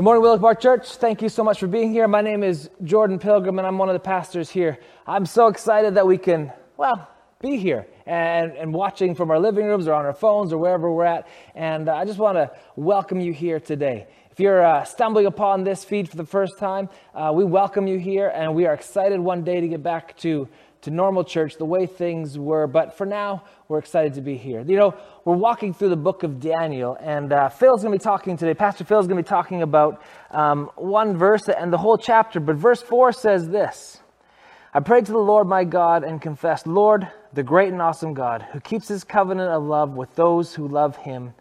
Good 0.00 0.04
morning, 0.04 0.22
Willow 0.22 0.38
Park 0.38 0.62
Church. 0.62 0.92
Thank 0.92 1.20
you 1.20 1.28
so 1.28 1.44
much 1.44 1.60
for 1.60 1.66
being 1.66 1.92
here. 1.92 2.08
My 2.08 2.22
name 2.22 2.42
is 2.42 2.70
Jordan 2.84 3.18
Pilgrim, 3.18 3.58
and 3.58 3.68
I'm 3.68 3.76
one 3.76 3.90
of 3.90 3.92
the 3.92 4.00
pastors 4.00 4.48
here. 4.48 4.78
I'm 5.06 5.26
so 5.26 5.48
excited 5.48 5.96
that 5.96 6.06
we 6.06 6.16
can, 6.16 6.54
well, 6.78 7.06
be 7.42 7.58
here 7.58 7.86
and, 8.06 8.52
and 8.52 8.72
watching 8.72 9.14
from 9.14 9.30
our 9.30 9.38
living 9.38 9.66
rooms 9.66 9.86
or 9.86 9.92
on 9.92 10.06
our 10.06 10.14
phones 10.14 10.54
or 10.54 10.58
wherever 10.58 10.90
we're 10.90 11.04
at. 11.04 11.28
And 11.54 11.90
uh, 11.90 11.96
I 11.96 12.06
just 12.06 12.18
want 12.18 12.36
to 12.36 12.50
welcome 12.76 13.20
you 13.20 13.34
here 13.34 13.60
today. 13.60 14.06
If 14.30 14.40
you're 14.40 14.64
uh, 14.64 14.84
stumbling 14.84 15.26
upon 15.26 15.64
this 15.64 15.84
feed 15.84 16.08
for 16.08 16.16
the 16.16 16.24
first 16.24 16.58
time, 16.58 16.88
uh, 17.14 17.30
we 17.34 17.44
welcome 17.44 17.86
you 17.86 17.98
here, 17.98 18.28
and 18.28 18.54
we 18.54 18.64
are 18.64 18.72
excited 18.72 19.20
one 19.20 19.44
day 19.44 19.60
to 19.60 19.68
get 19.68 19.82
back 19.82 20.16
to 20.20 20.48
to 20.82 20.90
normal 20.90 21.24
church, 21.24 21.56
the 21.56 21.64
way 21.64 21.86
things 21.86 22.38
were. 22.38 22.66
But 22.66 22.96
for 22.96 23.06
now, 23.06 23.44
we're 23.68 23.78
excited 23.78 24.14
to 24.14 24.20
be 24.20 24.36
here. 24.36 24.62
You 24.66 24.76
know, 24.76 24.94
we're 25.24 25.36
walking 25.36 25.74
through 25.74 25.90
the 25.90 25.96
book 25.96 26.22
of 26.22 26.40
Daniel, 26.40 26.96
and 27.00 27.32
uh, 27.32 27.48
Phil's 27.48 27.82
going 27.82 27.92
to 27.92 27.98
be 27.98 28.02
talking 28.02 28.36
today. 28.36 28.54
Pastor 28.54 28.84
Phil's 28.84 29.06
going 29.06 29.16
to 29.18 29.22
be 29.22 29.28
talking 29.28 29.62
about 29.62 30.02
um, 30.30 30.70
one 30.76 31.16
verse 31.16 31.48
and 31.48 31.72
the 31.72 31.78
whole 31.78 31.98
chapter. 31.98 32.40
But 32.40 32.56
verse 32.56 32.82
4 32.82 33.12
says 33.12 33.48
this 33.48 34.00
I 34.72 34.80
prayed 34.80 35.06
to 35.06 35.12
the 35.12 35.18
Lord 35.18 35.48
my 35.48 35.64
God 35.64 36.04
and 36.04 36.22
confessed, 36.22 36.66
Lord, 36.66 37.08
the 37.32 37.42
great 37.42 37.72
and 37.72 37.82
awesome 37.82 38.14
God, 38.14 38.42
who 38.52 38.60
keeps 38.60 38.86
his 38.88 39.02
covenant 39.02 39.50
of 39.50 39.64
love 39.64 39.96
with 39.96 40.14
those 40.14 40.54
who 40.54 40.68
love 40.68 40.96
him 40.96 41.34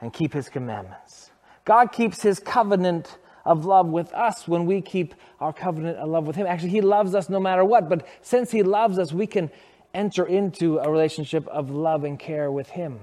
and 0.00 0.12
keep 0.12 0.32
his 0.32 0.48
commandments. 0.48 1.30
God 1.64 1.92
keeps 1.92 2.22
his 2.22 2.38
covenant 2.38 3.16
of 3.44 3.64
love 3.64 3.86
with 3.86 4.12
us 4.12 4.46
when 4.46 4.66
we 4.66 4.80
keep 4.80 5.14
our 5.40 5.52
covenant 5.52 5.98
of 5.98 6.08
love 6.08 6.26
with 6.26 6.36
Him. 6.36 6.46
Actually, 6.46 6.70
He 6.70 6.80
loves 6.80 7.14
us 7.14 7.28
no 7.28 7.40
matter 7.40 7.64
what, 7.64 7.88
but 7.88 8.06
since 8.22 8.50
He 8.50 8.62
loves 8.62 8.98
us, 8.98 9.12
we 9.12 9.26
can 9.26 9.50
enter 9.94 10.26
into 10.26 10.78
a 10.78 10.90
relationship 10.90 11.46
of 11.48 11.70
love 11.70 12.04
and 12.04 12.18
care 12.18 12.50
with 12.50 12.70
Him. 12.70 13.00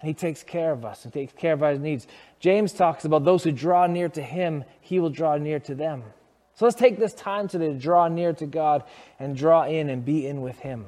And 0.00 0.08
He 0.08 0.14
takes 0.14 0.42
care 0.42 0.72
of 0.72 0.84
us 0.84 1.04
and 1.04 1.12
takes 1.12 1.32
care 1.32 1.52
of 1.52 1.62
our 1.62 1.76
needs. 1.76 2.06
James 2.40 2.72
talks 2.72 3.04
about 3.04 3.24
those 3.24 3.44
who 3.44 3.52
draw 3.52 3.86
near 3.86 4.08
to 4.10 4.22
Him, 4.22 4.64
He 4.80 5.00
will 5.00 5.10
draw 5.10 5.36
near 5.36 5.58
to 5.60 5.74
them. 5.74 6.02
So 6.56 6.66
let's 6.66 6.76
take 6.76 6.98
this 6.98 7.14
time 7.14 7.48
today 7.48 7.68
to 7.68 7.74
draw 7.74 8.06
near 8.06 8.32
to 8.34 8.46
God 8.46 8.84
and 9.18 9.36
draw 9.36 9.64
in 9.64 9.88
and 9.88 10.04
be 10.04 10.26
in 10.26 10.40
with 10.40 10.60
Him. 10.60 10.86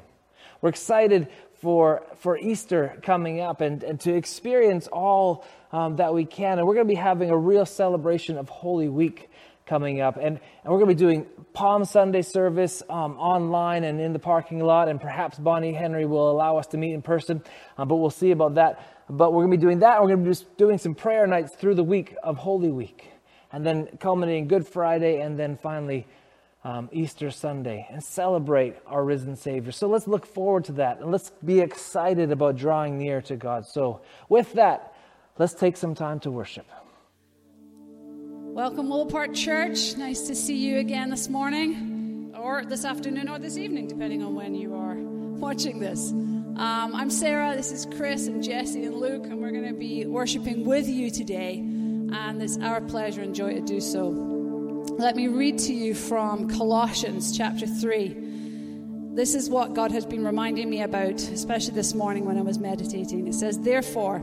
We're 0.60 0.68
excited 0.68 1.28
for, 1.60 2.02
for 2.16 2.38
Easter 2.38 2.98
coming 3.02 3.40
up 3.40 3.60
and, 3.60 3.82
and 3.82 3.98
to 4.00 4.14
experience 4.14 4.86
all 4.88 5.44
um, 5.72 5.96
that 5.96 6.14
we 6.14 6.24
can. 6.24 6.58
And 6.58 6.66
we're 6.66 6.74
going 6.74 6.86
to 6.86 6.92
be 6.92 7.00
having 7.00 7.30
a 7.30 7.36
real 7.36 7.66
celebration 7.66 8.38
of 8.38 8.48
Holy 8.48 8.88
Week 8.88 9.30
coming 9.66 10.00
up. 10.00 10.16
And, 10.16 10.38
and 10.62 10.72
we're 10.72 10.78
going 10.78 10.90
to 10.90 10.94
be 10.94 10.98
doing 10.98 11.26
Palm 11.52 11.84
Sunday 11.84 12.22
service 12.22 12.82
um, 12.88 13.16
online 13.18 13.84
and 13.84 14.00
in 14.00 14.12
the 14.12 14.18
parking 14.18 14.60
lot. 14.60 14.88
And 14.88 15.00
perhaps 15.00 15.38
Bonnie 15.38 15.72
Henry 15.72 16.06
will 16.06 16.30
allow 16.30 16.56
us 16.56 16.68
to 16.68 16.76
meet 16.76 16.92
in 16.92 17.02
person, 17.02 17.42
uh, 17.76 17.84
but 17.84 17.96
we'll 17.96 18.10
see 18.10 18.30
about 18.30 18.54
that. 18.54 18.80
But 19.08 19.32
we're 19.32 19.42
going 19.42 19.52
to 19.52 19.56
be 19.56 19.60
doing 19.60 19.78
that. 19.80 20.00
We're 20.00 20.08
going 20.08 20.20
to 20.20 20.24
be 20.24 20.30
just 20.30 20.56
doing 20.56 20.78
some 20.78 20.94
prayer 20.94 21.26
nights 21.26 21.54
through 21.54 21.74
the 21.74 21.84
week 21.84 22.14
of 22.22 22.38
Holy 22.38 22.70
Week. 22.70 23.10
And 23.52 23.64
then 23.64 23.86
culminating 24.00 24.48
Good 24.48 24.66
Friday, 24.66 25.20
and 25.20 25.38
then 25.38 25.56
finally 25.56 26.06
um, 26.66 26.88
Easter 26.90 27.30
Sunday 27.30 27.86
and 27.90 28.02
celebrate 28.02 28.74
our 28.86 29.04
risen 29.04 29.36
Savior. 29.36 29.70
So 29.70 29.86
let's 29.86 30.08
look 30.08 30.26
forward 30.26 30.64
to 30.64 30.72
that 30.72 30.98
and 30.98 31.12
let's 31.12 31.30
be 31.44 31.60
excited 31.60 32.32
about 32.32 32.56
drawing 32.56 32.98
near 32.98 33.22
to 33.22 33.36
God. 33.36 33.66
So, 33.66 34.00
with 34.28 34.52
that, 34.54 34.92
let's 35.38 35.54
take 35.54 35.76
some 35.76 35.94
time 35.94 36.20
to 36.20 36.30
worship. 36.30 36.66
Welcome, 38.56 38.90
Park 39.08 39.34
Church. 39.34 39.96
Nice 39.96 40.22
to 40.28 40.34
see 40.34 40.56
you 40.56 40.78
again 40.78 41.10
this 41.10 41.28
morning, 41.28 42.34
or 42.38 42.64
this 42.64 42.84
afternoon, 42.84 43.28
or 43.28 43.38
this 43.38 43.58
evening, 43.58 43.86
depending 43.86 44.22
on 44.22 44.34
when 44.34 44.54
you 44.54 44.74
are 44.74 44.96
watching 44.96 45.78
this. 45.78 46.10
Um, 46.10 46.94
I'm 46.94 47.10
Sarah, 47.10 47.54
this 47.54 47.70
is 47.70 47.86
Chris 47.96 48.28
and 48.28 48.42
Jesse 48.42 48.84
and 48.84 48.96
Luke, 48.96 49.24
and 49.26 49.42
we're 49.42 49.50
going 49.50 49.68
to 49.68 49.78
be 49.78 50.06
worshiping 50.06 50.64
with 50.64 50.88
you 50.88 51.10
today. 51.10 51.58
And 51.58 52.42
it's 52.42 52.56
our 52.58 52.80
pleasure 52.80 53.20
and 53.20 53.34
joy 53.34 53.52
to 53.52 53.60
do 53.60 53.78
so. 53.78 54.08
Let 54.98 55.16
me 55.16 55.28
read 55.28 55.58
to 55.58 55.74
you 55.74 55.94
from 55.94 56.48
Colossians 56.48 57.36
chapter 57.36 57.66
3. 57.66 58.16
This 59.12 59.34
is 59.34 59.50
what 59.50 59.74
God 59.74 59.92
has 59.92 60.06
been 60.06 60.24
reminding 60.24 60.70
me 60.70 60.80
about, 60.80 61.20
especially 61.20 61.74
this 61.74 61.94
morning 61.94 62.24
when 62.24 62.38
I 62.38 62.42
was 62.42 62.58
meditating. 62.58 63.26
It 63.26 63.34
says, 63.34 63.58
Therefore, 63.58 64.22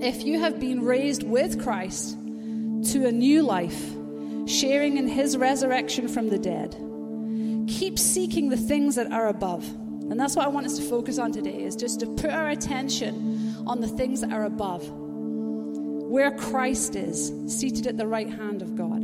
if 0.00 0.22
you 0.24 0.40
have 0.40 0.60
been 0.60 0.82
raised 0.84 1.22
with 1.22 1.62
Christ 1.62 2.16
to 2.92 3.06
a 3.06 3.12
new 3.12 3.42
life, 3.42 3.94
sharing 4.46 4.96
in 4.96 5.08
his 5.08 5.36
resurrection 5.36 6.08
from 6.08 6.28
the 6.28 6.38
dead, 6.38 6.76
keep 7.68 7.98
seeking 7.98 8.48
the 8.48 8.56
things 8.56 8.94
that 8.94 9.10
are 9.12 9.28
above. 9.28 9.66
And 10.08 10.20
that's 10.20 10.36
what 10.36 10.44
I 10.44 10.48
want 10.48 10.66
us 10.66 10.78
to 10.78 10.84
focus 10.84 11.18
on 11.18 11.32
today, 11.32 11.64
is 11.64 11.74
just 11.74 11.98
to 12.00 12.06
put 12.06 12.30
our 12.30 12.50
attention 12.50 13.54
on 13.66 13.80
the 13.80 13.88
things 13.88 14.20
that 14.20 14.32
are 14.32 14.44
above, 14.44 14.88
where 14.88 16.30
Christ 16.30 16.94
is, 16.94 17.32
seated 17.48 17.88
at 17.88 17.96
the 17.96 18.06
right 18.06 18.30
hand 18.30 18.62
of 18.62 18.76
God. 18.76 19.02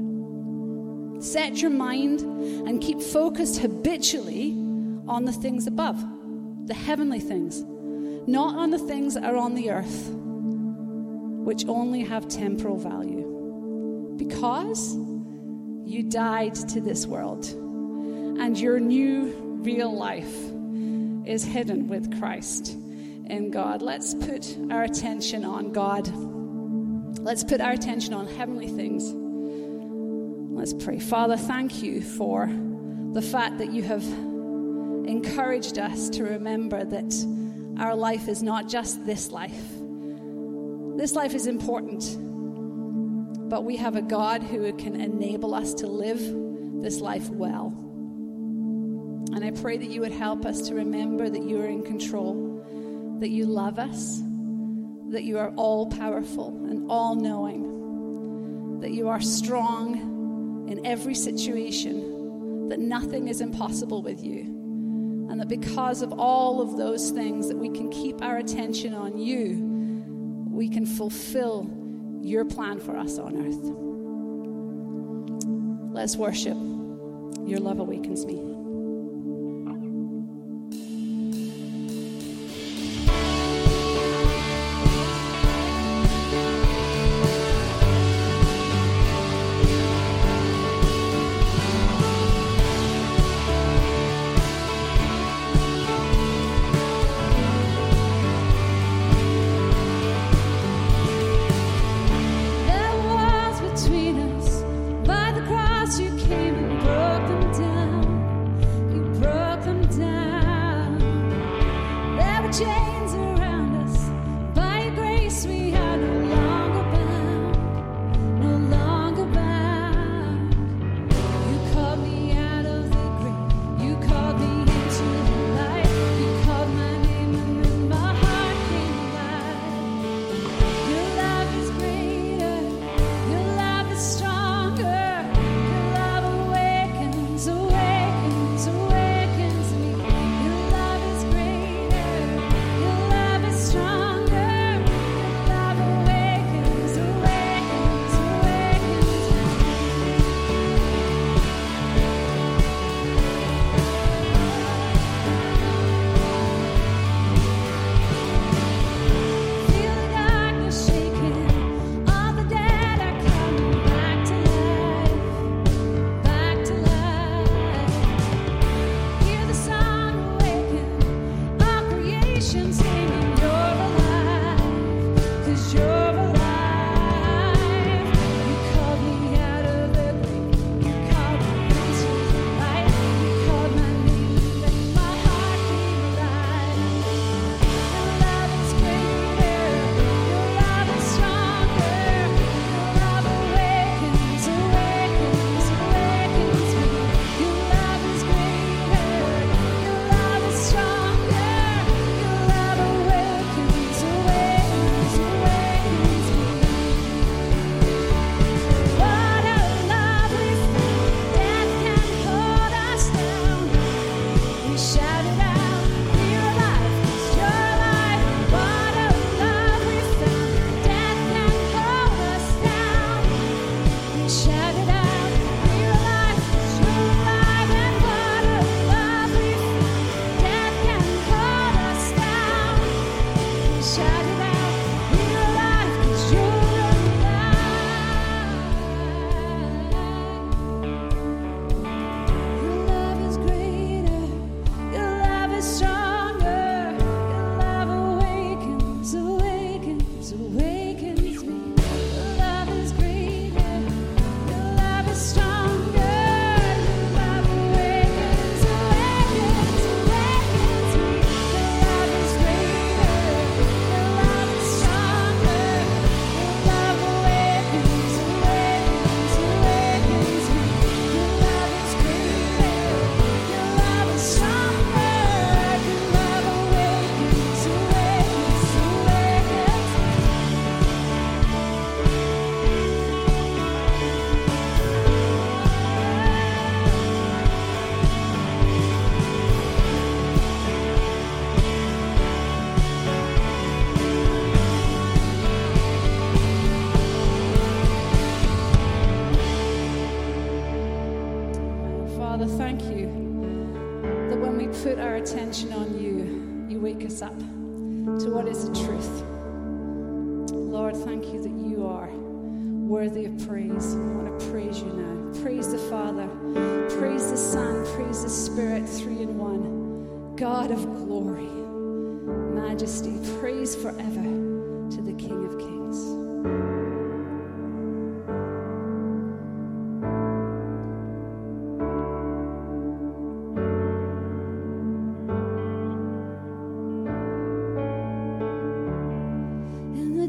Set 1.23 1.61
your 1.61 1.71
mind 1.71 2.21
and 2.21 2.81
keep 2.81 3.01
focused 3.01 3.61
habitually 3.61 4.53
on 5.09 5.25
the 5.25 5.33
things 5.33 5.67
above, 5.67 6.01
the 6.67 6.75
heavenly 6.75 7.19
things, 7.19 7.63
not 8.29 8.55
on 8.57 8.71
the 8.71 8.79
things 8.79 9.15
that 9.15 9.25
are 9.25 9.37
on 9.37 9.55
the 9.55 9.71
earth, 9.71 10.09
which 11.45 11.67
only 11.67 12.03
have 12.05 12.29
temporal 12.29 12.77
value. 12.77 14.15
Because 14.17 14.95
you 15.85 16.05
died 16.05 16.55
to 16.55 16.81
this 16.81 17.07
world, 17.07 17.45
and 17.47 18.59
your 18.59 18.81
new 18.81 19.61
real 19.63 19.95
life 19.95 20.35
is 21.27 21.45
hidden 21.45 21.89
with 21.89 22.19
Christ 22.19 22.69
in 23.27 23.51
God. 23.51 23.83
Let's 23.83 24.15
put 24.15 24.57
our 24.71 24.83
attention 24.85 25.45
on 25.45 25.73
God. 25.73 26.09
Let's 27.19 27.45
put 27.45 27.61
our 27.61 27.73
attention 27.73 28.15
on 28.15 28.27
heavenly 28.27 28.69
things. 28.69 29.13
Let's 30.53 30.73
pray. 30.85 30.99
Father, 30.99 31.37
thank 31.37 31.83
you 31.83 32.01
for 32.03 32.49
the 33.13 33.23
fact 33.23 33.59
that 33.59 33.73
you 33.73 33.83
have 33.83 34.05
encouraged 35.07 35.79
us 35.79 36.09
to 36.11 36.25
remember 36.25 36.85
that 36.85 37.15
our 37.79 37.95
life 37.95 38.29
is 38.29 38.43
not 38.43 38.69
just 38.69 39.05
this 39.05 39.31
life. 39.31 39.82
This 40.97 41.15
life 41.15 41.35
is 41.35 41.47
important, 41.47 42.19
but 43.49 43.65
we 43.65 43.77
have 43.77 43.97
a 43.97 44.03
God 44.03 44.43
who 44.43 44.71
can 44.75 45.01
enable 45.01 45.55
us 45.55 45.73
to 45.75 45.87
live 45.87 46.21
this 46.83 47.01
life 47.01 47.31
well. 47.31 47.69
And 49.35 49.43
I 49.43 49.51
pray 49.53 49.79
that 49.79 49.89
you 49.89 50.03
would 50.03 50.13
help 50.13 50.45
us 50.45 50.69
to 50.69 50.75
remember 50.75 51.31
that 51.31 51.43
you 51.43 51.61
are 51.63 51.67
in 51.67 51.83
control, 51.83 53.17
that 53.21 53.31
you 53.31 53.47
love 53.47 53.79
us, 53.79 54.21
that 55.09 55.25
you 55.25 55.39
are 55.39 55.51
all 55.57 55.87
powerful 55.87 56.49
and 56.69 56.91
all 56.91 57.15
knowing, 57.15 58.81
that 58.81 58.91
you 58.91 59.09
are 59.09 59.21
strong 59.21 60.69
in 60.69 60.85
every 60.85 61.15
situation, 61.15 62.69
that 62.69 62.81
nothing 62.81 63.29
is 63.29 63.41
impossible 63.41 64.03
with 64.03 64.23
you. 64.23 64.41
And 65.31 65.41
that 65.41 65.49
because 65.49 66.03
of 66.03 66.13
all 66.13 66.61
of 66.61 66.77
those 66.77 67.11
things, 67.11 67.49
that 67.49 67.57
we 67.57 67.71
can 67.71 67.91
keep 67.91 68.21
our 68.21 68.37
attention 68.37 68.93
on 68.93 69.17
you, 69.17 69.72
we 70.63 70.69
can 70.69 70.87
fulfill 70.87 71.69
your 72.23 72.45
plan 72.45 72.79
for 72.79 72.97
us 72.97 73.19
on 73.19 73.37
earth. 73.37 73.65
Let's 75.93 76.17
worship. 76.17 76.57
Your 77.49 77.59
love 77.59 77.81
awakens 77.81 78.25
me. 78.25 78.62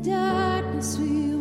Darkness 0.04 0.98
we 0.98 1.33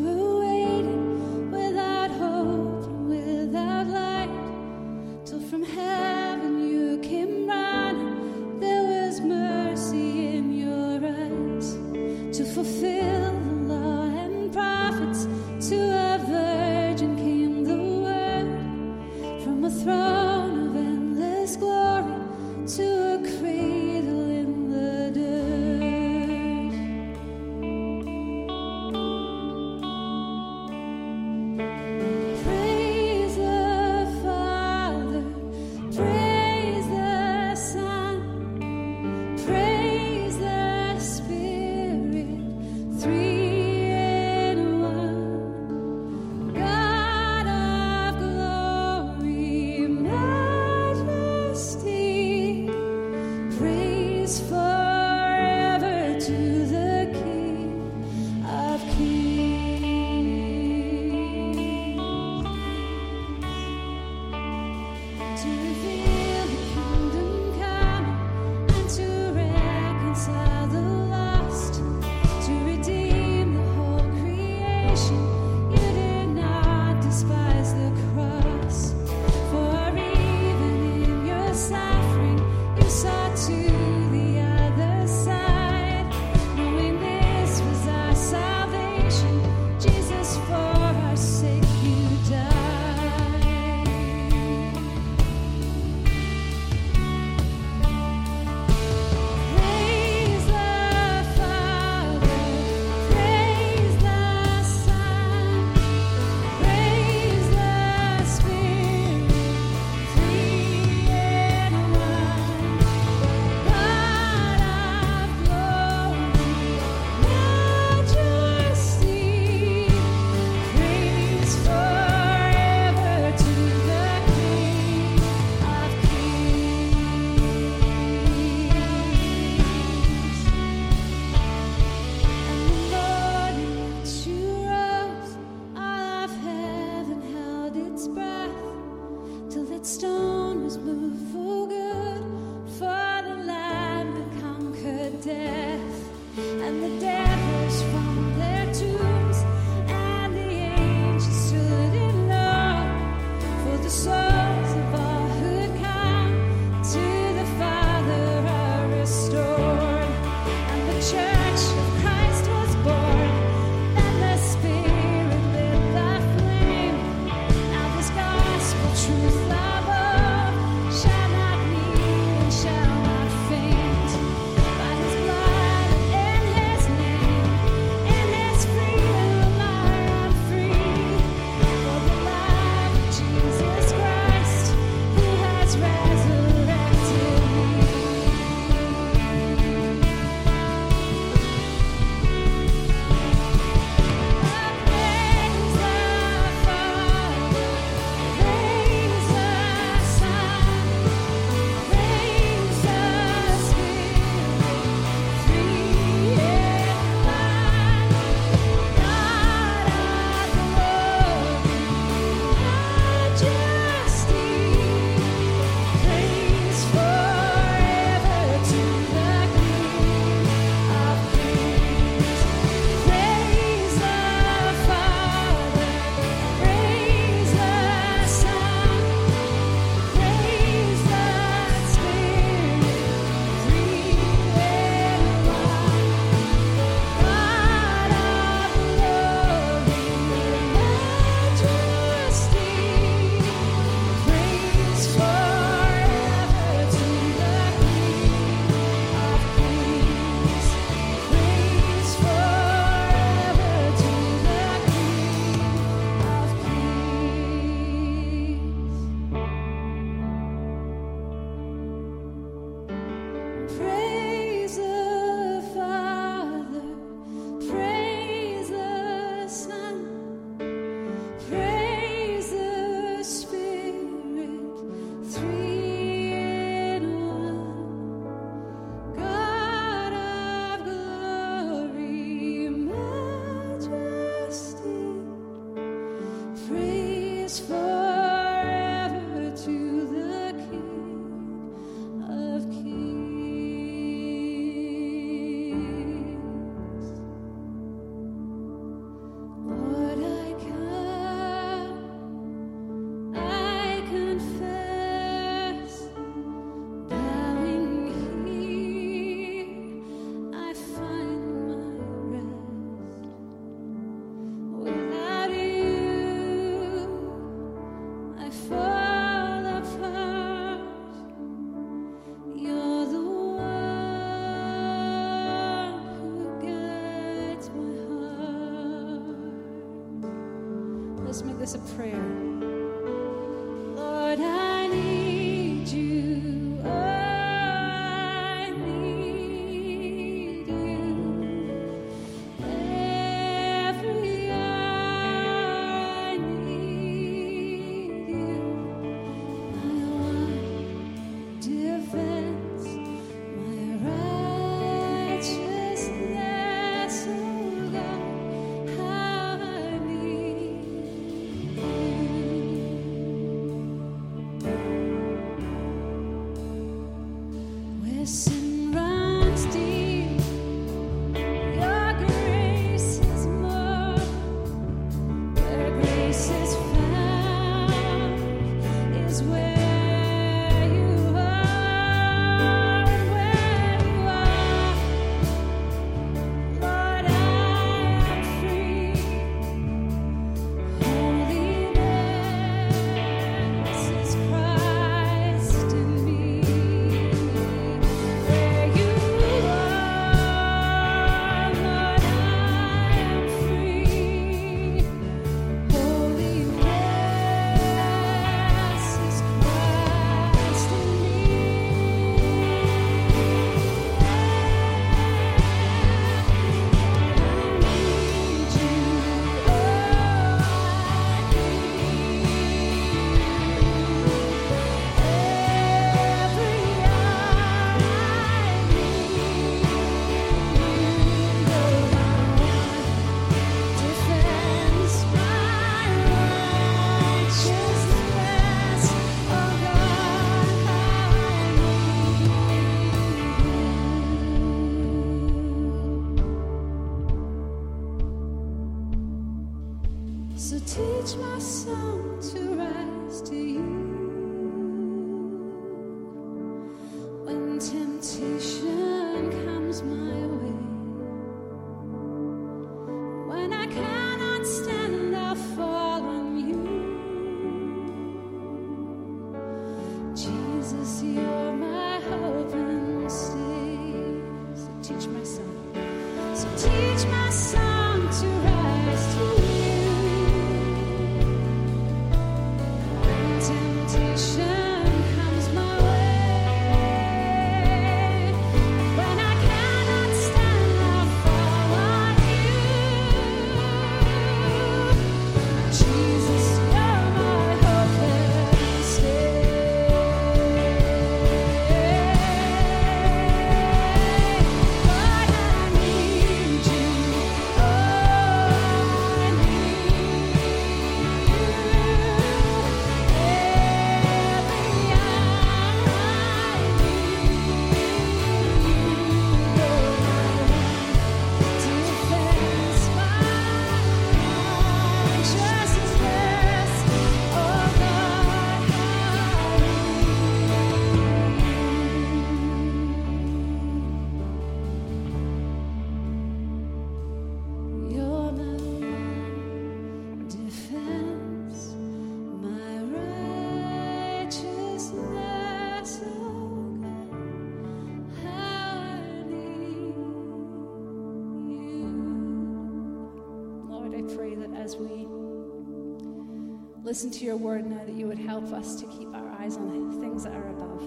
listen 557.12 557.30
to 557.30 557.44
your 557.44 557.58
word 557.58 557.84
now, 557.84 558.02
that 558.06 558.14
you 558.14 558.26
would 558.26 558.38
help 558.38 558.72
us 558.72 558.98
to 558.98 559.04
keep 559.08 559.28
our 559.34 559.50
eyes 559.60 559.76
on 559.76 560.18
things 560.18 560.44
that 560.44 560.54
are 560.54 560.68
above, 560.70 561.02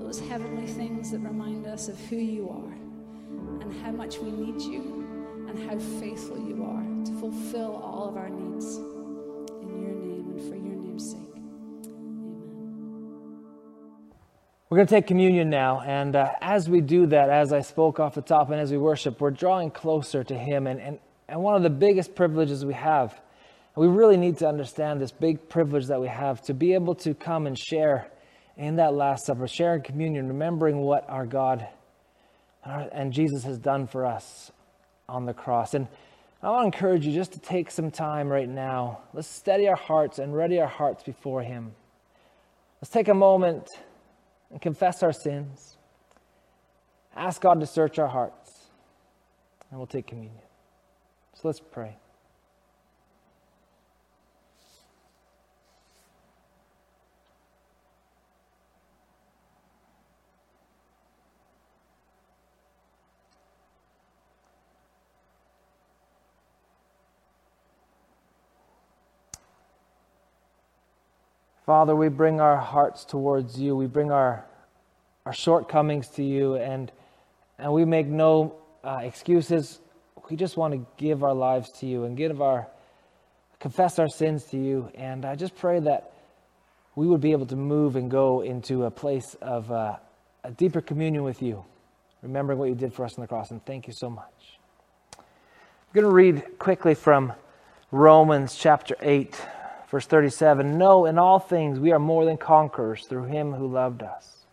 those 0.00 0.18
heavenly 0.20 0.66
things 0.66 1.10
that 1.10 1.18
remind 1.18 1.66
us 1.66 1.88
of 1.88 2.00
who 2.06 2.16
you 2.16 2.48
are 2.48 2.72
and 3.60 3.70
how 3.82 3.90
much 3.90 4.16
we 4.20 4.30
need 4.30 4.58
you 4.62 5.06
and 5.46 5.58
how 5.68 5.78
faithful 6.00 6.38
you 6.38 6.64
are 6.64 6.82
to 7.04 7.12
fulfill 7.20 7.76
all 7.76 8.08
of 8.08 8.16
our 8.16 8.30
needs. 8.30 8.76
In 8.76 9.82
your 9.82 9.90
name 9.90 10.30
and 10.30 10.40
for 10.40 10.56
your 10.56 10.76
name's 10.76 11.10
sake. 11.10 11.20
Amen. 11.36 11.92
We're 14.70 14.78
going 14.78 14.86
to 14.86 14.94
take 14.94 15.06
communion 15.06 15.50
now. 15.50 15.82
And 15.82 16.16
uh, 16.16 16.32
as 16.40 16.70
we 16.70 16.80
do 16.80 17.04
that, 17.04 17.28
as 17.28 17.52
I 17.52 17.60
spoke 17.60 18.00
off 18.00 18.14
the 18.14 18.22
top, 18.22 18.48
and 18.48 18.58
as 18.58 18.70
we 18.70 18.78
worship, 18.78 19.20
we're 19.20 19.30
drawing 19.30 19.72
closer 19.72 20.24
to 20.24 20.38
Him. 20.38 20.66
And, 20.66 20.80
and, 20.80 20.98
and 21.28 21.42
one 21.42 21.54
of 21.54 21.62
the 21.62 21.68
biggest 21.68 22.14
privileges 22.14 22.64
we 22.64 22.72
have, 22.72 23.20
we 23.78 23.86
really 23.86 24.16
need 24.16 24.38
to 24.38 24.48
understand 24.48 25.00
this 25.00 25.12
big 25.12 25.48
privilege 25.48 25.86
that 25.86 26.00
we 26.00 26.08
have 26.08 26.42
to 26.42 26.54
be 26.54 26.74
able 26.74 26.94
to 26.96 27.14
come 27.14 27.46
and 27.46 27.56
share 27.56 28.10
in 28.56 28.76
that 28.76 28.92
Last 28.92 29.26
Supper, 29.26 29.46
sharing 29.46 29.82
communion, 29.82 30.26
remembering 30.26 30.78
what 30.78 31.08
our 31.08 31.26
God 31.26 31.66
and 32.64 33.12
Jesus 33.12 33.44
has 33.44 33.58
done 33.58 33.86
for 33.86 34.04
us 34.04 34.50
on 35.08 35.26
the 35.26 35.32
cross. 35.32 35.74
And 35.74 35.86
I 36.42 36.50
want 36.50 36.72
to 36.72 36.76
encourage 36.76 37.06
you 37.06 37.12
just 37.12 37.32
to 37.32 37.38
take 37.38 37.70
some 37.70 37.90
time 37.90 38.28
right 38.28 38.48
now. 38.48 39.00
Let's 39.14 39.28
steady 39.28 39.68
our 39.68 39.76
hearts 39.76 40.18
and 40.18 40.34
ready 40.34 40.60
our 40.60 40.68
hearts 40.68 41.02
before 41.02 41.42
Him. 41.42 41.72
Let's 42.80 42.90
take 42.90 43.08
a 43.08 43.14
moment 43.14 43.68
and 44.50 44.60
confess 44.60 45.02
our 45.02 45.12
sins. 45.12 45.76
Ask 47.16 47.40
God 47.40 47.60
to 47.60 47.66
search 47.66 47.98
our 47.98 48.06
hearts, 48.06 48.68
and 49.70 49.78
we'll 49.78 49.86
take 49.86 50.06
communion. 50.06 50.42
So 51.34 51.48
let's 51.48 51.60
pray. 51.60 51.96
Father, 71.68 71.94
we 71.94 72.08
bring 72.08 72.40
our 72.40 72.56
hearts 72.56 73.04
towards 73.04 73.60
you. 73.60 73.76
We 73.76 73.84
bring 73.84 74.10
our, 74.10 74.46
our 75.26 75.34
shortcomings 75.34 76.08
to 76.12 76.24
you, 76.24 76.54
and, 76.54 76.90
and 77.58 77.70
we 77.70 77.84
make 77.84 78.06
no 78.06 78.54
uh, 78.82 79.00
excuses. 79.02 79.78
We 80.30 80.36
just 80.38 80.56
want 80.56 80.72
to 80.72 80.86
give 80.96 81.22
our 81.22 81.34
lives 81.34 81.70
to 81.80 81.86
you 81.86 82.04
and 82.04 82.16
give 82.16 82.40
our, 82.40 82.68
confess 83.60 83.98
our 83.98 84.08
sins 84.08 84.44
to 84.44 84.56
you. 84.56 84.90
And 84.94 85.26
I 85.26 85.34
just 85.34 85.54
pray 85.56 85.78
that 85.80 86.14
we 86.94 87.06
would 87.06 87.20
be 87.20 87.32
able 87.32 87.44
to 87.44 87.56
move 87.56 87.96
and 87.96 88.10
go 88.10 88.40
into 88.40 88.86
a 88.86 88.90
place 88.90 89.36
of 89.42 89.70
uh, 89.70 89.96
a 90.44 90.50
deeper 90.52 90.80
communion 90.80 91.22
with 91.22 91.42
you, 91.42 91.62
remembering 92.22 92.58
what 92.58 92.70
you 92.70 92.76
did 92.76 92.94
for 92.94 93.04
us 93.04 93.18
on 93.18 93.20
the 93.20 93.28
cross. 93.28 93.50
And 93.50 93.62
thank 93.66 93.86
you 93.86 93.92
so 93.92 94.08
much. 94.08 94.58
I'm 95.18 95.92
going 95.92 96.06
to 96.06 96.10
read 96.10 96.58
quickly 96.58 96.94
from 96.94 97.34
Romans 97.90 98.54
chapter 98.54 98.96
8, 99.02 99.38
verse 99.90 100.06
37. 100.06 100.78
No, 100.78 101.06
in 101.06 101.18
all 101.18 101.38
things 101.38 101.78
we 101.78 101.92
are 101.92 101.98
more 101.98 102.24
than 102.24 102.36
conquerors 102.36 103.04
through 103.06 103.24
him 103.24 103.52
who 103.52 103.66
loved 103.66 104.02
us. 104.02 104.46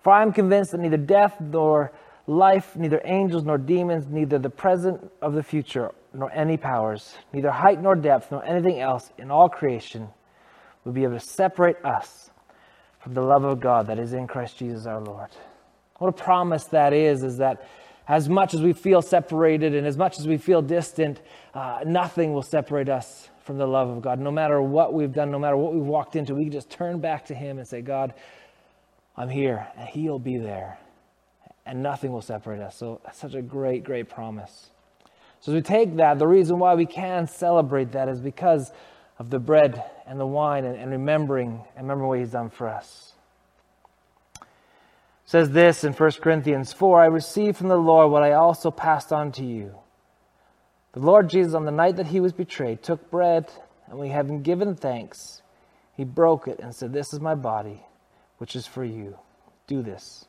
For 0.00 0.12
I 0.12 0.22
am 0.22 0.32
convinced 0.32 0.72
that 0.72 0.80
neither 0.80 0.96
death 0.96 1.40
nor 1.40 1.92
life, 2.26 2.76
neither 2.76 3.00
angels 3.04 3.44
nor 3.44 3.58
demons, 3.58 4.06
neither 4.08 4.38
the 4.38 4.50
present 4.50 5.10
of 5.20 5.34
the 5.34 5.42
future, 5.42 5.92
nor 6.12 6.30
any 6.32 6.56
powers, 6.56 7.16
neither 7.32 7.50
height 7.50 7.82
nor 7.82 7.94
depth, 7.96 8.30
nor 8.30 8.44
anything 8.44 8.80
else 8.80 9.10
in 9.18 9.30
all 9.30 9.48
creation 9.48 10.08
will 10.84 10.92
be 10.92 11.04
able 11.04 11.18
to 11.18 11.20
separate 11.20 11.76
us 11.84 12.30
from 13.00 13.14
the 13.14 13.22
love 13.22 13.44
of 13.44 13.60
God 13.60 13.86
that 13.86 13.98
is 13.98 14.12
in 14.12 14.26
Christ 14.26 14.58
Jesus 14.58 14.86
our 14.86 15.00
Lord. 15.00 15.30
What 15.98 16.08
a 16.08 16.12
promise 16.12 16.64
that 16.66 16.92
is, 16.92 17.22
is 17.22 17.38
that 17.38 17.66
as 18.06 18.28
much 18.28 18.54
as 18.54 18.62
we 18.62 18.72
feel 18.72 19.02
separated 19.02 19.74
and 19.74 19.86
as 19.86 19.96
much 19.96 20.18
as 20.18 20.26
we 20.26 20.38
feel 20.38 20.62
distant, 20.62 21.20
uh, 21.54 21.80
nothing 21.84 22.32
will 22.32 22.42
separate 22.42 22.88
us 22.88 23.28
from 23.48 23.56
the 23.56 23.66
love 23.66 23.88
of 23.88 24.02
God. 24.02 24.20
No 24.20 24.30
matter 24.30 24.60
what 24.60 24.92
we've 24.92 25.10
done, 25.10 25.30
no 25.30 25.38
matter 25.38 25.56
what 25.56 25.72
we've 25.72 25.82
walked 25.82 26.16
into, 26.16 26.34
we 26.34 26.44
can 26.44 26.52
just 26.52 26.68
turn 26.68 27.00
back 27.00 27.24
to 27.28 27.34
Him 27.34 27.56
and 27.56 27.66
say, 27.66 27.80
God, 27.80 28.12
I'm 29.16 29.30
here, 29.30 29.66
and 29.74 29.88
He'll 29.88 30.18
be 30.18 30.36
there, 30.36 30.76
and 31.64 31.82
nothing 31.82 32.12
will 32.12 32.20
separate 32.20 32.60
us. 32.60 32.76
So 32.76 33.00
such 33.14 33.32
a 33.32 33.40
great, 33.40 33.84
great 33.84 34.10
promise. 34.10 34.68
So 35.40 35.52
as 35.52 35.54
we 35.54 35.62
take 35.62 35.96
that, 35.96 36.18
the 36.18 36.26
reason 36.26 36.58
why 36.58 36.74
we 36.74 36.84
can 36.84 37.26
celebrate 37.26 37.92
that 37.92 38.10
is 38.10 38.20
because 38.20 38.70
of 39.18 39.30
the 39.30 39.38
bread 39.38 39.82
and 40.06 40.20
the 40.20 40.26
wine 40.26 40.66
and, 40.66 40.76
and 40.76 40.90
remembering 40.90 41.64
and 41.74 41.88
remember 41.88 42.06
what 42.06 42.18
he's 42.18 42.32
done 42.32 42.50
for 42.50 42.68
us. 42.68 43.14
It 44.42 44.46
says 45.24 45.50
this 45.52 45.84
in 45.84 45.94
1 45.94 46.10
Corinthians 46.20 46.74
4 46.74 47.00
I 47.00 47.06
received 47.06 47.56
from 47.56 47.68
the 47.68 47.78
Lord 47.78 48.12
what 48.12 48.22
I 48.22 48.32
also 48.32 48.70
passed 48.70 49.10
on 49.10 49.32
to 49.32 49.42
you. 49.42 49.74
The 50.92 51.00
Lord 51.00 51.28
Jesus, 51.28 51.54
on 51.54 51.64
the 51.64 51.70
night 51.70 51.96
that 51.96 52.06
he 52.08 52.20
was 52.20 52.32
betrayed, 52.32 52.82
took 52.82 53.10
bread, 53.10 53.50
and 53.86 53.98
when 53.98 54.08
he 54.08 54.12
having 54.12 54.42
given 54.42 54.74
thanks, 54.74 55.42
he 55.96 56.04
broke 56.04 56.48
it 56.48 56.60
and 56.60 56.74
said, 56.74 56.92
This 56.92 57.12
is 57.12 57.20
my 57.20 57.34
body, 57.34 57.82
which 58.38 58.56
is 58.56 58.66
for 58.66 58.84
you. 58.84 59.18
Do 59.66 59.82
this 59.82 60.24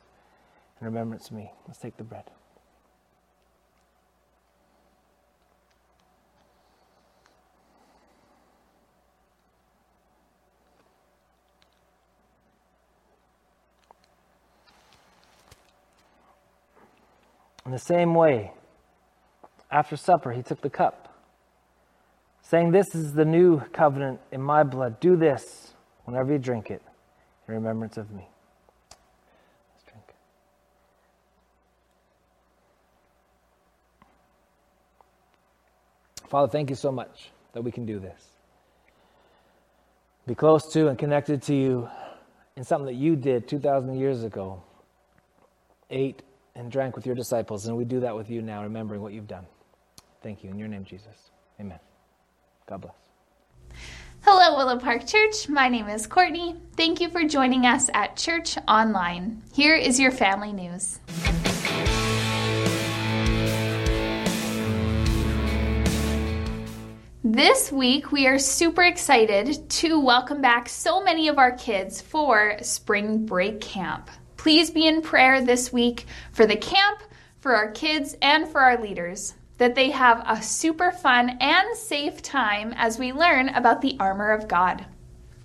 in 0.80 0.86
remembrance 0.86 1.30
of 1.30 1.36
me. 1.36 1.52
Let's 1.66 1.80
take 1.80 1.96
the 1.96 2.04
bread. 2.04 2.24
In 17.64 17.72
the 17.72 17.78
same 17.78 18.14
way, 18.14 18.52
after 19.70 19.96
supper, 19.96 20.32
he 20.32 20.42
took 20.42 20.60
the 20.60 20.70
cup, 20.70 21.14
saying, 22.42 22.72
This 22.72 22.94
is 22.94 23.14
the 23.14 23.24
new 23.24 23.60
covenant 23.72 24.20
in 24.32 24.40
my 24.42 24.62
blood. 24.62 24.98
Do 25.00 25.16
this 25.16 25.72
whenever 26.04 26.32
you 26.32 26.38
drink 26.38 26.70
it 26.70 26.82
in 27.46 27.54
remembrance 27.54 27.96
of 27.96 28.10
me. 28.10 28.26
Let's 29.72 29.84
drink. 29.84 30.04
Father, 36.28 36.50
thank 36.50 36.70
you 36.70 36.76
so 36.76 36.90
much 36.90 37.30
that 37.52 37.62
we 37.62 37.70
can 37.70 37.86
do 37.86 38.00
this. 38.00 38.20
Be 40.26 40.34
close 40.34 40.72
to 40.72 40.88
and 40.88 40.98
connected 40.98 41.42
to 41.44 41.54
you 41.54 41.88
in 42.56 42.64
something 42.64 42.86
that 42.86 42.94
you 42.94 43.16
did 43.16 43.48
2,000 43.48 43.98
years 43.98 44.24
ago. 44.24 44.62
Ate 45.90 46.22
and 46.54 46.70
drank 46.70 46.94
with 46.94 47.06
your 47.06 47.14
disciples, 47.14 47.66
and 47.66 47.76
we 47.76 47.84
do 47.84 48.00
that 48.00 48.14
with 48.14 48.30
you 48.30 48.42
now, 48.42 48.62
remembering 48.62 49.00
what 49.00 49.12
you've 49.12 49.26
done. 49.26 49.46
Thank 50.22 50.44
you. 50.44 50.50
In 50.50 50.58
your 50.58 50.68
name, 50.68 50.84
Jesus. 50.84 51.30
Amen. 51.58 51.78
God 52.66 52.82
bless. 52.82 52.94
Hello, 54.22 54.56
Willow 54.56 54.78
Park 54.78 55.06
Church. 55.06 55.48
My 55.48 55.68
name 55.68 55.88
is 55.88 56.06
Courtney. 56.06 56.56
Thank 56.76 57.00
you 57.00 57.08
for 57.08 57.24
joining 57.24 57.64
us 57.64 57.88
at 57.94 58.16
Church 58.16 58.58
Online. 58.68 59.42
Here 59.54 59.74
is 59.74 59.98
your 59.98 60.10
family 60.10 60.52
news. 60.52 60.98
This 67.24 67.72
week, 67.72 68.12
we 68.12 68.26
are 68.26 68.38
super 68.38 68.82
excited 68.82 69.70
to 69.70 70.00
welcome 70.00 70.42
back 70.42 70.68
so 70.68 71.02
many 71.02 71.28
of 71.28 71.38
our 71.38 71.52
kids 71.52 72.00
for 72.00 72.56
spring 72.60 73.24
break 73.24 73.60
camp. 73.60 74.10
Please 74.36 74.70
be 74.70 74.86
in 74.86 75.00
prayer 75.00 75.40
this 75.40 75.72
week 75.72 76.06
for 76.32 76.44
the 76.44 76.56
camp, 76.56 77.02
for 77.38 77.54
our 77.54 77.70
kids, 77.70 78.16
and 78.20 78.48
for 78.48 78.60
our 78.60 78.80
leaders, 78.80 79.34
that 79.60 79.74
they 79.74 79.90
have 79.90 80.24
a 80.26 80.42
super 80.42 80.90
fun 80.90 81.36
and 81.38 81.76
safe 81.76 82.22
time 82.22 82.72
as 82.78 82.98
we 82.98 83.12
learn 83.12 83.50
about 83.50 83.82
the 83.82 83.94
armor 84.00 84.32
of 84.32 84.48
God. 84.48 84.86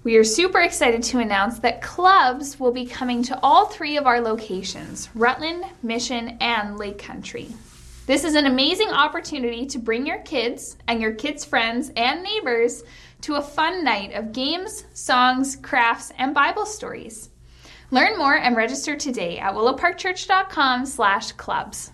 We 0.06 0.16
are 0.16 0.24
super 0.24 0.62
excited 0.62 1.04
to 1.04 1.20
announce 1.20 1.60
that 1.60 1.82
clubs 1.82 2.58
will 2.58 2.72
be 2.72 2.86
coming 2.86 3.22
to 3.24 3.38
all 3.44 3.66
three 3.66 3.98
of 3.98 4.08
our 4.08 4.22
locations 4.22 5.10
Rutland, 5.16 5.66
Mission, 5.84 6.38
and 6.40 6.78
Lake 6.78 6.98
Country. 6.98 7.50
This 8.06 8.24
is 8.24 8.36
an 8.36 8.46
amazing 8.46 8.88
opportunity 8.88 9.66
to 9.66 9.80
bring 9.80 10.06
your 10.06 10.20
kids 10.20 10.78
and 10.88 11.02
your 11.02 11.16
kids' 11.16 11.44
friends 11.44 11.92
and 11.98 12.24
neighbors 12.24 12.86
to 13.24 13.36
a 13.36 13.42
fun 13.42 13.84
night 13.84 14.14
of 14.14 14.32
games, 14.32 14.86
songs, 14.94 15.58
crafts, 15.58 16.14
and 16.18 16.34
Bible 16.34 16.66
stories. 16.66 17.32
Learn 17.92 18.18
more 18.18 18.38
and 18.38 18.56
register 18.56 18.96
today 18.96 19.40
at 19.40 19.54
willowparkchurch.com/clubs. 19.54 21.92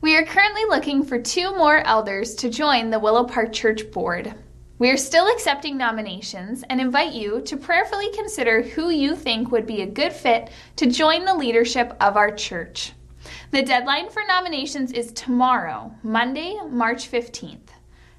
We 0.00 0.16
are 0.16 0.24
currently 0.24 0.64
looking 0.64 1.02
for 1.02 1.18
two 1.18 1.56
more 1.56 1.78
elders 1.78 2.36
to 2.36 2.48
join 2.48 2.88
the 2.88 3.00
Willow 3.00 3.24
Park 3.24 3.52
Church 3.52 3.90
board. 3.90 4.32
We 4.78 4.90
are 4.90 4.96
still 4.96 5.26
accepting 5.26 5.76
nominations 5.76 6.62
and 6.70 6.80
invite 6.80 7.14
you 7.14 7.40
to 7.40 7.56
prayerfully 7.56 8.12
consider 8.12 8.62
who 8.62 8.90
you 8.90 9.16
think 9.16 9.50
would 9.50 9.66
be 9.66 9.82
a 9.82 9.86
good 9.86 10.12
fit 10.12 10.50
to 10.76 10.86
join 10.86 11.24
the 11.24 11.34
leadership 11.34 11.96
of 12.00 12.16
our 12.16 12.30
church. 12.30 12.92
The 13.50 13.62
deadline 13.62 14.08
for 14.08 14.22
nominations 14.28 14.92
is 14.92 15.10
tomorrow, 15.10 15.92
Monday, 16.04 16.56
March 16.70 17.10
15th. 17.10 17.70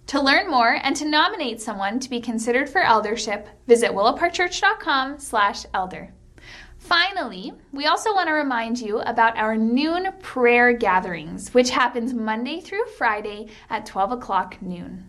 To 0.07 0.21
learn 0.21 0.51
more 0.51 0.81
and 0.83 0.97
to 0.97 1.07
nominate 1.07 1.61
someone 1.61 1.97
to 2.01 2.09
be 2.09 2.19
considered 2.19 2.69
for 2.69 2.81
eldership, 2.81 3.47
visit 3.67 3.91
willowparkchurch.com/elder. 3.91 6.13
Finally, 6.79 7.53
we 7.71 7.85
also 7.85 8.15
want 8.15 8.27
to 8.27 8.33
remind 8.33 8.79
you 8.79 8.99
about 9.01 9.37
our 9.37 9.55
noon 9.55 10.07
prayer 10.21 10.73
gatherings, 10.73 11.53
which 11.53 11.69
happens 11.69 12.11
Monday 12.13 12.59
through 12.61 12.85
Friday 12.97 13.49
at 13.69 13.85
12 13.85 14.13
o'clock 14.13 14.59
noon. 14.61 15.05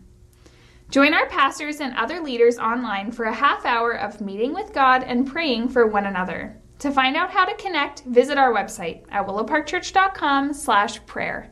Join 0.91 1.15
our 1.15 1.29
pastors 1.29 1.81
and 1.81 1.97
other 1.97 2.21
leaders 2.21 2.59
online 2.59 3.13
for 3.13 3.27
a 3.27 3.33
half 3.33 3.65
hour 3.65 3.93
of 3.93 4.21
meeting 4.21 4.53
with 4.53 4.75
God 4.75 5.05
and 5.05 5.25
praying 5.27 5.69
for 5.69 5.87
one 5.87 6.07
another. 6.07 6.61
To 6.81 6.91
find 6.91 7.17
out 7.17 7.31
how 7.31 7.45
to 7.45 7.55
connect, 7.55 8.03
visit 8.05 8.37
our 8.37 8.53
website 8.53 9.05
at 9.11 9.25
willowparkchurch.com/prayer. 9.27 11.51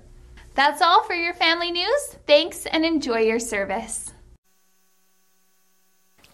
That's 0.54 0.82
all 0.82 1.04
for 1.04 1.14
your 1.14 1.34
family 1.34 1.70
news. 1.70 2.18
Thanks 2.26 2.66
and 2.66 2.84
enjoy 2.84 3.20
your 3.20 3.38
service. 3.38 4.12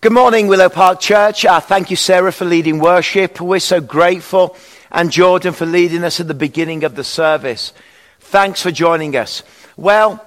Good 0.05 0.13
morning, 0.13 0.49
Willow 0.49 0.69
Park 0.69 1.01
Church. 1.01 1.47
Uh, 1.47 1.61
thank 1.61 1.89
you, 1.89 1.97
Sarah, 1.97 2.31
for 2.31 2.45
leading 2.45 2.79
worship. 2.79 3.41
We're 3.41 3.59
so 3.59 3.81
grateful. 3.81 4.55
And 4.93 5.11
Jordan 5.11 5.55
for 5.55 5.65
leading 5.65 6.05
us 6.05 6.21
at 6.21 6.29
the 6.29 6.35
beginning 6.35 6.85
of 6.85 6.95
the 6.95 7.03
service. 7.03 7.73
Thanks 8.21 8.61
for 8.61 8.71
joining 8.71 9.17
us. 9.17 9.43
Well, 9.79 10.23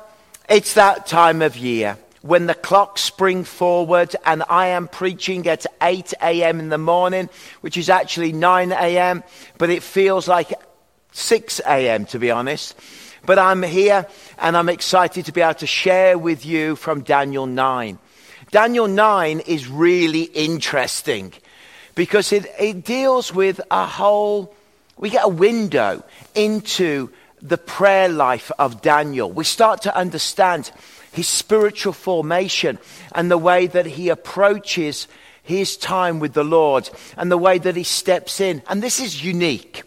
it's 0.49 0.73
that 0.73 1.05
time 1.05 1.43
of 1.43 1.55
year 1.55 1.95
when 2.23 2.47
the 2.47 2.55
clocks 2.55 3.01
spring 3.01 3.43
forward 3.43 4.15
and 4.25 4.41
I 4.49 4.69
am 4.69 4.87
preaching 4.87 5.45
at 5.45 5.67
8 5.79 6.11
a.m. 6.23 6.59
in 6.59 6.69
the 6.69 6.79
morning, 6.79 7.29
which 7.61 7.77
is 7.77 7.87
actually 7.87 8.31
9 8.31 8.71
a.m., 8.71 9.23
but 9.59 9.69
it 9.69 9.83
feels 9.83 10.27
like 10.27 10.53
6 11.11 11.61
a.m. 11.67 12.07
to 12.07 12.17
be 12.17 12.31
honest. 12.31 12.75
But 13.27 13.37
I'm 13.37 13.61
here 13.61 14.07
and 14.39 14.57
I'm 14.57 14.69
excited 14.69 15.25
to 15.27 15.31
be 15.31 15.41
able 15.41 15.53
to 15.53 15.67
share 15.67 16.17
with 16.17 16.47
you 16.47 16.75
from 16.75 17.03
Daniel 17.03 17.45
9. 17.45 17.99
Daniel 18.51 18.87
9 18.87 19.41
is 19.41 19.67
really 19.67 20.23
interesting 20.23 21.33
because 21.95 22.31
it, 22.31 22.45
it 22.57 22.85
deals 22.85 23.33
with 23.33 23.59
a 23.69 23.85
whole, 23.85 24.55
we 24.97 25.09
get 25.09 25.25
a 25.25 25.29
window 25.29 26.03
into 26.33 27.09
the 27.41 27.57
prayer 27.57 28.07
life 28.07 28.49
of 28.57 28.81
Daniel. 28.81 29.29
We 29.29 29.43
start 29.43 29.81
to 29.81 29.95
understand 29.95 30.71
his 31.11 31.27
spiritual 31.27 31.91
formation 31.91 32.79
and 33.13 33.29
the 33.29 33.37
way 33.37 33.67
that 33.67 33.85
he 33.85 34.09
approaches 34.09 35.07
his 35.43 35.75
time 35.75 36.19
with 36.19 36.33
the 36.33 36.43
Lord 36.43 36.89
and 37.17 37.29
the 37.29 37.37
way 37.37 37.57
that 37.57 37.75
he 37.75 37.83
steps 37.83 38.39
in. 38.39 38.61
And 38.69 38.81
this 38.81 39.01
is 39.01 39.25
unique. 39.25 39.83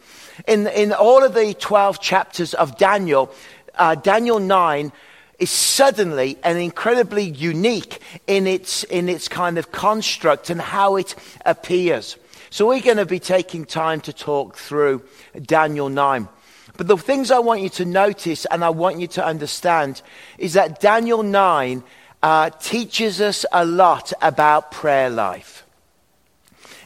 In, 0.47 0.67
in 0.67 0.93
all 0.93 1.25
of 1.25 1.33
the 1.33 1.55
12 1.55 2.01
chapters 2.01 2.53
of 2.53 2.77
Daniel, 2.77 3.33
uh, 3.75 3.95
Daniel 3.95 4.39
9 4.39 4.93
is 5.41 5.51
suddenly 5.51 6.39
and 6.45 6.59
incredibly 6.59 7.25
unique 7.25 8.01
in 8.27 8.47
its, 8.47 8.85
in 8.85 9.09
its 9.09 9.27
kind 9.27 9.59
of 9.59 9.73
construct 9.73 10.51
and 10.51 10.61
how 10.61 10.97
it 10.97 11.15
appears. 11.45 12.17
So 12.51 12.69
we're 12.69 12.81
going 12.81 12.99
to 12.99 13.07
be 13.07 13.19
taking 13.19 13.65
time 13.65 14.01
to 14.03 14.13
talk 14.13 14.57
through 14.57 15.03
Daniel 15.43 15.89
9. 15.89 16.29
But 16.77 16.87
the 16.87 16.97
things 16.97 17.31
I 17.31 17.39
want 17.39 17.63
you 17.63 17.69
to 17.71 17.85
notice 17.85 18.45
and 18.47 18.65
I 18.65 18.71
want 18.71 19.01
you 19.01 19.07
to 19.09 19.25
understand 19.25 20.03
is 20.39 20.53
that 20.55 20.81
Daniel 20.81 21.23
9 21.23 21.83
uh, 22.23 22.51
teaches 22.51 23.21
us 23.21 23.47
a 23.51 23.65
lot 23.65 24.13
about 24.21 24.71
prayer 24.71 25.11
life. 25.11 25.65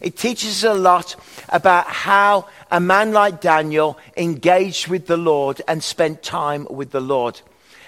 It 0.00 0.16
teaches 0.16 0.64
us 0.64 0.76
a 0.76 0.78
lot 0.78 1.16
about 1.48 1.86
how 1.86 2.48
a 2.70 2.78
man 2.78 3.12
like 3.12 3.40
Daniel 3.40 3.98
engaged 4.16 4.88
with 4.88 5.06
the 5.06 5.16
Lord 5.16 5.62
and 5.66 5.82
spent 5.82 6.22
time 6.22 6.66
with 6.68 6.90
the 6.90 7.00
Lord. 7.00 7.40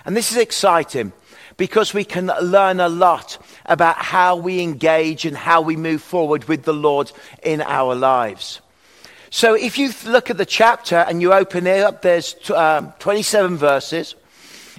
And 0.06 0.16
this 0.16 0.30
is 0.30 0.38
exciting 0.38 1.12
because 1.56 1.92
we 1.92 2.04
can 2.04 2.30
learn 2.40 2.78
a 2.78 2.88
lot 2.88 3.38
about 3.64 3.96
how 3.96 4.36
we 4.36 4.62
engage 4.62 5.24
and 5.24 5.36
how 5.36 5.60
we 5.62 5.76
move 5.76 6.00
forward 6.00 6.44
with 6.44 6.62
the 6.62 6.72
Lord 6.72 7.10
in 7.42 7.60
our 7.60 7.96
lives. 7.96 8.60
So 9.30 9.54
if 9.54 9.78
you 9.78 9.90
look 10.06 10.30
at 10.30 10.38
the 10.38 10.46
chapter 10.46 10.96
and 10.96 11.20
you 11.20 11.32
open 11.32 11.66
it 11.66 11.82
up, 11.82 12.02
there's 12.02 12.36
um, 12.50 12.92
27 13.00 13.56
verses. 13.56 14.14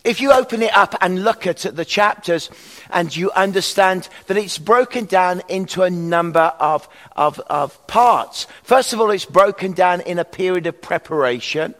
If 0.06 0.22
you 0.22 0.32
open 0.32 0.62
it 0.62 0.76
up 0.76 0.96
and 1.02 1.26
look 1.26 1.46
at 1.46 1.58
the 1.58 1.84
chapters 1.84 2.50
and 2.90 3.14
you 3.14 3.30
understand 3.32 4.08
that 4.28 4.38
it's 4.38 4.58
broken 4.58 5.06
down 5.06 5.42
into 5.50 5.84
a 5.84 5.90
number 5.90 6.54
of, 6.60 6.88
of, 7.18 7.40
of 7.42 7.86
parts. 7.88 8.48
First 8.64 8.94
of 8.94 9.02
all, 9.02 9.12
it's 9.12 9.26
broken 9.26 9.74
down 9.74 10.00
in 10.02 10.20
a 10.20 10.26
period 10.26 10.68
of 10.68 10.82
preparation. 10.82 11.76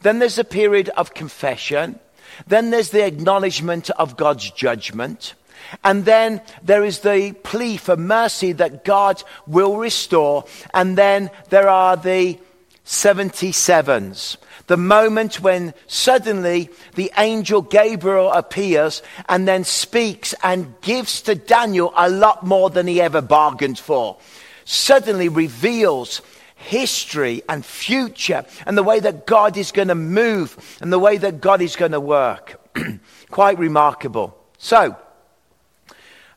Then 0.00 0.18
there's 0.18 0.38
a 0.38 0.44
period 0.44 0.88
of 0.90 1.12
confession. 1.12 2.00
Then 2.46 2.70
there's 2.70 2.90
the 2.90 3.04
acknowledgement 3.04 3.90
of 3.90 4.16
God's 4.16 4.50
judgment. 4.50 5.34
And 5.82 6.04
then 6.04 6.40
there 6.62 6.84
is 6.84 7.00
the 7.00 7.32
plea 7.42 7.76
for 7.76 7.96
mercy 7.96 8.52
that 8.52 8.84
God 8.84 9.22
will 9.46 9.76
restore. 9.76 10.44
And 10.72 10.96
then 10.96 11.30
there 11.50 11.68
are 11.68 11.96
the 11.96 12.38
77s. 12.84 14.36
The 14.68 14.76
moment 14.76 15.40
when 15.40 15.74
suddenly 15.86 16.70
the 16.94 17.12
angel 17.16 17.62
Gabriel 17.62 18.32
appears 18.32 19.02
and 19.28 19.46
then 19.46 19.64
speaks 19.64 20.34
and 20.42 20.80
gives 20.80 21.22
to 21.22 21.34
Daniel 21.34 21.92
a 21.96 22.10
lot 22.10 22.44
more 22.44 22.70
than 22.70 22.86
he 22.86 23.00
ever 23.00 23.20
bargained 23.20 23.78
for. 23.78 24.16
Suddenly 24.64 25.28
reveals 25.28 26.20
history 26.66 27.42
and 27.48 27.64
future 27.64 28.44
and 28.66 28.76
the 28.76 28.82
way 28.82 29.00
that 29.00 29.26
God 29.26 29.56
is 29.56 29.72
going 29.72 29.88
to 29.88 29.94
move 29.94 30.78
and 30.80 30.92
the 30.92 30.98
way 30.98 31.16
that 31.16 31.40
God 31.40 31.62
is 31.62 31.76
going 31.76 31.92
to 31.92 32.00
work. 32.00 32.60
Quite 33.30 33.58
remarkable. 33.58 34.36
So, 34.58 34.96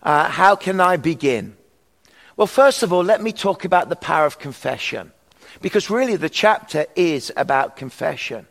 uh, 0.03 0.29
how 0.29 0.55
can 0.55 0.79
I 0.79 0.97
begin? 0.97 1.57
Well, 2.37 2.47
first 2.47 2.83
of 2.83 2.93
all, 2.93 3.03
let 3.03 3.21
me 3.21 3.33
talk 3.33 3.65
about 3.65 3.89
the 3.89 3.95
power 3.95 4.25
of 4.25 4.39
confession. 4.39 5.11
Because 5.61 5.89
really, 5.89 6.15
the 6.15 6.29
chapter 6.29 6.85
is 6.95 7.31
about 7.35 7.75
confession. 7.75 8.47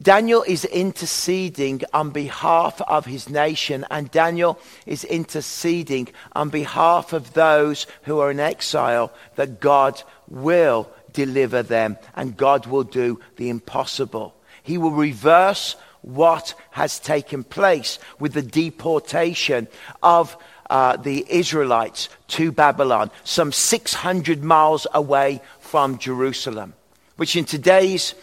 Daniel 0.00 0.44
is 0.46 0.64
interceding 0.64 1.82
on 1.92 2.10
behalf 2.10 2.80
of 2.82 3.04
his 3.04 3.28
nation, 3.28 3.84
and 3.90 4.10
Daniel 4.10 4.58
is 4.86 5.02
interceding 5.04 6.08
on 6.32 6.50
behalf 6.50 7.12
of 7.12 7.32
those 7.34 7.86
who 8.04 8.20
are 8.20 8.30
in 8.30 8.38
exile 8.38 9.12
that 9.34 9.60
God 9.60 10.00
will 10.28 10.88
deliver 11.12 11.62
them 11.62 11.98
and 12.14 12.36
God 12.36 12.66
will 12.66 12.84
do 12.84 13.18
the 13.36 13.48
impossible. 13.48 14.34
He 14.62 14.78
will 14.78 14.92
reverse 14.92 15.74
what 16.02 16.54
has 16.70 17.00
taken 17.00 17.42
place 17.42 17.98
with 18.20 18.34
the 18.34 18.42
deportation 18.42 19.66
of 20.02 20.36
uh, 20.70 20.96
the 20.96 21.24
Israelites 21.28 22.08
to 22.28 22.52
Babylon, 22.52 23.10
some 23.24 23.50
600 23.50 24.44
miles 24.44 24.86
away 24.94 25.40
from 25.58 25.98
Jerusalem, 25.98 26.74
which 27.16 27.34
in 27.34 27.44
today's 27.44 28.14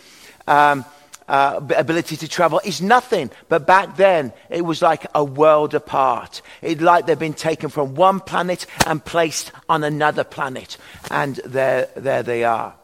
um, 0.48 0.86
uh, 1.28 1.60
ability 1.76 2.18
to 2.18 2.28
travel 2.28 2.62
is 2.64 2.82
nothing. 2.82 3.32
But 3.50 3.66
back 3.66 3.98
then, 3.98 4.34
it 4.50 4.64
was 4.64 4.82
like 4.82 5.06
a 5.16 5.24
world 5.24 5.74
apart. 5.74 6.42
It's 6.62 6.82
like 6.82 7.06
they've 7.06 7.18
been 7.18 7.34
taken 7.34 7.70
from 7.70 7.96
one 7.96 8.20
planet 8.20 8.66
and 8.86 9.04
placed 9.04 9.52
on 9.68 9.84
another 9.84 10.24
planet. 10.24 10.78
And 11.10 11.38
there, 11.46 11.90
there 11.96 12.24
they 12.24 12.44
are. 12.44 12.76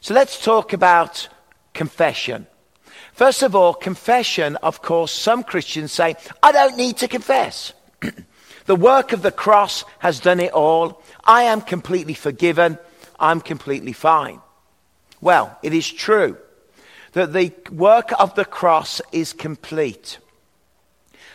So 0.00 0.14
let's 0.14 0.42
talk 0.42 0.72
about 0.72 1.28
confession. 1.72 2.46
First 3.12 3.42
of 3.42 3.54
all, 3.54 3.74
confession, 3.74 4.56
of 4.56 4.82
course, 4.82 5.12
some 5.12 5.44
Christians 5.44 5.92
say, 5.92 6.16
I 6.42 6.52
don't 6.52 6.76
need 6.76 6.98
to 6.98 7.08
confess. 7.08 7.72
the 8.66 8.76
work 8.76 9.12
of 9.12 9.22
the 9.22 9.32
cross 9.32 9.84
has 10.00 10.20
done 10.20 10.40
it 10.40 10.52
all. 10.52 11.02
I 11.24 11.44
am 11.44 11.60
completely 11.60 12.14
forgiven. 12.14 12.78
I'm 13.18 13.40
completely 13.40 13.92
fine. 13.92 14.40
Well, 15.20 15.56
it 15.62 15.72
is 15.72 15.90
true 15.90 16.36
that 17.14 17.32
the 17.32 17.52
work 17.72 18.10
of 18.18 18.34
the 18.34 18.44
cross 18.44 19.00
is 19.12 19.32
complete, 19.32 20.18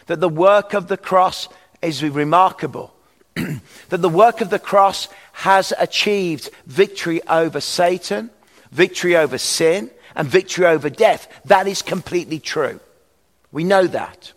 that 0.06 0.20
the 0.20 0.30
work 0.30 0.74
of 0.74 0.88
the 0.88 0.98
cross 0.98 1.50
is 1.82 2.04
remarkable, 2.04 2.94
that 3.36 4.02
the 4.02 4.10
work 4.10 4.42
of 4.42 4.50
the 4.50 4.60
cross 4.60 5.08
has 5.34 5.74
achieved 5.80 6.50
victory 6.66 7.22
over 7.28 7.62
Satan, 7.62 8.30
victory 8.72 9.16
over 9.16 9.38
sin, 9.38 9.90
and 10.16 10.28
victory 10.28 10.66
over 10.66 10.90
death. 10.90 11.28
That 11.46 11.68
is 11.68 11.82
completely 11.82 12.40
true. 12.40 12.80
We 13.52 13.64
know 13.64 13.88
that. 13.88 14.34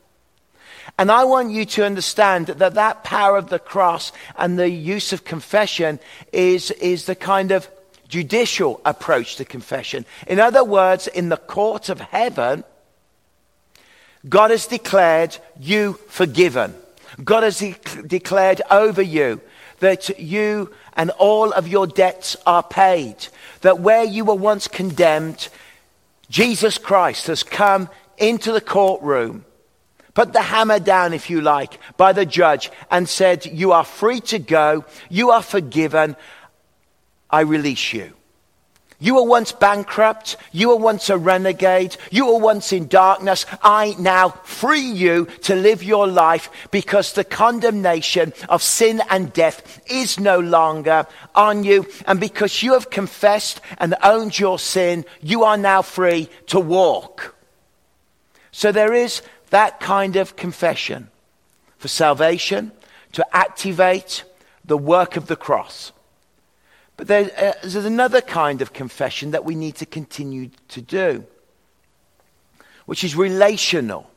And 0.99 1.11
I 1.11 1.25
want 1.25 1.51
you 1.51 1.65
to 1.65 1.85
understand 1.85 2.47
that 2.47 2.75
that 2.75 3.03
power 3.03 3.37
of 3.37 3.49
the 3.49 3.59
cross 3.59 4.13
and 4.37 4.59
the 4.59 4.71
use 4.71 5.13
of 5.13 5.25
confession 5.25 5.99
is, 6.33 6.71
is 6.73 7.07
the 7.07 7.17
kind 7.17 7.51
of 7.51 7.69
judicial 8.13 8.79
approach 8.85 9.37
to 9.37 9.45
confession. 9.45 10.05
In 10.27 10.39
other 10.39 10.63
words, 10.63 11.09
in 11.09 11.31
the 11.31 11.39
court 11.39 11.89
of 11.89 11.99
heaven, 11.99 12.63
God 14.29 14.51
has 14.51 14.67
declared 14.67 15.39
you 15.59 15.95
forgiven. 16.09 16.75
God 17.25 17.43
has 17.43 17.59
de- 17.59 17.75
declared 18.07 18.61
over 18.71 19.01
you 19.01 19.41
that 19.79 20.21
you 20.21 20.71
and 20.93 21.11
all 21.13 21.53
of 21.53 21.67
your 21.67 21.87
debts 21.87 22.37
are 22.47 22.63
paid. 22.63 23.17
That 23.63 23.81
where 23.81 24.05
you 24.05 24.27
were 24.27 24.35
once 24.35 24.69
condemned, 24.69 25.49
Jesus 26.29 26.77
Christ 26.77 27.29
has 27.29 27.43
come 27.43 27.89
into 28.19 28.53
the 28.53 28.61
courtroom, 28.61 29.47
put 30.13 30.35
the 30.35 30.43
hammer 30.43 30.79
down, 30.79 31.15
if 31.15 31.31
you 31.31 31.41
like, 31.41 31.81
by 31.97 32.13
the 32.13 32.27
judge 32.27 32.71
and 32.91 33.09
said, 33.09 33.47
You 33.47 33.73
are 33.73 33.85
free 33.85 34.21
to 34.33 34.39
go. 34.39 34.85
You 35.09 35.31
are 35.31 35.43
forgiven. 35.43 36.15
I 37.33 37.41
release 37.41 37.93
you. 37.93 38.13
You 39.03 39.17
were 39.17 39.25
once 39.25 39.51
bankrupt. 39.51 40.37
You 40.53 40.69
were 40.69 40.77
once 40.77 41.11
a 41.11 41.19
renegade. 41.19 41.97
You 42.13 42.27
were 42.27 42.39
once 42.39 42.73
in 42.73 42.87
darkness. 42.87 43.47
I 43.61 43.97
now 43.99 44.29
free 44.45 44.79
you 44.79 45.25
to 45.43 45.57
live 45.57 45.83
your 45.83 46.07
life 46.07 46.49
because 46.71 47.13
the 47.13 47.25
condemnation 47.25 48.33
of 48.49 48.63
sin 48.63 49.03
and 49.11 49.33
death 49.33 49.83
is 49.91 50.21
no 50.21 50.39
longer 50.39 51.09
on 51.35 51.65
you. 51.65 51.89
And 52.07 52.21
because 52.21 52.63
you 52.63 52.75
have 52.75 52.91
confessed 52.91 53.61
and 53.79 53.97
owned 54.05 54.39
your 54.39 54.61
sin, 54.61 55.05
you 55.21 55.43
are 55.43 55.57
now 55.57 55.83
free 55.83 56.29
to 56.47 56.61
walk. 56.61 57.35
So 58.53 58.71
there 58.71 58.95
is 58.95 59.21
that 59.51 59.81
kind 59.81 60.15
of 60.15 60.37
confession 60.37 61.11
for 61.79 61.89
salvation 61.89 62.71
to 63.15 63.37
activate 63.37 64.23
the 64.65 64.79
work 64.79 65.17
of 65.17 65.27
the 65.27 65.35
cross. 65.35 65.91
But 67.07 67.37
uh, 67.37 67.53
there's 67.63 67.75
another 67.75 68.21
kind 68.21 68.63
of 68.63 68.73
confession 68.73 69.33
that 69.33 69.45
we 69.45 69.55
need 69.55 69.77
to 69.77 69.87
continue 69.87 70.51
to 70.69 70.81
do, 70.81 71.25
which 72.87 73.03
is 73.03 73.17
relational, 73.17 74.09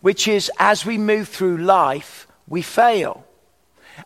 which 0.00 0.28
is 0.28 0.50
as 0.58 0.84
we 0.84 0.98
move 0.98 1.28
through 1.28 1.58
life, 1.58 2.28
we 2.46 2.62
fail. 2.62 3.24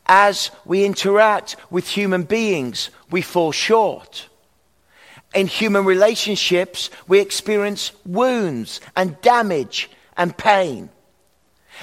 As 0.07 0.51
we 0.65 0.85
interact 0.85 1.57
with 1.71 1.89
human 1.89 2.23
beings, 2.23 2.91
we 3.11 3.21
fall 3.21 3.53
short. 3.53 4.29
In 5.35 5.47
human 5.47 5.85
relationships, 5.85 6.89
we 7.09 7.19
experience 7.21 7.93
wounds 8.07 8.81
and 8.97 9.21
damage 9.23 9.91
and 10.17 10.37
pain. 10.37 10.89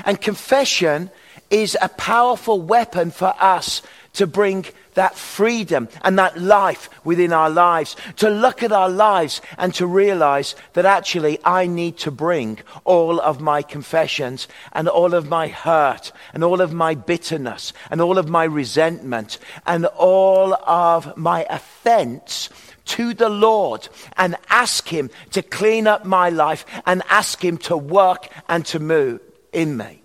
And 0.06 0.22
confession 0.22 1.12
is 1.50 1.78
a 1.82 1.90
powerful 1.90 2.62
weapon 2.62 3.12
for 3.12 3.34
us 3.40 3.82
to 4.14 4.28
bring 4.28 4.66
that 4.94 5.16
freedom 5.16 5.88
and 6.02 6.20
that 6.20 6.40
life 6.40 6.90
within 7.04 7.32
our 7.32 7.50
lives, 7.50 7.96
to 8.18 8.30
look 8.30 8.64
at 8.64 8.72
our 8.72 8.90
lives 8.90 9.42
and 9.58 9.74
to 9.76 9.88
realize 9.88 10.56
that 10.74 10.86
actually 10.86 11.40
I 11.46 11.68
need 11.68 11.98
to 12.00 12.12
bring 12.12 12.60
all 12.84 13.20
of 13.20 13.40
my 13.40 13.62
confessions 13.62 14.48
and 14.74 14.88
all 14.88 15.14
of 15.14 15.30
my 15.30 15.48
hurt 15.48 16.12
and 16.34 16.44
all 16.44 16.62
of 16.62 16.74
my 16.74 16.96
bitterness 16.96 17.74
and 17.90 18.02
all 18.02 18.18
of 18.18 18.28
my 18.28 18.44
resentment 18.44 19.38
and 19.66 19.86
all 19.86 20.54
of 20.54 21.16
my 21.16 21.46
offense 21.50 22.50
to 22.86 23.14
the 23.14 23.30
Lord 23.30 23.88
and 24.18 24.36
ask 24.50 24.88
Him 24.88 25.10
to 25.32 25.42
clean 25.42 25.88
up 25.88 26.06
my 26.06 26.30
life 26.30 26.66
and 26.86 27.04
ask 27.10 27.44
Him 27.44 27.58
to 27.60 27.78
work 27.78 28.28
and 28.48 28.66
to 28.68 28.80
move 28.80 29.22
in 29.54 29.78
me. 29.78 29.99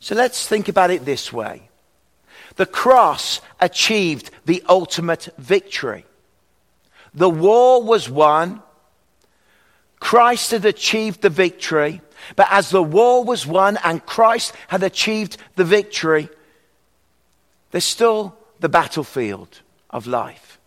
So 0.00 0.14
let's 0.14 0.48
think 0.48 0.68
about 0.68 0.90
it 0.90 1.04
this 1.04 1.32
way. 1.32 1.68
The 2.56 2.66
cross 2.66 3.40
achieved 3.60 4.30
the 4.46 4.62
ultimate 4.68 5.28
victory. 5.38 6.04
The 7.14 7.30
war 7.30 7.82
was 7.82 8.08
won. 8.08 8.62
Christ 10.00 10.50
had 10.50 10.64
achieved 10.64 11.20
the 11.20 11.30
victory. 11.30 12.00
But 12.36 12.48
as 12.50 12.70
the 12.70 12.82
war 12.82 13.24
was 13.24 13.46
won 13.46 13.78
and 13.84 14.04
Christ 14.04 14.54
had 14.68 14.82
achieved 14.82 15.36
the 15.56 15.64
victory, 15.64 16.28
there's 17.70 17.84
still 17.84 18.36
the 18.60 18.68
battlefield 18.68 19.60
of 19.90 20.06
life. 20.06 20.58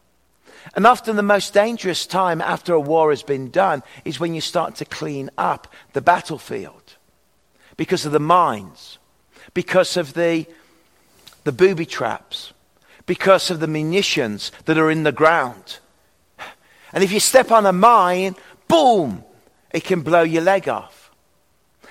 And 0.75 0.87
often 0.87 1.15
the 1.15 1.23
most 1.23 1.53
dangerous 1.53 2.05
time 2.05 2.41
after 2.41 2.73
a 2.73 2.79
war 2.79 3.09
has 3.09 3.23
been 3.23 3.51
done 3.51 3.83
is 4.05 4.19
when 4.19 4.33
you 4.33 4.41
start 4.41 4.75
to 4.75 4.85
clean 4.85 5.29
up 5.37 5.71
the 5.93 6.01
battlefield 6.01 6.95
because 7.75 8.05
of 8.05 8.11
the 8.11 8.19
mines, 8.19 8.97
because 9.53 9.97
of 9.97 10.13
the, 10.13 10.45
the 11.43 11.51
booby 11.51 11.85
traps, 11.85 12.53
because 13.05 13.51
of 13.51 13.59
the 13.59 13.67
munitions 13.67 14.51
that 14.65 14.77
are 14.77 14.89
in 14.89 15.03
the 15.03 15.11
ground. 15.11 15.79
And 16.93 17.03
if 17.03 17.11
you 17.11 17.19
step 17.19 17.51
on 17.51 17.65
a 17.65 17.73
mine, 17.73 18.35
boom, 18.67 19.23
it 19.71 19.83
can 19.83 20.01
blow 20.01 20.21
your 20.21 20.43
leg 20.43 20.69
off. 20.69 21.11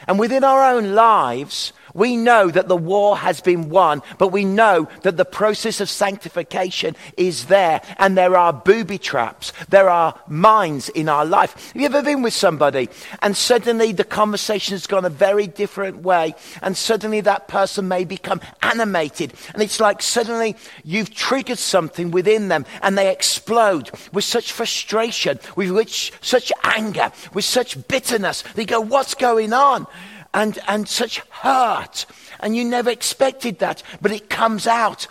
And 0.07 0.19
within 0.19 0.45
our 0.45 0.75
own 0.75 0.95
lives, 0.95 1.73
we 1.95 2.17
know 2.17 2.51
that 2.51 2.69
the 2.69 2.77
war 2.77 3.17
has 3.17 3.41
been 3.41 3.69
won, 3.69 4.03
but 4.19 4.29
we 4.29 4.45
know 4.45 4.89
that 5.03 5.17
the 5.17 5.25
process 5.25 5.81
of 5.81 5.91
sanctification 5.91 6.97
is 7.17 7.47
there, 7.47 7.81
and 7.99 8.17
there 8.17 8.37
are 8.37 8.53
booby 8.53 8.99
traps, 8.99 9.53
there 9.69 9.89
are 9.89 10.19
mines 10.29 10.89
in 10.91 11.09
our 11.09 11.25
life. 11.25 11.73
Have 11.73 11.81
you 11.81 11.87
ever 11.87 12.03
been 12.03 12.23
with 12.23 12.35
somebody 12.35 12.89
and 13.21 13.37
suddenly 13.37 13.93
the 13.93 14.05
conversation 14.05 14.75
has 14.75 14.87
gone 14.87 15.05
a 15.05 15.11
very 15.11 15.47
different 15.47 15.99
way, 15.99 16.35
and 16.63 16.77
suddenly 16.77 17.21
that 17.23 17.49
person 17.49 17.89
may 17.89 18.05
become 18.05 18.41
animated, 18.63 19.35
and 19.53 19.63
it's 19.63 19.81
like 19.81 20.03
suddenly 20.03 20.57
you've 20.85 21.15
triggered 21.15 21.59
something 21.59 22.11
within 22.11 22.49
them, 22.49 22.65
and 22.83 22.97
they 22.97 23.11
explode 23.11 23.91
with 24.13 24.25
such 24.25 24.53
frustration, 24.53 25.39
with 25.57 25.71
which, 25.71 26.13
such 26.21 26.53
anger, 26.65 27.13
with 27.35 27.45
such 27.45 27.87
bitterness. 27.89 28.43
They 28.55 28.65
go, 28.65 28.81
What's 28.81 29.15
going 29.15 29.53
on? 29.53 29.87
And, 30.35 30.59
and 30.69 30.89
such 30.89 31.19
hurt. 31.31 32.07
And 32.41 32.57
you 32.57 32.65
never 32.65 32.91
expected 32.91 33.59
that, 33.59 33.83
but 34.01 34.13
it 34.13 34.31
comes 34.31 34.67
out 34.67 35.07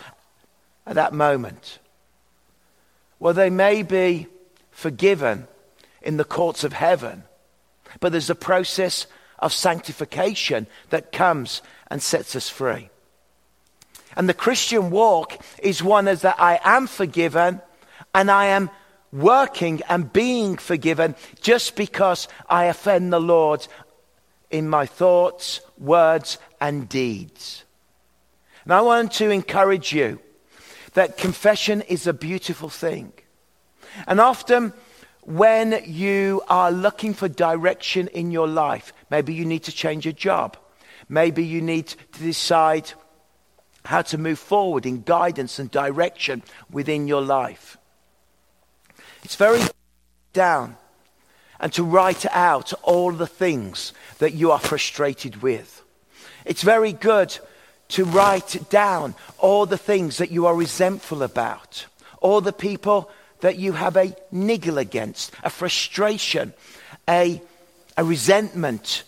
at 0.86 0.96
that 0.96 1.12
moment. 1.12 1.78
Well, 3.18 3.34
they 3.34 3.50
may 3.50 3.82
be 3.82 4.26
forgiven 4.70 5.46
in 6.00 6.16
the 6.16 6.24
courts 6.24 6.64
of 6.64 6.72
heaven, 6.72 7.24
but 8.00 8.10
there's 8.10 8.30
a 8.30 8.34
process 8.34 9.06
of 9.38 9.52
sanctification 9.52 10.66
that 10.90 11.12
comes 11.12 11.62
and 11.88 12.02
sets 12.02 12.34
us 12.34 12.48
free. 12.48 12.88
And 14.16 14.28
the 14.28 14.34
Christian 14.34 14.90
walk 14.90 15.40
is 15.62 15.82
one 15.82 16.08
as 16.08 16.22
that 16.22 16.36
I 16.38 16.60
am 16.64 16.86
forgiven 16.86 17.60
and 18.14 18.30
I 18.30 18.46
am 18.46 18.70
working 19.12 19.82
and 19.88 20.12
being 20.12 20.56
forgiven 20.56 21.14
just 21.40 21.76
because 21.76 22.28
I 22.48 22.64
offend 22.64 23.12
the 23.12 23.20
Lord 23.20 23.66
in 24.52 24.68
my 24.68 24.86
thoughts, 24.86 25.60
words, 25.78 26.38
and 26.60 26.88
deeds. 26.88 27.64
And 28.64 28.72
I 28.72 28.82
want 28.82 29.12
to 29.14 29.30
encourage 29.30 29.92
you 29.92 30.20
that 30.92 31.16
confession 31.16 31.80
is 31.82 32.06
a 32.06 32.12
beautiful 32.12 32.68
thing. 32.68 33.12
And 34.06 34.20
often, 34.20 34.72
when 35.22 35.82
you 35.86 36.42
are 36.48 36.70
looking 36.70 37.14
for 37.14 37.28
direction 37.28 38.08
in 38.08 38.30
your 38.30 38.46
life, 38.46 38.92
maybe 39.10 39.34
you 39.34 39.44
need 39.44 39.64
to 39.64 39.72
change 39.72 40.04
your 40.04 40.12
job, 40.12 40.56
maybe 41.08 41.44
you 41.44 41.60
need 41.60 41.88
to 41.88 42.22
decide 42.22 42.92
how 43.84 44.02
to 44.02 44.18
move 44.18 44.38
forward 44.38 44.86
in 44.86 45.02
guidance 45.02 45.58
and 45.58 45.70
direction 45.70 46.42
within 46.70 47.08
your 47.08 47.22
life. 47.22 47.76
It's 49.24 49.36
very 49.36 49.60
down 50.32 50.76
and 51.62 51.72
to 51.72 51.84
write 51.84 52.26
out 52.26 52.72
all 52.82 53.12
the 53.12 53.26
things 53.26 53.92
that 54.18 54.34
you 54.34 54.50
are 54.50 54.58
frustrated 54.58 55.40
with. 55.40 55.82
It's 56.44 56.62
very 56.62 56.92
good 56.92 57.38
to 57.90 58.04
write 58.04 58.68
down 58.68 59.14
all 59.38 59.64
the 59.64 59.78
things 59.78 60.18
that 60.18 60.32
you 60.32 60.46
are 60.46 60.54
resentful 60.54 61.22
about, 61.22 61.86
all 62.20 62.40
the 62.40 62.52
people 62.52 63.10
that 63.40 63.58
you 63.58 63.72
have 63.72 63.96
a 63.96 64.14
niggle 64.32 64.78
against, 64.78 65.32
a 65.44 65.50
frustration, 65.50 66.52
a, 67.08 67.40
a 67.96 68.04
resentment, 68.04 69.04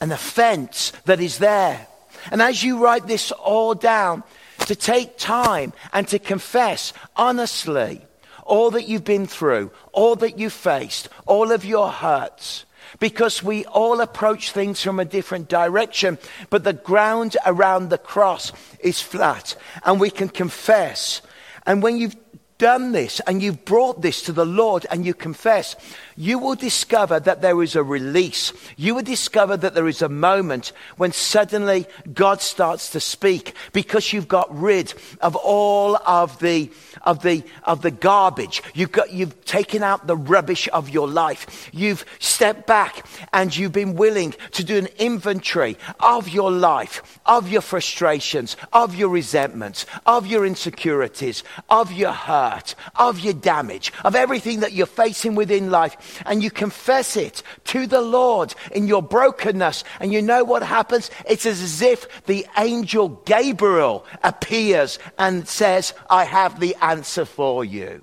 an 0.00 0.12
offense 0.12 0.92
that 1.06 1.20
is 1.20 1.38
there. 1.38 1.86
And 2.30 2.42
as 2.42 2.62
you 2.62 2.84
write 2.84 3.06
this 3.06 3.32
all 3.32 3.74
down, 3.74 4.22
to 4.66 4.74
take 4.74 5.18
time 5.18 5.72
and 5.92 6.06
to 6.08 6.18
confess 6.18 6.92
honestly 7.16 8.00
all 8.44 8.70
that 8.72 8.88
you've 8.88 9.04
been 9.04 9.26
through, 9.26 9.70
all 9.92 10.16
that 10.16 10.38
you've 10.38 10.52
faced, 10.52 11.08
all 11.26 11.52
of 11.52 11.64
your 11.64 11.90
hurts. 11.90 12.64
Because 13.00 13.42
we 13.42 13.64
all 13.64 14.00
approach 14.00 14.52
things 14.52 14.80
from 14.80 15.00
a 15.00 15.04
different 15.04 15.48
direction, 15.48 16.18
but 16.50 16.62
the 16.62 16.74
ground 16.74 17.36
around 17.44 17.88
the 17.88 17.98
cross 17.98 18.52
is 18.78 19.00
flat, 19.00 19.56
and 19.84 19.98
we 19.98 20.10
can 20.10 20.28
confess. 20.28 21.20
And 21.66 21.82
when 21.82 21.96
you've 21.96 22.16
done 22.58 22.92
this 22.92 23.20
and 23.26 23.42
you've 23.42 23.64
brought 23.64 24.00
this 24.00 24.22
to 24.22 24.32
the 24.32 24.46
Lord 24.46 24.86
and 24.90 25.04
you 25.04 25.14
confess, 25.14 25.76
you 26.16 26.38
will 26.38 26.54
discover 26.54 27.20
that 27.20 27.42
there 27.42 27.62
is 27.62 27.76
a 27.76 27.82
release. 27.82 28.52
You 28.76 28.94
will 28.94 29.02
discover 29.02 29.56
that 29.56 29.74
there 29.74 29.88
is 29.88 30.02
a 30.02 30.08
moment 30.08 30.72
when 30.96 31.12
suddenly 31.12 31.86
God 32.12 32.40
starts 32.40 32.90
to 32.90 33.00
speak 33.00 33.54
because 33.72 34.12
you've 34.12 34.28
got 34.28 34.54
rid 34.56 34.94
of 35.20 35.36
all 35.36 35.96
of 35.96 36.38
the 36.38 36.70
of 37.04 37.22
the, 37.22 37.42
of 37.64 37.82
the 37.82 37.90
garbage. 37.90 38.62
You've, 38.74 38.92
got, 38.92 39.12
you've 39.12 39.44
taken 39.44 39.82
out 39.82 40.06
the 40.06 40.16
rubbish 40.16 40.68
of 40.72 40.88
your 40.88 41.08
life. 41.08 41.70
You've 41.72 42.04
stepped 42.18 42.66
back 42.66 43.06
and 43.32 43.54
you've 43.54 43.72
been 43.72 43.94
willing 43.94 44.34
to 44.52 44.64
do 44.64 44.78
an 44.78 44.88
inventory 44.98 45.76
of 46.00 46.28
your 46.28 46.50
life, 46.50 47.20
of 47.26 47.48
your 47.48 47.60
frustrations, 47.60 48.56
of 48.72 48.94
your 48.94 49.08
resentments, 49.08 49.86
of 50.06 50.26
your 50.26 50.46
insecurities, 50.46 51.44
of 51.68 51.92
your 51.92 52.12
hurt, 52.12 52.74
of 52.96 53.20
your 53.20 53.34
damage, 53.34 53.92
of 54.04 54.14
everything 54.14 54.60
that 54.60 54.72
you're 54.72 54.86
facing 54.86 55.34
within 55.34 55.70
life. 55.70 55.96
And 56.26 56.42
you 56.42 56.50
confess 56.50 57.16
it 57.16 57.42
to 57.64 57.86
the 57.86 58.00
Lord 58.00 58.54
in 58.72 58.86
your 58.86 59.02
brokenness. 59.02 59.84
And 60.00 60.12
you 60.12 60.22
know 60.22 60.44
what 60.44 60.62
happens? 60.62 61.10
It's 61.28 61.46
as 61.46 61.82
if 61.82 62.24
the 62.26 62.46
angel 62.58 63.08
Gabriel 63.26 64.06
appears 64.22 64.98
and 65.18 65.46
says, 65.48 65.94
I 66.08 66.24
have 66.24 66.60
the 66.60 66.76
answer 66.80 67.24
for 67.24 67.64
you. 67.64 68.02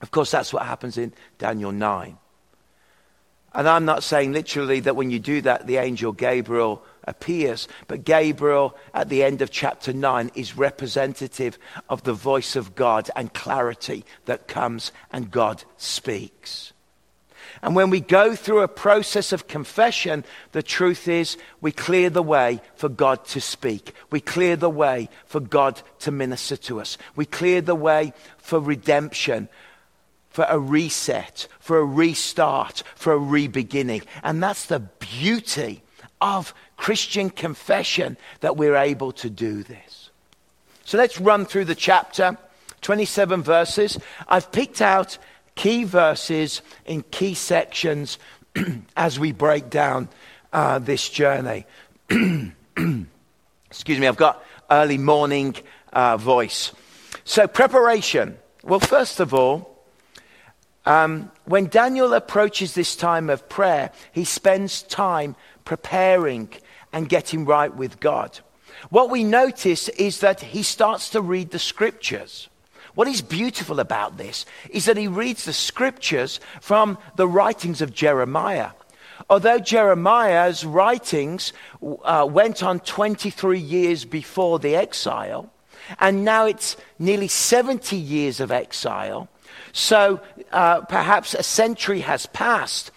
Of 0.00 0.10
course, 0.10 0.30
that's 0.30 0.52
what 0.52 0.64
happens 0.64 0.96
in 0.96 1.12
Daniel 1.38 1.72
9. 1.72 2.16
And 3.54 3.68
I'm 3.68 3.84
not 3.84 4.04
saying 4.04 4.32
literally 4.32 4.80
that 4.80 4.94
when 4.94 5.10
you 5.10 5.18
do 5.18 5.40
that, 5.42 5.66
the 5.66 5.78
angel 5.78 6.12
Gabriel 6.12 6.82
appears, 7.08 7.66
but 7.86 8.04
Gabriel 8.04 8.76
at 8.94 9.08
the 9.08 9.22
end 9.24 9.42
of 9.42 9.50
chapter 9.50 9.92
9 9.92 10.30
is 10.34 10.56
representative 10.56 11.58
of 11.88 12.04
the 12.04 12.12
voice 12.12 12.54
of 12.54 12.74
God 12.74 13.10
and 13.16 13.34
clarity 13.34 14.04
that 14.26 14.48
comes 14.48 14.92
and 15.10 15.30
God 15.30 15.64
speaks. 15.76 16.72
And 17.62 17.74
when 17.74 17.90
we 17.90 18.00
go 18.00 18.34
through 18.34 18.60
a 18.60 18.68
process 18.68 19.32
of 19.32 19.48
confession, 19.48 20.24
the 20.52 20.62
truth 20.62 21.08
is 21.08 21.36
we 21.60 21.72
clear 21.72 22.10
the 22.10 22.22
way 22.22 22.60
for 22.76 22.88
God 22.88 23.24
to 23.26 23.40
speak. 23.40 23.94
We 24.10 24.20
clear 24.20 24.56
the 24.56 24.70
way 24.70 25.08
for 25.26 25.40
God 25.40 25.82
to 26.00 26.10
minister 26.10 26.56
to 26.56 26.80
us. 26.80 26.98
We 27.16 27.26
clear 27.26 27.60
the 27.60 27.74
way 27.74 28.12
for 28.38 28.60
redemption, 28.60 29.48
for 30.30 30.46
a 30.48 30.58
reset, 30.58 31.48
for 31.58 31.78
a 31.78 31.84
restart, 31.84 32.82
for 32.94 33.12
a 33.12 33.18
rebeginning. 33.18 34.04
And 34.22 34.42
that's 34.42 34.66
the 34.66 34.80
beauty 34.80 35.82
of 36.20 36.54
Christian 36.78 37.28
confession 37.28 38.16
that 38.40 38.56
we're 38.56 38.76
able 38.76 39.12
to 39.12 39.28
do 39.28 39.62
this. 39.62 40.10
So 40.84 40.96
let's 40.96 41.20
run 41.20 41.44
through 41.44 41.66
the 41.66 41.74
chapter, 41.74 42.38
27 42.80 43.42
verses. 43.42 43.98
I've 44.26 44.50
picked 44.50 44.80
out 44.80 45.18
key 45.54 45.84
verses 45.84 46.62
in 46.86 47.02
key 47.10 47.34
sections 47.34 48.18
as 48.96 49.18
we 49.18 49.32
break 49.32 49.68
down 49.68 50.08
uh, 50.52 50.78
this 50.78 51.10
journey. 51.10 51.66
Excuse 52.08 53.98
me, 53.98 54.06
I've 54.06 54.16
got 54.16 54.42
early 54.70 54.98
morning 54.98 55.56
uh, 55.92 56.16
voice. 56.16 56.72
So, 57.24 57.46
preparation. 57.46 58.38
Well, 58.62 58.80
first 58.80 59.20
of 59.20 59.34
all, 59.34 59.77
um, 60.86 61.30
when 61.44 61.66
Daniel 61.66 62.14
approaches 62.14 62.74
this 62.74 62.96
time 62.96 63.28
of 63.30 63.48
prayer, 63.48 63.90
he 64.12 64.24
spends 64.24 64.82
time 64.82 65.36
preparing 65.64 66.48
and 66.92 67.08
getting 67.08 67.44
right 67.44 67.74
with 67.74 68.00
God. 68.00 68.40
What 68.90 69.10
we 69.10 69.24
notice 69.24 69.88
is 69.90 70.20
that 70.20 70.40
he 70.40 70.62
starts 70.62 71.10
to 71.10 71.20
read 71.20 71.50
the 71.50 71.58
scriptures. 71.58 72.48
What 72.94 73.08
is 73.08 73.22
beautiful 73.22 73.80
about 73.80 74.16
this 74.16 74.46
is 74.70 74.86
that 74.86 74.96
he 74.96 75.08
reads 75.08 75.44
the 75.44 75.52
scriptures 75.52 76.40
from 76.60 76.98
the 77.16 77.28
writings 77.28 77.80
of 77.80 77.92
Jeremiah. 77.94 78.70
Although 79.30 79.58
Jeremiah's 79.58 80.64
writings 80.64 81.52
uh, 81.82 82.26
went 82.28 82.62
on 82.62 82.80
23 82.80 83.58
years 83.58 84.04
before 84.04 84.58
the 84.58 84.74
exile, 84.74 85.52
and 86.00 86.24
now 86.24 86.46
it's 86.46 86.76
nearly 86.98 87.28
70 87.28 87.96
years 87.96 88.40
of 88.40 88.50
exile, 88.50 89.28
so 89.72 90.20
uh, 90.52 90.82
perhaps 90.82 91.34
a 91.34 91.42
century 91.42 92.00
has 92.00 92.26
passed. 92.26 92.90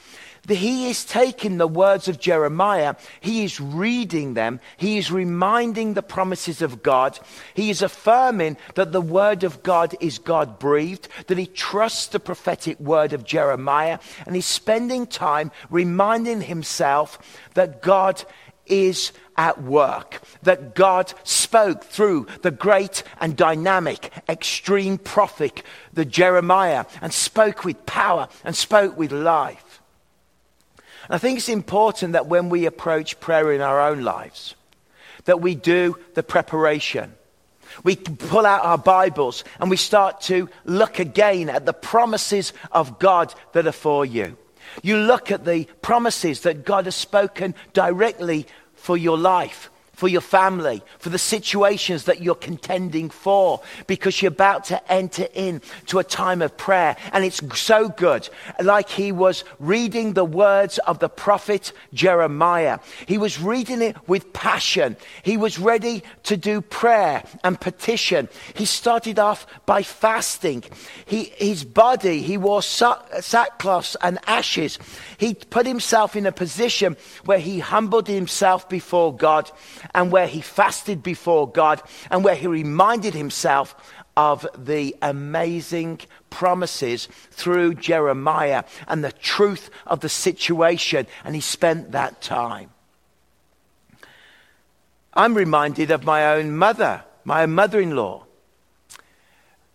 He 0.49 0.89
is 0.89 1.05
taking 1.05 1.57
the 1.57 1.67
words 1.67 2.07
of 2.07 2.19
Jeremiah, 2.19 2.95
he 3.19 3.43
is 3.43 3.61
reading 3.61 4.33
them, 4.33 4.59
he 4.75 4.97
is 4.97 5.11
reminding 5.11 5.93
the 5.93 6.01
promises 6.01 6.61
of 6.61 6.81
God, 6.81 7.19
he 7.53 7.69
is 7.69 7.81
affirming 7.81 8.57
that 8.73 8.91
the 8.91 9.01
word 9.01 9.43
of 9.43 9.61
God 9.61 9.95
is 9.99 10.17
God 10.17 10.57
breathed, 10.57 11.07
that 11.27 11.37
he 11.37 11.45
trusts 11.45 12.07
the 12.07 12.19
prophetic 12.19 12.79
word 12.79 13.13
of 13.13 13.23
Jeremiah, 13.23 13.99
and 14.25 14.35
he's 14.35 14.47
spending 14.47 15.05
time 15.05 15.51
reminding 15.69 16.41
himself 16.41 17.19
that 17.53 17.81
God 17.81 18.23
is 18.71 19.11
at 19.37 19.61
work, 19.61 20.21
that 20.43 20.75
God 20.75 21.13
spoke 21.23 21.83
through 21.83 22.27
the 22.41 22.51
great 22.51 23.03
and 23.19 23.35
dynamic, 23.35 24.11
extreme 24.27 24.97
prophet, 24.97 25.63
the 25.93 26.05
Jeremiah, 26.05 26.85
and 27.01 27.13
spoke 27.13 27.63
with 27.63 27.85
power 27.85 28.27
and 28.43 28.55
spoke 28.55 28.97
with 28.97 29.11
life. 29.11 29.81
I 31.09 31.17
think 31.17 31.37
it's 31.37 31.49
important 31.49 32.13
that 32.13 32.27
when 32.27 32.49
we 32.49 32.65
approach 32.65 33.19
prayer 33.19 33.51
in 33.51 33.61
our 33.61 33.81
own 33.81 34.03
lives, 34.03 34.55
that 35.25 35.41
we 35.41 35.55
do 35.55 35.97
the 36.13 36.23
preparation. 36.23 37.13
We 37.83 37.95
pull 37.95 38.45
out 38.45 38.65
our 38.65 38.77
Bibles 38.77 39.43
and 39.59 39.69
we 39.69 39.77
start 39.77 40.21
to 40.21 40.49
look 40.65 40.99
again 40.99 41.49
at 41.49 41.65
the 41.65 41.73
promises 41.73 42.53
of 42.71 42.99
God 42.99 43.33
that 43.53 43.67
are 43.67 43.71
for 43.71 44.05
you. 44.05 44.37
You 44.83 44.97
look 44.97 45.31
at 45.31 45.45
the 45.45 45.65
promises 45.81 46.41
that 46.41 46.65
God 46.65 46.85
has 46.85 46.95
spoken 46.95 47.55
directly 47.73 48.47
for 48.81 48.97
your 48.97 49.17
life 49.17 49.69
for 50.01 50.07
your 50.07 50.19
family, 50.19 50.81
for 50.97 51.09
the 51.09 51.19
situations 51.19 52.05
that 52.05 52.23
you're 52.23 52.33
contending 52.33 53.07
for, 53.07 53.61
because 53.85 54.19
you're 54.19 54.31
about 54.31 54.63
to 54.63 54.91
enter 54.91 55.27
in 55.35 55.61
to 55.85 55.99
a 55.99 56.03
time 56.03 56.41
of 56.41 56.57
prayer. 56.57 56.97
And 57.13 57.23
it's 57.23 57.39
so 57.59 57.87
good. 57.87 58.27
Like 58.59 58.89
he 58.89 59.11
was 59.11 59.43
reading 59.59 60.13
the 60.13 60.25
words 60.25 60.79
of 60.87 60.97
the 60.97 61.07
prophet 61.07 61.71
Jeremiah. 61.93 62.79
He 63.05 63.19
was 63.19 63.39
reading 63.39 63.83
it 63.83 63.95
with 64.07 64.33
passion. 64.33 64.97
He 65.21 65.37
was 65.37 65.59
ready 65.59 66.01
to 66.23 66.35
do 66.35 66.61
prayer 66.61 67.21
and 67.43 67.61
petition. 67.61 68.27
He 68.55 68.65
started 68.65 69.19
off 69.19 69.45
by 69.67 69.83
fasting. 69.83 70.63
He, 71.05 71.25
his 71.37 71.63
body, 71.63 72.23
he 72.23 72.39
wore 72.39 72.61
sackcloths 72.61 73.95
and 74.01 74.17
ashes. 74.25 74.79
He 75.19 75.35
put 75.35 75.67
himself 75.67 76.15
in 76.15 76.25
a 76.25 76.31
position 76.31 76.97
where 77.25 77.37
he 77.37 77.59
humbled 77.59 78.07
himself 78.07 78.67
before 78.67 79.15
God 79.15 79.51
and 79.93 80.11
where 80.11 80.27
he 80.27 80.41
fasted 80.41 81.03
before 81.03 81.49
God 81.49 81.81
and 82.09 82.23
where 82.23 82.35
he 82.35 82.47
reminded 82.47 83.13
himself 83.13 83.75
of 84.17 84.45
the 84.57 84.95
amazing 85.01 86.01
promises 86.29 87.07
through 87.31 87.75
Jeremiah 87.75 88.63
and 88.87 89.03
the 89.03 89.11
truth 89.11 89.69
of 89.87 90.01
the 90.01 90.09
situation, 90.09 91.07
and 91.23 91.35
he 91.35 91.41
spent 91.41 91.91
that 91.91 92.21
time. 92.21 92.69
I'm 95.13 95.33
reminded 95.33 95.91
of 95.91 96.03
my 96.03 96.33
own 96.33 96.57
mother, 96.57 97.03
my 97.23 97.45
mother 97.45 97.79
in 97.79 97.95
law, 97.95 98.25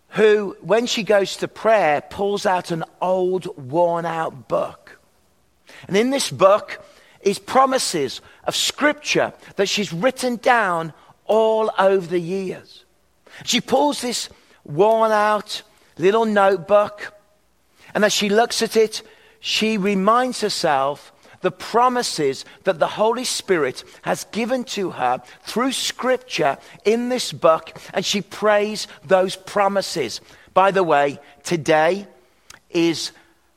who, 0.09 0.55
when 0.61 0.87
she 0.87 1.03
goes 1.03 1.37
to 1.37 1.47
prayer, 1.47 2.01
pulls 2.01 2.45
out 2.45 2.71
an 2.71 2.83
old, 3.01 3.45
worn 3.69 4.05
out 4.05 4.47
book. 4.47 4.99
And 5.87 5.95
in 5.95 6.09
this 6.09 6.31
book, 6.31 6.83
is 7.21 7.39
promises 7.39 8.21
of 8.45 8.55
scripture 8.55 9.33
that 9.55 9.69
she's 9.69 9.93
written 9.93 10.37
down 10.37 10.93
all 11.25 11.71
over 11.77 12.07
the 12.07 12.19
years. 12.19 12.85
She 13.43 13.61
pulls 13.61 14.01
this 14.01 14.29
worn 14.63 15.11
out 15.11 15.61
little 15.97 16.25
notebook, 16.25 17.13
and 17.93 18.05
as 18.05 18.13
she 18.13 18.29
looks 18.29 18.61
at 18.61 18.77
it, 18.77 19.01
she 19.39 19.77
reminds 19.77 20.41
herself 20.41 21.11
the 21.41 21.51
promises 21.51 22.45
that 22.63 22.79
the 22.79 22.87
Holy 22.87 23.23
Spirit 23.23 23.83
has 24.01 24.25
given 24.25 24.63
to 24.63 24.91
her 24.91 25.21
through 25.43 25.71
Scripture 25.71 26.57
in 26.83 27.09
this 27.09 27.31
book, 27.31 27.77
and 27.93 28.03
she 28.03 28.21
prays 28.21 28.87
those 29.05 29.35
promises. 29.35 30.21
By 30.53 30.71
the 30.71 30.83
way, 30.83 31.19
today 31.43 32.07
is, 32.69 33.11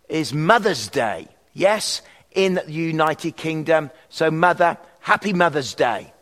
is 0.08 0.32
Mother's 0.34 0.88
Day. 0.88 1.28
Yes, 1.54 2.02
in 2.32 2.54
the 2.54 2.72
United 2.72 3.36
Kingdom. 3.36 3.90
So, 4.08 4.30
Mother, 4.30 4.78
happy 5.00 5.32
Mother's 5.32 5.74
Day. 5.74 6.12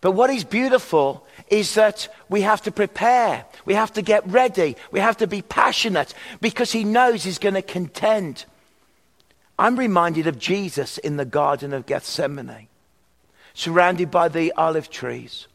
But 0.00 0.12
what 0.12 0.30
is 0.30 0.42
beautiful 0.44 1.24
is 1.48 1.74
that 1.74 2.08
we 2.28 2.42
have 2.42 2.60
to 2.62 2.72
prepare. 2.72 3.44
We 3.64 3.74
have 3.74 3.92
to 3.92 4.02
get 4.02 4.26
ready. 4.28 4.76
We 4.90 4.98
have 4.98 5.16
to 5.18 5.26
be 5.26 5.42
passionate 5.42 6.12
because 6.40 6.72
he 6.72 6.82
knows 6.82 7.22
he's 7.22 7.38
going 7.38 7.54
to 7.54 7.62
contend. 7.62 8.44
I'm 9.58 9.78
reminded 9.78 10.26
of 10.26 10.38
Jesus 10.38 10.98
in 10.98 11.18
the 11.18 11.24
Garden 11.24 11.72
of 11.72 11.86
Gethsemane, 11.86 12.66
surrounded 13.54 14.10
by 14.10 14.28
the 14.28 14.52
olive 14.56 14.90
trees, 14.90 15.46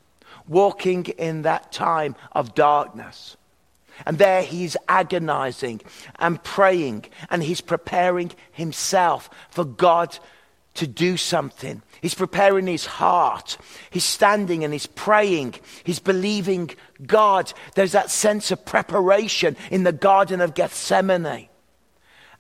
walking 0.47 1.05
in 1.17 1.41
that 1.41 1.73
time 1.73 2.15
of 2.31 2.55
darkness. 2.55 3.35
And 4.05 4.17
there 4.17 4.41
he's 4.41 4.77
agonizing 4.87 5.81
and 6.19 6.41
praying, 6.43 7.05
and 7.29 7.43
he's 7.43 7.61
preparing 7.61 8.31
himself 8.51 9.29
for 9.49 9.65
God 9.65 10.17
to 10.75 10.85
do 10.87 11.17
something. 11.17 11.81
He's 12.01 12.13
preparing 12.13 12.67
his 12.67 12.85
heart. 12.85 13.57
He's 13.89 14.03
standing 14.03 14.63
and 14.63 14.71
he's 14.71 14.85
praying. 14.85 15.55
He's 15.83 15.99
believing 15.99 16.69
God. 17.05 17.51
There's 17.73 17.93
that 17.93 18.11
sense 18.11 18.51
of 18.51 18.63
preparation 18.63 19.57
in 19.71 19.83
the 19.83 19.91
Garden 19.91 20.39
of 20.39 20.53
Gethsemane. 20.53 21.49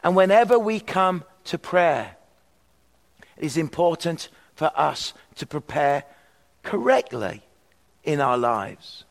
And 0.03 0.15
whenever 0.15 0.59
we 0.59 0.79
come 0.79 1.23
to 1.45 1.57
prayer, 1.57 2.15
it 3.37 3.43
is 3.43 3.57
important 3.57 4.29
for 4.55 4.71
us 4.75 5.13
to 5.35 5.47
prepare 5.47 6.03
correctly 6.61 7.41
in 8.03 8.21
our 8.21 8.37
lives. 8.37 9.05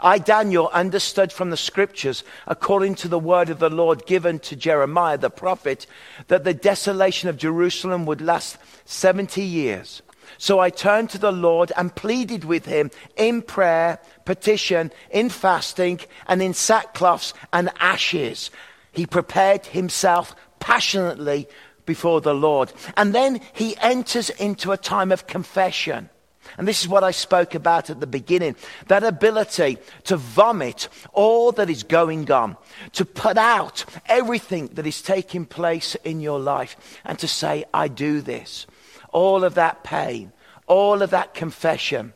I, 0.00 0.18
Daniel, 0.18 0.68
understood 0.72 1.32
from 1.32 1.50
the 1.50 1.56
scriptures, 1.56 2.24
according 2.46 2.96
to 2.96 3.08
the 3.08 3.18
word 3.18 3.48
of 3.48 3.58
the 3.58 3.70
Lord 3.70 4.06
given 4.06 4.38
to 4.40 4.56
Jeremiah 4.56 5.18
the 5.18 5.30
prophet, 5.30 5.86
that 6.28 6.44
the 6.44 6.54
desolation 6.54 7.28
of 7.28 7.36
Jerusalem 7.36 8.04
would 8.06 8.20
last 8.20 8.58
70 8.84 9.42
years. 9.42 10.02
So 10.38 10.58
I 10.58 10.70
turned 10.70 11.10
to 11.10 11.18
the 11.18 11.32
Lord 11.32 11.70
and 11.76 11.94
pleaded 11.94 12.44
with 12.44 12.66
him 12.66 12.90
in 13.16 13.42
prayer, 13.42 14.00
petition, 14.24 14.90
in 15.10 15.28
fasting, 15.28 16.00
and 16.26 16.42
in 16.42 16.52
sackcloths 16.52 17.32
and 17.52 17.70
ashes. 17.78 18.50
He 18.92 19.06
prepared 19.06 19.66
himself 19.66 20.34
passionately 20.58 21.48
before 21.86 22.20
the 22.20 22.34
Lord. 22.34 22.72
And 22.96 23.14
then 23.14 23.40
he 23.52 23.76
enters 23.78 24.30
into 24.30 24.72
a 24.72 24.76
time 24.76 25.12
of 25.12 25.26
confession. 25.26 26.08
And 26.56 26.68
this 26.68 26.82
is 26.82 26.88
what 26.88 27.04
I 27.04 27.10
spoke 27.10 27.54
about 27.54 27.90
at 27.90 28.00
the 28.00 28.06
beginning 28.06 28.56
that 28.86 29.02
ability 29.02 29.78
to 30.04 30.16
vomit 30.16 30.88
all 31.12 31.52
that 31.52 31.70
is 31.70 31.82
going 31.82 32.30
on, 32.30 32.56
to 32.92 33.04
put 33.04 33.36
out 33.36 33.84
everything 34.06 34.68
that 34.74 34.86
is 34.86 35.02
taking 35.02 35.46
place 35.46 35.96
in 36.04 36.20
your 36.20 36.38
life, 36.38 36.76
and 37.04 37.18
to 37.18 37.28
say, 37.28 37.64
I 37.74 37.88
do 37.88 38.20
this. 38.20 38.66
All 39.12 39.44
of 39.44 39.54
that 39.54 39.84
pain, 39.84 40.32
all 40.66 41.02
of 41.02 41.10
that 41.10 41.34
confession. 41.34 42.12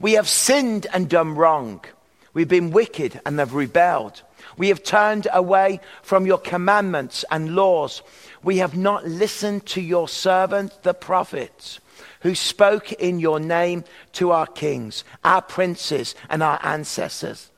We 0.00 0.12
have 0.12 0.28
sinned 0.28 0.86
and 0.92 1.08
done 1.08 1.34
wrong. 1.34 1.84
We've 2.32 2.48
been 2.48 2.70
wicked 2.70 3.20
and 3.24 3.38
have 3.38 3.54
rebelled. 3.54 4.22
We 4.56 4.68
have 4.68 4.82
turned 4.82 5.28
away 5.32 5.80
from 6.02 6.26
your 6.26 6.38
commandments 6.38 7.24
and 7.30 7.54
laws. 7.54 8.02
We 8.42 8.58
have 8.58 8.76
not 8.76 9.06
listened 9.06 9.66
to 9.66 9.80
your 9.80 10.08
servant, 10.08 10.82
the 10.82 10.94
prophets 10.94 11.80
who 12.20 12.34
spoke 12.34 12.92
in 12.92 13.18
your 13.18 13.40
name 13.40 13.84
to 14.12 14.30
our 14.30 14.46
kings, 14.46 15.04
our 15.24 15.42
princes, 15.42 16.14
and 16.28 16.42
our 16.42 16.58
ancestors. 16.62 17.50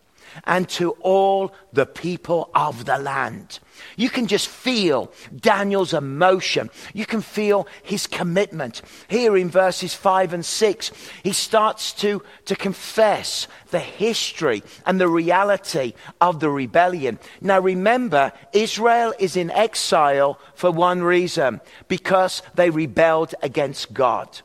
And 0.45 0.68
to 0.70 0.93
all 1.01 1.55
the 1.72 1.87
people 1.87 2.51
of 2.55 2.84
the 2.84 2.99
land. 2.99 3.59
You 3.97 4.09
can 4.09 4.26
just 4.26 4.49
feel 4.49 5.12
Daniel's 5.34 5.93
emotion. 5.93 6.70
You 6.95 7.07
can 7.07 7.20
feel 7.20 7.66
his 7.82 8.07
commitment. 8.07 8.82
Here 9.09 9.37
in 9.37 9.51
verses 9.51 9.95
5 9.95 10.32
and 10.32 10.45
6, 10.45 10.93
he 11.22 11.32
starts 11.32 11.93
to, 11.95 12.22
to 12.47 12.57
confess 12.57 13.49
the 13.70 13.78
history 13.78 14.62
and 14.87 15.01
the 15.01 15.09
reality 15.09 15.95
of 16.20 16.41
the 16.41 16.51
rebellion. 16.51 17.18
Now 17.41 17.61
remember, 17.61 18.32
Israel 18.53 19.12
is 19.18 19.37
in 19.37 19.51
exile 19.51 20.39
for 20.55 20.70
one 20.70 21.03
reason 21.03 21.61
because 21.89 22.43
they 22.55 22.70
rebelled 22.70 23.34
against 23.43 23.93
God. 23.93 24.41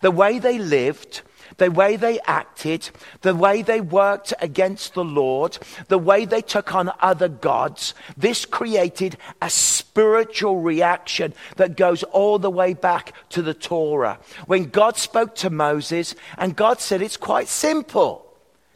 The 0.00 0.10
way 0.10 0.38
they 0.38 0.58
lived, 0.58 1.22
the 1.58 1.70
way 1.70 1.96
they 1.96 2.20
acted, 2.20 2.90
the 3.22 3.34
way 3.34 3.62
they 3.62 3.80
worked 3.80 4.34
against 4.40 4.94
the 4.94 5.04
Lord, 5.04 5.58
the 5.88 5.98
way 5.98 6.24
they 6.24 6.42
took 6.42 6.74
on 6.74 6.92
other 7.00 7.28
gods, 7.28 7.94
this 8.16 8.44
created 8.44 9.16
a 9.40 9.48
spiritual 9.48 10.60
reaction 10.60 11.34
that 11.56 11.76
goes 11.76 12.02
all 12.04 12.38
the 12.38 12.50
way 12.50 12.74
back 12.74 13.12
to 13.30 13.42
the 13.42 13.54
Torah. 13.54 14.18
When 14.46 14.64
God 14.64 14.96
spoke 14.96 15.34
to 15.36 15.50
Moses, 15.50 16.14
and 16.36 16.56
God 16.56 16.80
said, 16.80 17.02
It's 17.02 17.16
quite 17.16 17.48
simple. 17.48 18.26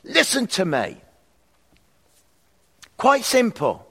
Listen 0.05 0.47
to 0.49 0.64
me. 0.64 0.97
Quite 2.97 3.24
simple. 3.24 3.87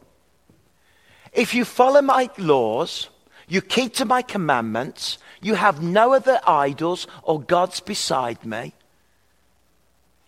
If 1.34 1.54
you 1.54 1.66
follow 1.66 2.02
my 2.02 2.30
laws, 2.38 3.10
you 3.48 3.62
keep 3.62 3.96
to 3.96 4.06
my 4.06 4.22
commandments, 4.22 5.18
you 5.42 5.56
have 5.56 5.82
no 5.82 6.14
other 6.14 6.40
idols 6.46 7.08
or 7.24 7.42
gods 7.42 7.80
beside 7.80 8.46
me, 8.46 8.74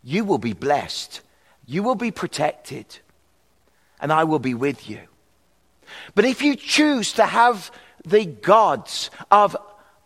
you 0.04 0.26
will 0.26 0.38
be 0.38 0.54
blessed. 0.54 1.22
You 1.66 1.84
will 1.84 1.96
be 1.96 2.12
protected. 2.12 3.00
And 4.00 4.12
I 4.12 4.24
will 4.24 4.40
be 4.40 4.54
with 4.54 4.90
you. 4.90 5.02
But 6.16 6.26
if 6.26 6.42
you 6.42 6.56
choose 6.56 7.14
to 7.14 7.26
have 7.26 7.72
the 8.06 8.26
gods 8.26 9.12
of 9.30 9.56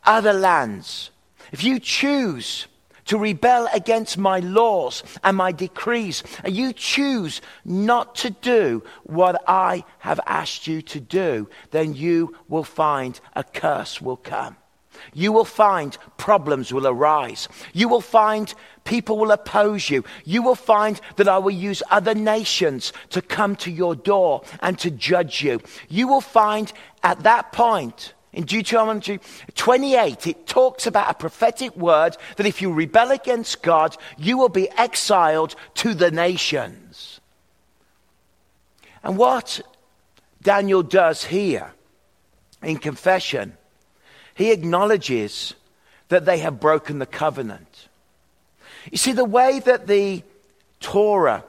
other 0.04 0.34
lands, 0.34 1.12
if 1.52 1.64
you 1.64 1.80
choose 1.80 2.68
to 3.06 3.18
rebel 3.18 3.70
against 3.74 4.18
my 4.18 4.40
laws 4.40 5.04
and 5.24 5.38
my 5.38 5.52
decrees, 5.52 6.24
and 6.44 6.56
you 6.56 6.74
choose 6.74 7.40
not 7.64 8.16
to 8.16 8.32
do 8.32 8.84
what 9.04 9.44
I 9.48 9.86
have 10.00 10.20
asked 10.26 10.68
you 10.68 10.82
to 10.82 11.00
do, 11.00 11.48
then 11.72 11.94
you 11.94 12.36
will 12.50 12.64
find 12.64 13.20
a 13.36 13.44
curse 13.44 14.02
will 14.02 14.18
come. 14.18 14.58
You 15.14 15.32
will 15.32 15.46
find 15.46 15.98
problems 16.18 16.74
will 16.74 16.88
arise. 16.88 17.48
You 17.74 17.88
will 17.88 18.02
find 18.02 18.54
people 18.84 19.18
will 19.18 19.32
oppose 19.32 19.90
you. 19.90 20.04
You 20.24 20.42
will 20.42 20.56
find 20.56 21.00
that 21.18 21.28
I 21.28 21.38
will 21.38 21.52
use 21.52 21.84
other 21.92 22.16
nations 22.16 22.94
to 23.10 23.22
come 23.22 23.56
to 23.58 23.72
your 23.72 23.96
door 23.96 24.44
and 24.62 24.78
to 24.80 24.92
judge 24.92 25.44
you. 25.44 25.62
You 25.90 26.08
will 26.08 26.22
find 26.22 26.72
at 27.04 27.24
that 27.24 27.52
point, 27.52 28.14
in 28.32 28.44
Deuteronomy 28.44 29.20
28, 29.56 30.28
it 30.28 30.46
talks 30.46 30.86
about 30.86 31.10
a 31.10 31.14
prophetic 31.14 31.76
word 31.76 32.18
that 32.36 32.46
if 32.46 32.62
you 32.62 32.72
rebel 32.72 33.12
against 33.12 33.64
God, 33.64 33.96
you 34.18 34.38
will 34.38 34.50
be 34.50 34.70
exiled 34.72 35.56
to 35.76 35.94
the 35.94 36.12
nations. 36.12 37.22
And 39.04 39.18
what 39.18 39.62
Daniel 40.42 40.84
does 40.84 41.24
here 41.24 41.74
in 42.62 42.78
confession 42.78 43.58
he 44.36 44.52
acknowledges 44.52 45.56
that 46.10 46.26
they 46.26 46.38
have 46.38 46.60
broken 46.60 47.00
the 47.00 47.06
covenant. 47.06 47.88
You 48.92 48.98
see, 48.98 49.14
the 49.14 49.26
way 49.26 49.60
that 49.62 49.88
the 49.88 50.22
Torah 50.80 51.44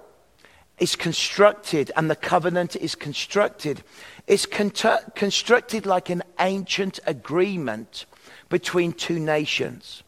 is 0.78 0.96
constructed 0.96 1.90
and 1.96 2.08
the 2.08 2.16
covenant 2.16 2.76
is 2.76 2.94
constructed 2.94 3.82
is 4.26 4.46
con- 4.46 4.72
constructed 5.14 5.84
like 5.84 6.10
an 6.10 6.22
ancient 6.40 6.98
agreement 7.06 8.06
between 8.48 8.92
two 8.92 9.18
nations. 9.18 10.02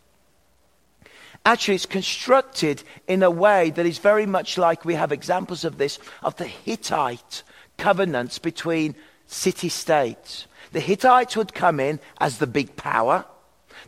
Actually, 1.45 1.77
it's 1.77 1.87
constructed 1.87 2.83
in 3.07 3.23
a 3.23 3.31
way 3.31 3.71
that 3.71 3.87
is 3.87 3.99
very 3.99 4.27
much 4.27 4.59
like 4.59 4.85
we 4.85 4.95
have 4.95 5.13
examples 5.13 5.65
of 5.65 5.79
this 5.79 5.99
of 6.23 6.37
the 6.37 6.47
Hittite 6.47 7.43
covenants 7.77 8.39
between 8.39 8.95
city 9.27 9.69
states. 9.69 10.47
The 10.73 10.81
Hittites 10.81 11.37
would 11.37 11.55
come 11.55 11.81
in 11.81 12.01
as 12.21 12.39
the 12.39 12.47
big 12.47 12.77
power. 12.77 13.25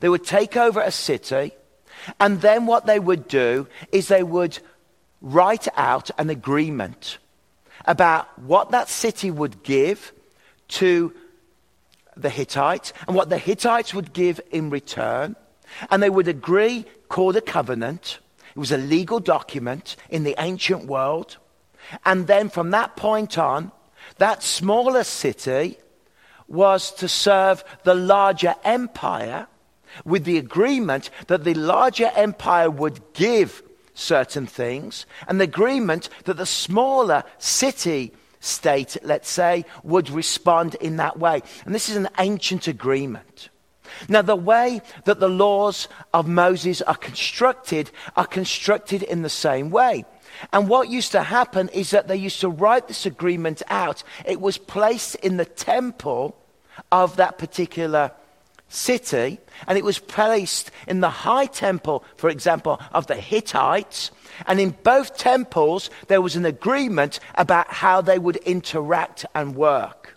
They 0.01 0.09
would 0.09 0.25
take 0.25 0.57
over 0.57 0.81
a 0.81 0.91
city. 0.91 1.53
And 2.19 2.41
then 2.41 2.67
what 2.67 2.87
they 2.87 2.99
would 2.99 3.29
do 3.29 3.67
is 3.93 4.09
they 4.09 4.23
would 4.23 4.59
write 5.21 5.69
out 5.77 6.11
an 6.19 6.31
agreement 6.31 7.19
about 7.85 8.39
what 8.39 8.71
that 8.71 8.89
city 8.89 9.31
would 9.31 9.63
give 9.63 10.13
to 10.69 11.13
the 12.17 12.31
Hittites 12.31 12.93
and 13.07 13.17
what 13.17 13.29
the 13.29 13.39
Hittites 13.39 13.95
would 13.95 14.13
give 14.13 14.41
in 14.51 14.71
return. 14.71 15.37
And 15.91 16.03
they 16.03 16.11
would 16.11 16.29
agree, 16.29 16.85
called 17.09 17.37
a 17.37 17.41
covenant. 17.41 18.19
It 18.55 18.59
was 18.59 18.73
a 18.73 18.79
legal 18.79 19.21
document 19.21 19.97
in 20.09 20.25
the 20.25 20.35
ancient 20.39 20.85
world. 20.87 21.37
And 22.05 22.27
then 22.27 22.49
from 22.49 22.71
that 22.71 22.97
point 22.97 23.39
on, 23.39 23.73
that 24.19 24.43
smaller 24.43 25.05
city 25.05 25.79
was 26.51 26.91
to 26.93 27.09
serve 27.09 27.65
the 27.85 27.95
larger 27.95 28.55
empire 28.65 29.47
with 30.05 30.25
the 30.25 30.39
agreement 30.39 31.11
that 31.29 31.45
the 31.45 31.55
larger 31.55 32.11
empire 32.15 32.71
would 32.71 33.01
give 33.15 33.63
certain 33.95 34.47
things 34.47 35.07
and 35.29 35.41
the 35.41 35.45
agreement 35.45 36.09
that 36.25 36.37
the 36.37 36.47
smaller 36.47 37.23
city 37.39 38.13
state, 38.41 38.97
let's 39.03 39.29
say, 39.29 39.65
would 39.83 40.11
respond 40.11 40.75
in 40.77 40.97
that 40.97 41.19
way. 41.19 41.43
And 41.65 41.75
this 41.75 41.89
is 41.89 41.97
an 41.97 42.09
ancient 42.19 42.67
agreement. 42.67 43.51
Now, 44.09 44.23
the 44.23 44.37
way 44.37 44.81
that 45.05 45.21
the 45.21 45.29
laws 45.29 45.89
of 46.15 46.27
Moses 46.27 46.81
are 46.83 46.97
constructed 46.97 47.91
are 48.17 48.27
constructed 48.27 49.03
in 49.03 49.23
the 49.23 49.29
same 49.29 49.71
way. 49.71 50.05
And 50.53 50.69
what 50.69 50.89
used 50.89 51.13
to 51.13 51.23
happen 51.23 51.69
is 51.71 51.91
that 51.91 52.09
they 52.09 52.17
used 52.17 52.41
to 52.41 52.49
write 52.49 52.89
this 52.89 53.05
agreement 53.05 53.63
out. 53.69 54.03
It 54.25 54.41
was 54.41 54.59
placed 54.59 55.17
in 55.17 55.37
the 55.37 55.45
temple 55.45 56.40
of 56.91 57.17
that 57.17 57.39
particular 57.39 58.13
city, 58.69 59.39
and 59.67 59.77
it 59.77 59.85
was 59.85 59.99
placed 59.99 60.71
in 60.87 61.01
the 61.01 61.11
high 61.11 61.47
temple, 61.47 62.05
for 62.17 62.31
example, 62.31 62.81
of 62.93 63.07
the 63.09 63.17
Hittites. 63.17 64.11
And 64.47 64.61
in 64.61 64.71
both 64.83 65.17
temples, 65.17 65.91
there 66.09 66.23
was 66.23 66.37
an 66.37 66.47
agreement 66.47 67.21
about 67.35 67.69
how 67.69 68.01
they 68.01 68.19
would 68.19 68.37
interact 68.37 69.27
and 69.35 69.57
work. 69.57 70.17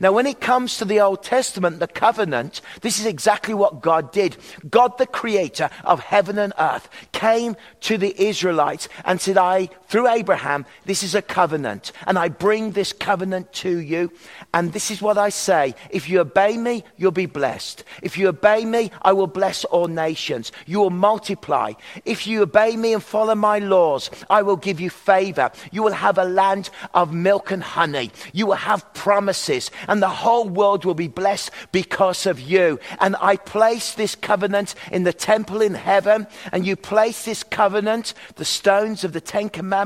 Now, 0.00 0.12
when 0.12 0.26
it 0.26 0.40
comes 0.40 0.78
to 0.78 0.84
the 0.84 1.00
Old 1.00 1.22
Testament, 1.22 1.78
the 1.78 1.86
covenant, 1.86 2.60
this 2.80 2.98
is 2.98 3.06
exactly 3.06 3.54
what 3.54 3.80
God 3.80 4.12
did. 4.12 4.36
God, 4.68 4.98
the 4.98 5.06
creator 5.06 5.70
of 5.84 6.00
heaven 6.00 6.38
and 6.38 6.52
earth, 6.58 6.88
came 7.12 7.56
to 7.82 7.96
the 7.96 8.14
Israelites 8.20 8.88
and 9.04 9.20
said, 9.20 9.38
I, 9.38 9.68
through 9.94 10.08
Abraham, 10.08 10.66
this 10.86 11.04
is 11.04 11.14
a 11.14 11.22
covenant, 11.22 11.92
and 12.08 12.18
I 12.18 12.28
bring 12.28 12.72
this 12.72 12.92
covenant 12.92 13.52
to 13.52 13.78
you. 13.78 14.10
And 14.52 14.72
this 14.72 14.90
is 14.90 15.00
what 15.00 15.18
I 15.18 15.28
say 15.28 15.76
if 15.88 16.08
you 16.08 16.18
obey 16.18 16.56
me, 16.56 16.82
you'll 16.96 17.12
be 17.12 17.26
blessed. 17.26 17.84
If 18.02 18.18
you 18.18 18.26
obey 18.26 18.64
me, 18.64 18.90
I 19.02 19.12
will 19.12 19.28
bless 19.28 19.64
all 19.66 19.86
nations. 19.86 20.50
You 20.66 20.80
will 20.80 20.90
multiply. 20.90 21.74
If 22.04 22.26
you 22.26 22.42
obey 22.42 22.74
me 22.74 22.92
and 22.92 23.04
follow 23.04 23.36
my 23.36 23.60
laws, 23.60 24.10
I 24.28 24.42
will 24.42 24.56
give 24.56 24.80
you 24.80 24.90
favor. 24.90 25.52
You 25.70 25.84
will 25.84 25.92
have 25.92 26.18
a 26.18 26.24
land 26.24 26.70
of 26.92 27.14
milk 27.14 27.52
and 27.52 27.62
honey. 27.62 28.10
You 28.32 28.46
will 28.46 28.54
have 28.54 28.92
promises 28.94 29.70
and 29.86 30.02
the 30.02 30.08
whole 30.08 30.48
world 30.48 30.84
will 30.84 30.94
be 30.94 31.06
blessed 31.06 31.52
because 31.70 32.26
of 32.26 32.40
you. 32.40 32.80
And 32.98 33.14
I 33.20 33.36
place 33.36 33.94
this 33.94 34.16
covenant 34.16 34.74
in 34.90 35.04
the 35.04 35.12
temple 35.12 35.62
in 35.62 35.74
heaven, 35.74 36.26
and 36.50 36.66
you 36.66 36.74
place 36.74 37.24
this 37.24 37.44
covenant, 37.44 38.14
the 38.34 38.44
stones 38.44 39.04
of 39.04 39.12
the 39.12 39.20
Ten 39.20 39.48
Commandments, 39.48 39.83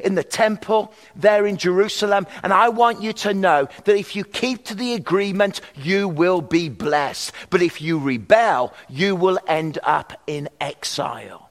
in 0.00 0.14
the 0.14 0.24
temple 0.24 0.92
there 1.16 1.46
in 1.46 1.56
Jerusalem. 1.56 2.26
And 2.42 2.52
I 2.52 2.68
want 2.68 3.02
you 3.02 3.12
to 3.14 3.34
know 3.34 3.68
that 3.84 3.96
if 3.96 4.14
you 4.14 4.24
keep 4.24 4.64
to 4.66 4.74
the 4.74 4.94
agreement, 4.94 5.60
you 5.76 6.08
will 6.08 6.40
be 6.40 6.68
blessed. 6.68 7.32
But 7.50 7.62
if 7.62 7.80
you 7.80 7.98
rebel, 7.98 8.72
you 8.88 9.16
will 9.16 9.38
end 9.46 9.78
up 9.82 10.20
in 10.26 10.48
exile. 10.60 11.50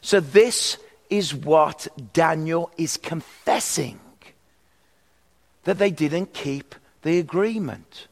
So, 0.00 0.20
this 0.20 0.78
is 1.10 1.34
what 1.34 1.86
Daniel 2.12 2.70
is 2.76 2.96
confessing 2.96 4.00
that 5.64 5.78
they 5.78 5.90
didn't 5.90 6.32
keep 6.32 6.74
the 7.02 7.18
agreement. 7.18 8.08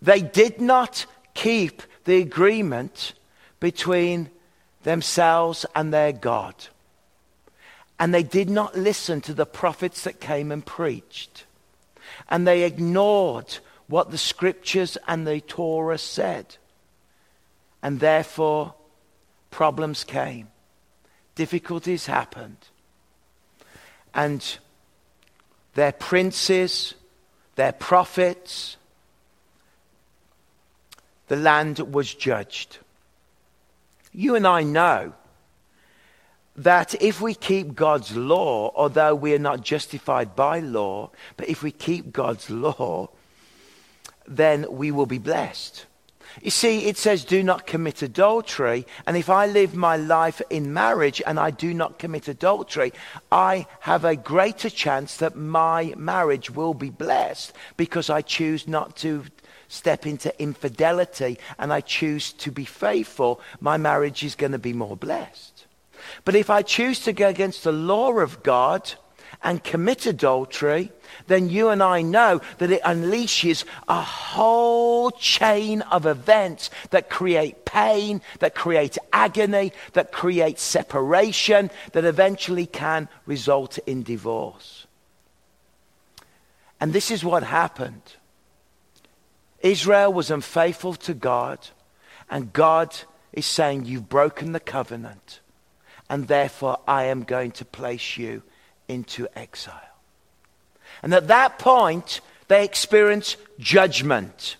They 0.00 0.20
did 0.22 0.60
not 0.60 1.06
keep 1.34 1.82
the 2.04 2.18
agreement 2.18 3.12
between 3.60 4.30
themselves 4.84 5.66
and 5.74 5.92
their 5.92 6.12
God. 6.12 6.54
And 7.98 8.12
they 8.12 8.22
did 8.22 8.50
not 8.50 8.76
listen 8.76 9.20
to 9.22 9.34
the 9.34 9.46
prophets 9.46 10.04
that 10.04 10.20
came 10.20 10.52
and 10.52 10.64
preached. 10.64 11.44
And 12.28 12.46
they 12.46 12.64
ignored 12.64 13.58
what 13.88 14.10
the 14.10 14.18
scriptures 14.18 14.98
and 15.06 15.26
the 15.26 15.40
Torah 15.40 15.98
said. 15.98 16.56
And 17.82 18.00
therefore, 18.00 18.74
problems 19.50 20.04
came, 20.04 20.48
difficulties 21.34 22.06
happened. 22.06 22.58
and 24.16 24.58
their 25.74 25.92
princes, 25.92 26.94
their 27.54 27.72
prophets, 27.72 28.78
the 31.28 31.36
land 31.36 31.78
was 31.78 32.12
judged. 32.12 32.78
You 34.12 34.34
and 34.34 34.46
I 34.46 34.62
know 34.62 35.12
that 36.56 37.00
if 37.02 37.20
we 37.20 37.34
keep 37.34 37.74
God's 37.74 38.16
law, 38.16 38.72
although 38.74 39.14
we 39.14 39.34
are 39.34 39.38
not 39.38 39.62
justified 39.62 40.34
by 40.34 40.60
law, 40.60 41.10
but 41.36 41.48
if 41.48 41.62
we 41.62 41.70
keep 41.70 42.12
God's 42.12 42.48
law, 42.50 43.10
then 44.26 44.66
we 44.70 44.90
will 44.90 45.06
be 45.06 45.18
blessed. 45.18 45.86
You 46.42 46.50
see, 46.50 46.86
it 46.86 46.98
says, 46.98 47.24
do 47.24 47.42
not 47.42 47.66
commit 47.66 48.02
adultery. 48.02 48.86
And 49.06 49.16
if 49.16 49.30
I 49.30 49.46
live 49.46 49.74
my 49.74 49.96
life 49.96 50.42
in 50.50 50.74
marriage 50.74 51.22
and 51.26 51.40
I 51.40 51.50
do 51.50 51.72
not 51.72 51.98
commit 51.98 52.28
adultery, 52.28 52.92
I 53.32 53.66
have 53.80 54.04
a 54.04 54.16
greater 54.16 54.68
chance 54.68 55.16
that 55.18 55.36
my 55.36 55.94
marriage 55.96 56.50
will 56.50 56.74
be 56.74 56.90
blessed 56.90 57.52
because 57.76 58.10
I 58.10 58.20
choose 58.20 58.68
not 58.68 58.96
to 58.96 59.24
step 59.68 60.06
into 60.06 60.38
infidelity 60.40 61.38
and 61.58 61.72
I 61.72 61.80
choose 61.80 62.32
to 62.34 62.50
be 62.50 62.64
faithful. 62.64 63.40
My 63.60 63.78
marriage 63.78 64.22
is 64.22 64.34
going 64.34 64.52
to 64.52 64.58
be 64.58 64.74
more 64.74 64.96
blessed. 64.96 65.55
But 66.24 66.34
if 66.34 66.50
I 66.50 66.62
choose 66.62 67.00
to 67.00 67.12
go 67.12 67.28
against 67.28 67.64
the 67.64 67.72
law 67.72 68.12
of 68.18 68.42
God, 68.42 68.92
and 69.42 69.62
commit 69.62 70.06
adultery, 70.06 70.90
then 71.26 71.48
you 71.48 71.68
and 71.68 71.82
I 71.82 72.02
know 72.02 72.40
that 72.58 72.70
it 72.70 72.82
unleashes 72.82 73.64
a 73.88 74.00
whole 74.00 75.10
chain 75.12 75.82
of 75.82 76.06
events 76.06 76.70
that 76.90 77.10
create 77.10 77.64
pain, 77.64 78.22
that 78.40 78.54
create 78.54 78.98
agony, 79.12 79.72
that 79.92 80.12
create 80.12 80.58
separation, 80.58 81.70
that 81.92 82.04
eventually 82.04 82.66
can 82.66 83.08
result 83.24 83.78
in 83.86 84.02
divorce. 84.02 84.86
And 86.80 86.92
this 86.92 87.10
is 87.10 87.24
what 87.24 87.42
happened. 87.42 88.02
Israel 89.60 90.12
was 90.12 90.30
unfaithful 90.30 90.94
to 90.94 91.14
God, 91.14 91.58
and 92.28 92.52
God 92.52 92.94
is 93.32 93.46
saying, 93.46 93.84
You've 93.84 94.08
broken 94.08 94.52
the 94.52 94.60
covenant, 94.60 95.40
and 96.08 96.28
therefore 96.28 96.78
I 96.86 97.04
am 97.04 97.22
going 97.22 97.52
to 97.52 97.64
place 97.64 98.16
you 98.16 98.42
into 98.88 99.28
exile. 99.36 99.80
And 101.02 101.12
at 101.14 101.28
that 101.28 101.58
point, 101.58 102.20
they 102.48 102.64
experience 102.64 103.36
judgment. 103.58 104.56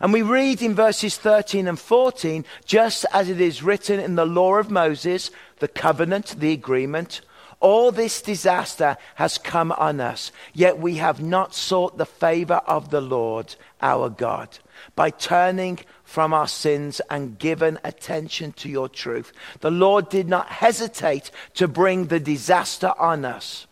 And 0.00 0.12
we 0.12 0.22
read 0.22 0.62
in 0.62 0.74
verses 0.74 1.18
13 1.18 1.68
and 1.68 1.78
14, 1.78 2.44
just 2.64 3.04
as 3.12 3.28
it 3.28 3.40
is 3.40 3.62
written 3.62 4.00
in 4.00 4.14
the 4.14 4.24
law 4.24 4.54
of 4.54 4.70
Moses, 4.70 5.30
the 5.58 5.68
covenant, 5.68 6.40
the 6.40 6.52
agreement, 6.52 7.20
all 7.60 7.92
this 7.92 8.22
disaster 8.22 8.96
has 9.16 9.36
come 9.36 9.70
on 9.72 10.00
us, 10.00 10.32
yet 10.54 10.78
we 10.78 10.94
have 10.96 11.20
not 11.20 11.54
sought 11.54 11.98
the 11.98 12.06
favor 12.06 12.62
of 12.66 12.88
the 12.88 13.02
Lord 13.02 13.54
our 13.82 14.08
God 14.08 14.58
by 14.96 15.10
turning 15.10 15.80
from 16.10 16.34
our 16.34 16.48
sins 16.48 17.00
and 17.08 17.38
given 17.38 17.78
attention 17.84 18.50
to 18.50 18.68
your 18.68 18.88
truth. 18.88 19.32
The 19.60 19.70
Lord 19.70 20.08
did 20.08 20.28
not 20.28 20.48
hesitate 20.48 21.30
to 21.54 21.68
bring 21.68 22.06
the 22.06 22.18
disaster 22.18 22.92
on 22.98 23.24
us. 23.24 23.68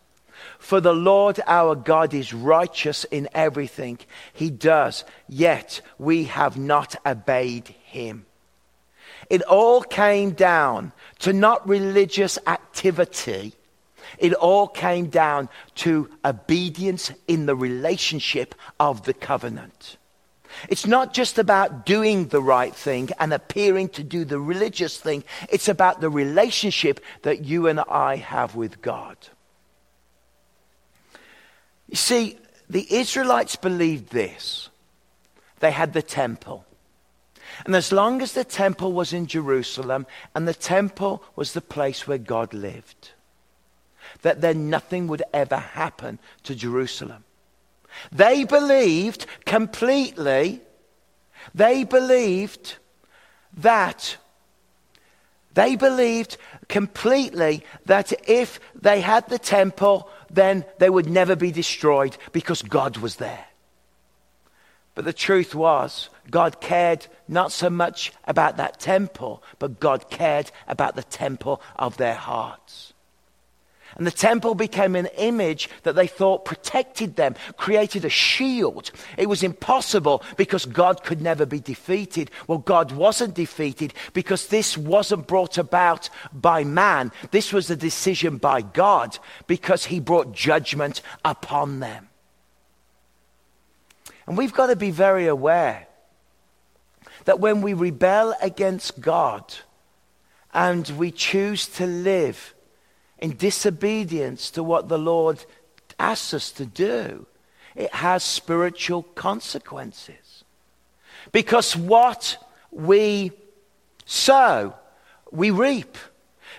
For 0.60 0.80
the 0.80 0.94
Lord 0.94 1.40
our 1.48 1.74
God 1.74 2.14
is 2.14 2.32
righteous 2.32 3.02
in 3.02 3.28
everything 3.34 3.98
he 4.32 4.50
does, 4.50 5.04
yet 5.28 5.80
we 5.98 6.24
have 6.24 6.56
not 6.56 6.94
obeyed 7.04 7.66
him. 7.66 8.24
It 9.28 9.42
all 9.42 9.82
came 9.82 10.30
down 10.30 10.92
to 11.18 11.32
not 11.32 11.68
religious 11.68 12.38
activity. 12.46 13.52
It 14.16 14.32
all 14.34 14.68
came 14.68 15.08
down 15.08 15.48
to 15.82 16.08
obedience 16.24 17.10
in 17.26 17.46
the 17.46 17.56
relationship 17.56 18.54
of 18.78 19.02
the 19.02 19.14
covenant. 19.14 19.97
It's 20.68 20.86
not 20.86 21.14
just 21.14 21.38
about 21.38 21.86
doing 21.86 22.28
the 22.28 22.42
right 22.42 22.74
thing 22.74 23.10
and 23.18 23.32
appearing 23.32 23.90
to 23.90 24.02
do 24.02 24.24
the 24.24 24.40
religious 24.40 24.98
thing. 24.98 25.24
It's 25.50 25.68
about 25.68 26.00
the 26.00 26.10
relationship 26.10 27.00
that 27.22 27.44
you 27.44 27.66
and 27.66 27.80
I 27.80 28.16
have 28.16 28.54
with 28.54 28.82
God. 28.82 29.16
You 31.88 31.96
see, 31.96 32.38
the 32.68 32.86
Israelites 32.92 33.56
believed 33.56 34.10
this. 34.10 34.68
They 35.60 35.70
had 35.70 35.92
the 35.92 36.02
temple. 36.02 36.64
And 37.64 37.74
as 37.74 37.92
long 37.92 38.22
as 38.22 38.32
the 38.32 38.44
temple 38.44 38.92
was 38.92 39.12
in 39.12 39.26
Jerusalem 39.26 40.06
and 40.34 40.46
the 40.46 40.54
temple 40.54 41.24
was 41.34 41.52
the 41.52 41.60
place 41.60 42.06
where 42.06 42.18
God 42.18 42.54
lived, 42.54 43.12
that 44.22 44.40
then 44.40 44.70
nothing 44.70 45.08
would 45.08 45.22
ever 45.32 45.56
happen 45.56 46.18
to 46.44 46.54
Jerusalem. 46.54 47.24
They 48.12 48.44
believed 48.44 49.26
completely, 49.44 50.60
they 51.54 51.84
believed 51.84 52.76
that, 53.56 54.16
they 55.54 55.76
believed 55.76 56.36
completely 56.68 57.64
that 57.86 58.12
if 58.28 58.60
they 58.74 59.00
had 59.00 59.28
the 59.28 59.38
temple, 59.38 60.08
then 60.30 60.64
they 60.78 60.90
would 60.90 61.08
never 61.08 61.34
be 61.34 61.50
destroyed 61.50 62.16
because 62.32 62.62
God 62.62 62.98
was 62.98 63.16
there. 63.16 63.46
But 64.94 65.04
the 65.04 65.12
truth 65.12 65.54
was, 65.54 66.10
God 66.30 66.60
cared 66.60 67.06
not 67.28 67.52
so 67.52 67.70
much 67.70 68.12
about 68.24 68.56
that 68.56 68.80
temple, 68.80 69.42
but 69.58 69.78
God 69.78 70.10
cared 70.10 70.50
about 70.66 70.96
the 70.96 71.04
temple 71.04 71.62
of 71.76 71.96
their 71.96 72.14
hearts. 72.14 72.92
And 73.98 74.06
the 74.06 74.12
temple 74.12 74.54
became 74.54 74.94
an 74.94 75.08
image 75.18 75.68
that 75.82 75.96
they 75.96 76.06
thought 76.06 76.44
protected 76.44 77.16
them, 77.16 77.34
created 77.56 78.04
a 78.04 78.08
shield. 78.08 78.92
It 79.16 79.28
was 79.28 79.42
impossible 79.42 80.22
because 80.36 80.64
God 80.64 81.02
could 81.02 81.20
never 81.20 81.44
be 81.44 81.58
defeated. 81.58 82.30
Well, 82.46 82.58
God 82.58 82.92
wasn't 82.92 83.34
defeated 83.34 83.92
because 84.12 84.46
this 84.46 84.78
wasn't 84.78 85.26
brought 85.26 85.58
about 85.58 86.10
by 86.32 86.62
man. 86.62 87.10
This 87.32 87.52
was 87.52 87.70
a 87.70 87.76
decision 87.76 88.36
by 88.36 88.62
God 88.62 89.18
because 89.48 89.86
he 89.86 89.98
brought 89.98 90.32
judgment 90.32 91.02
upon 91.24 91.80
them. 91.80 92.08
And 94.28 94.38
we've 94.38 94.54
got 94.54 94.68
to 94.68 94.76
be 94.76 94.92
very 94.92 95.26
aware 95.26 95.88
that 97.24 97.40
when 97.40 97.62
we 97.62 97.72
rebel 97.72 98.32
against 98.40 99.00
God 99.00 99.54
and 100.54 100.88
we 100.90 101.10
choose 101.10 101.66
to 101.66 101.86
live 101.86 102.54
in 103.18 103.36
disobedience 103.36 104.50
to 104.52 104.62
what 104.62 104.88
the 104.88 104.98
Lord 104.98 105.44
asks 105.98 106.34
us 106.34 106.50
to 106.52 106.66
do, 106.66 107.26
it 107.74 107.92
has 107.94 108.22
spiritual 108.22 109.02
consequences. 109.02 110.44
Because 111.32 111.76
what 111.76 112.36
we 112.70 113.32
sow, 114.04 114.74
we 115.30 115.50
reap. 115.50 115.96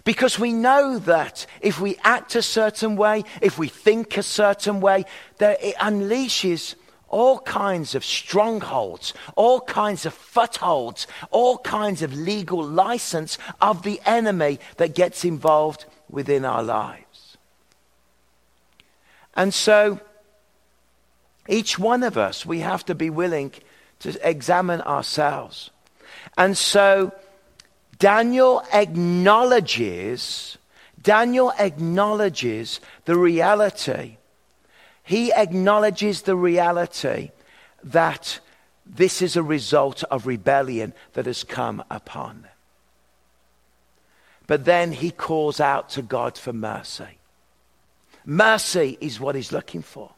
Because 0.04 0.40
we 0.40 0.54
know 0.54 1.00
that 1.00 1.46
if 1.62 1.80
we 1.80 1.98
act 2.04 2.36
a 2.36 2.42
certain 2.42 2.96
way, 2.96 3.24
if 3.42 3.58
we 3.58 3.68
think 3.68 4.18
a 4.18 4.24
certain 4.24 4.80
way, 4.80 5.06
that 5.40 5.62
it 5.64 5.76
unleashes 5.76 6.76
all 7.10 7.40
kinds 7.40 7.96
of 7.96 8.06
strongholds, 8.06 9.14
all 9.36 9.60
kinds 9.62 10.06
of 10.06 10.14
footholds, 10.14 11.08
all 11.32 11.58
kinds 11.58 12.02
of 12.02 12.14
legal 12.14 12.64
license 12.64 13.38
of 13.62 13.84
the 13.84 14.00
enemy 14.06 14.60
that 14.78 14.96
gets 14.96 15.26
involved 15.26 15.86
within 16.10 16.46
our 16.46 16.64
lives. 16.64 17.38
And 19.36 19.54
so, 19.54 20.00
each 21.48 21.80
one 21.80 22.04
of 22.04 22.18
us, 22.18 22.46
we 22.46 22.60
have 22.60 22.86
to 22.86 22.96
be 22.96 23.10
willing 23.10 23.54
to 24.00 24.28
examine 24.28 24.82
ourselves. 24.82 25.72
And 26.38 26.58
so, 26.58 27.14
Daniel 27.98 28.64
acknowledges, 28.74 30.58
Daniel 31.02 31.54
acknowledges 31.60 32.80
the 33.06 33.16
reality. 33.16 34.18
He 35.04 35.34
acknowledges 35.34 36.22
the 36.24 36.36
reality 36.36 37.32
that 37.84 38.40
this 38.86 39.22
is 39.22 39.36
a 39.36 39.44
result 39.44 40.04
of 40.06 40.28
rebellion 40.28 40.94
that 41.14 41.26
has 41.26 41.44
come 41.44 41.84
upon 41.90 42.42
them. 42.42 42.49
But 44.50 44.66
then 44.66 44.92
he 44.92 45.12
calls 45.12 45.60
out 45.60 45.90
to 45.92 46.02
God 46.02 46.36
for 46.36 46.52
mercy. 46.52 47.20
Mercy 48.26 48.98
is 49.00 49.20
what 49.20 49.36
he's 49.36 49.52
looking 49.52 49.84
for. 49.84 50.10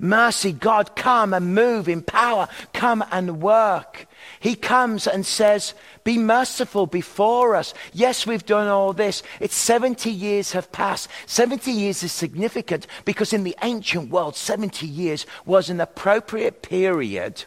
Mercy, 0.00 0.50
God, 0.50 0.96
come 0.96 1.32
and 1.32 1.54
move 1.54 1.88
in 1.88 2.02
power, 2.02 2.48
come 2.74 3.04
and 3.12 3.40
work. 3.40 4.08
He 4.40 4.56
comes 4.56 5.06
and 5.06 5.24
says, 5.24 5.74
Be 6.02 6.18
merciful 6.18 6.88
before 6.88 7.54
us. 7.54 7.72
Yes, 7.92 8.26
we've 8.26 8.44
done 8.44 8.66
all 8.66 8.92
this. 8.92 9.22
It's 9.38 9.54
70 9.54 10.10
years 10.10 10.50
have 10.50 10.72
passed. 10.72 11.08
70 11.26 11.70
years 11.70 12.02
is 12.02 12.10
significant 12.10 12.88
because 13.04 13.32
in 13.32 13.44
the 13.44 13.56
ancient 13.62 14.10
world, 14.10 14.34
70 14.34 14.88
years 14.88 15.24
was 15.46 15.70
an 15.70 15.80
appropriate 15.80 16.62
period 16.62 17.44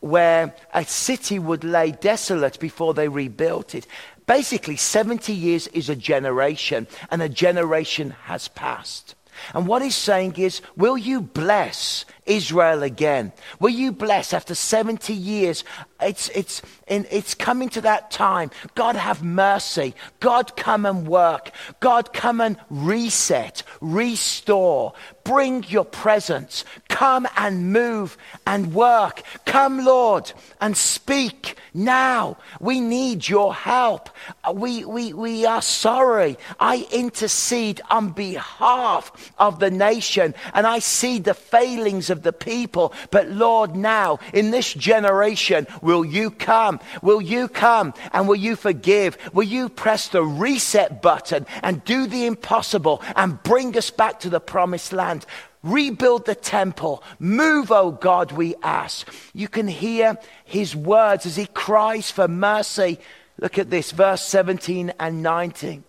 where 0.00 0.54
a 0.74 0.84
city 0.84 1.38
would 1.38 1.64
lay 1.64 1.90
desolate 1.90 2.60
before 2.60 2.92
they 2.92 3.08
rebuilt 3.08 3.74
it. 3.74 3.86
Basically, 4.28 4.76
70 4.76 5.32
years 5.32 5.66
is 5.68 5.88
a 5.88 5.96
generation, 5.96 6.86
and 7.10 7.22
a 7.22 7.30
generation 7.30 8.10
has 8.24 8.46
passed. 8.46 9.14
And 9.54 9.66
what 9.66 9.82
he's 9.82 9.96
saying 9.96 10.36
is, 10.36 10.60
will 10.76 10.98
you 10.98 11.22
bless 11.22 12.04
Israel 12.28 12.82
again? 12.82 13.32
Will 13.58 13.70
you 13.70 13.90
bless 13.90 14.32
after 14.32 14.54
70 14.54 15.12
years? 15.12 15.64
It's, 16.00 16.28
it's, 16.28 16.62
in, 16.86 17.06
it's 17.10 17.34
coming 17.34 17.68
to 17.70 17.80
that 17.80 18.10
time. 18.12 18.50
God 18.76 18.94
have 18.94 19.22
mercy. 19.22 19.94
God 20.20 20.56
come 20.56 20.86
and 20.86 21.08
work. 21.08 21.50
God 21.80 22.12
come 22.12 22.40
and 22.40 22.56
reset, 22.70 23.64
restore. 23.80 24.92
Bring 25.24 25.64
your 25.64 25.84
presence. 25.84 26.64
Come 26.88 27.26
and 27.36 27.72
move 27.72 28.16
and 28.46 28.72
work. 28.72 29.22
Come, 29.44 29.84
Lord, 29.84 30.32
and 30.60 30.76
speak 30.76 31.56
now. 31.74 32.36
We 32.60 32.80
need 32.80 33.28
your 33.28 33.54
help. 33.54 34.10
Uh, 34.44 34.52
we, 34.52 34.84
we, 34.84 35.12
we 35.12 35.46
are 35.46 35.62
sorry. 35.62 36.38
I 36.60 36.86
intercede 36.92 37.80
on 37.90 38.10
behalf 38.10 39.32
of 39.38 39.58
the 39.58 39.70
nation 39.70 40.34
and 40.54 40.66
I 40.66 40.78
see 40.78 41.18
the 41.18 41.34
failings 41.34 42.10
of 42.10 42.17
of 42.18 42.22
the 42.24 42.32
people. 42.32 42.92
But 43.10 43.30
Lord, 43.30 43.74
now 43.74 44.18
in 44.34 44.50
this 44.50 44.74
generation, 44.74 45.66
will 45.80 46.04
you 46.04 46.30
come? 46.30 46.80
Will 47.00 47.22
you 47.22 47.48
come 47.48 47.94
and 48.12 48.28
will 48.28 48.36
you 48.36 48.56
forgive? 48.56 49.16
Will 49.32 49.44
you 49.44 49.68
press 49.68 50.08
the 50.08 50.22
reset 50.22 51.00
button 51.00 51.46
and 51.62 51.84
do 51.84 52.06
the 52.06 52.26
impossible 52.26 53.02
and 53.16 53.42
bring 53.42 53.76
us 53.76 53.90
back 53.90 54.20
to 54.20 54.30
the 54.30 54.40
promised 54.40 54.92
land? 54.92 55.24
Rebuild 55.62 56.26
the 56.26 56.34
temple. 56.34 57.02
Move, 57.18 57.70
O 57.72 57.76
oh 57.76 57.90
God, 57.92 58.32
we 58.32 58.54
ask. 58.62 59.12
You 59.34 59.48
can 59.48 59.66
hear 59.66 60.18
his 60.44 60.76
words 60.76 61.26
as 61.26 61.36
he 61.36 61.46
cries 61.46 62.10
for 62.10 62.28
mercy. 62.28 62.98
Look 63.40 63.58
at 63.58 63.70
this, 63.70 63.90
verse 63.92 64.22
17 64.22 64.92
and 64.98 65.22
19. 65.22 65.84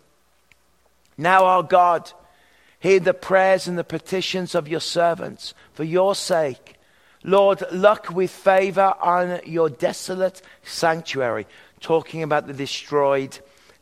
Now, 1.18 1.46
our 1.46 1.64
God, 1.64 2.12
Hear 2.80 3.00
the 3.00 3.14
prayers 3.14 3.68
and 3.68 3.78
the 3.78 3.84
petitions 3.84 4.56
of 4.56 4.68
your 4.68 4.80
servants 4.80 5.54
for 5.74 5.84
your 5.84 6.16
sake. 6.16 6.76
Lord, 7.24 7.64
look 7.72 8.10
with 8.10 8.32
favor 8.32 8.94
on 9.02 9.42
your 9.46 9.70
desolate 9.70 10.42
sanctuary, 10.64 11.46
talking 11.82 12.24
about 12.24 12.48
the 12.48 12.54
destroyed 12.54 13.38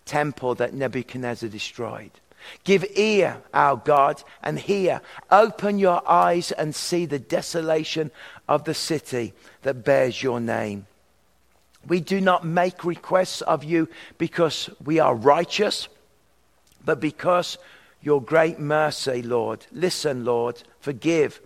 temple 0.05 0.55
that 0.55 0.73
Nebuchadnezzar 0.73 1.49
destroyed. 1.49 2.11
Give 2.63 2.85
ear, 2.95 3.41
our 3.53 3.75
God, 3.75 4.23
and 4.41 4.57
hear. 4.57 5.01
Open 5.29 5.77
your 5.77 6.07
eyes 6.09 6.51
and 6.51 6.73
see 6.73 7.05
the 7.05 7.19
desolation 7.19 8.09
of 8.47 8.63
the 8.63 8.73
city 8.73 9.33
that 9.61 9.83
bears 9.83 10.23
your 10.23 10.39
name. 10.39 10.87
We 11.87 11.99
do 11.99 12.19
not 12.19 12.45
make 12.45 12.83
requests 12.83 13.41
of 13.41 13.63
you 13.63 13.89
because 14.17 14.69
we 14.83 14.99
are 14.99 15.13
righteous, 15.13 15.87
but 16.83 16.99
because 16.99 17.57
your 18.01 18.21
great 18.21 18.59
mercy, 18.59 19.21
Lord. 19.21 19.65
Listen, 19.71 20.23
Lord, 20.25 20.63
forgive. 20.79 21.41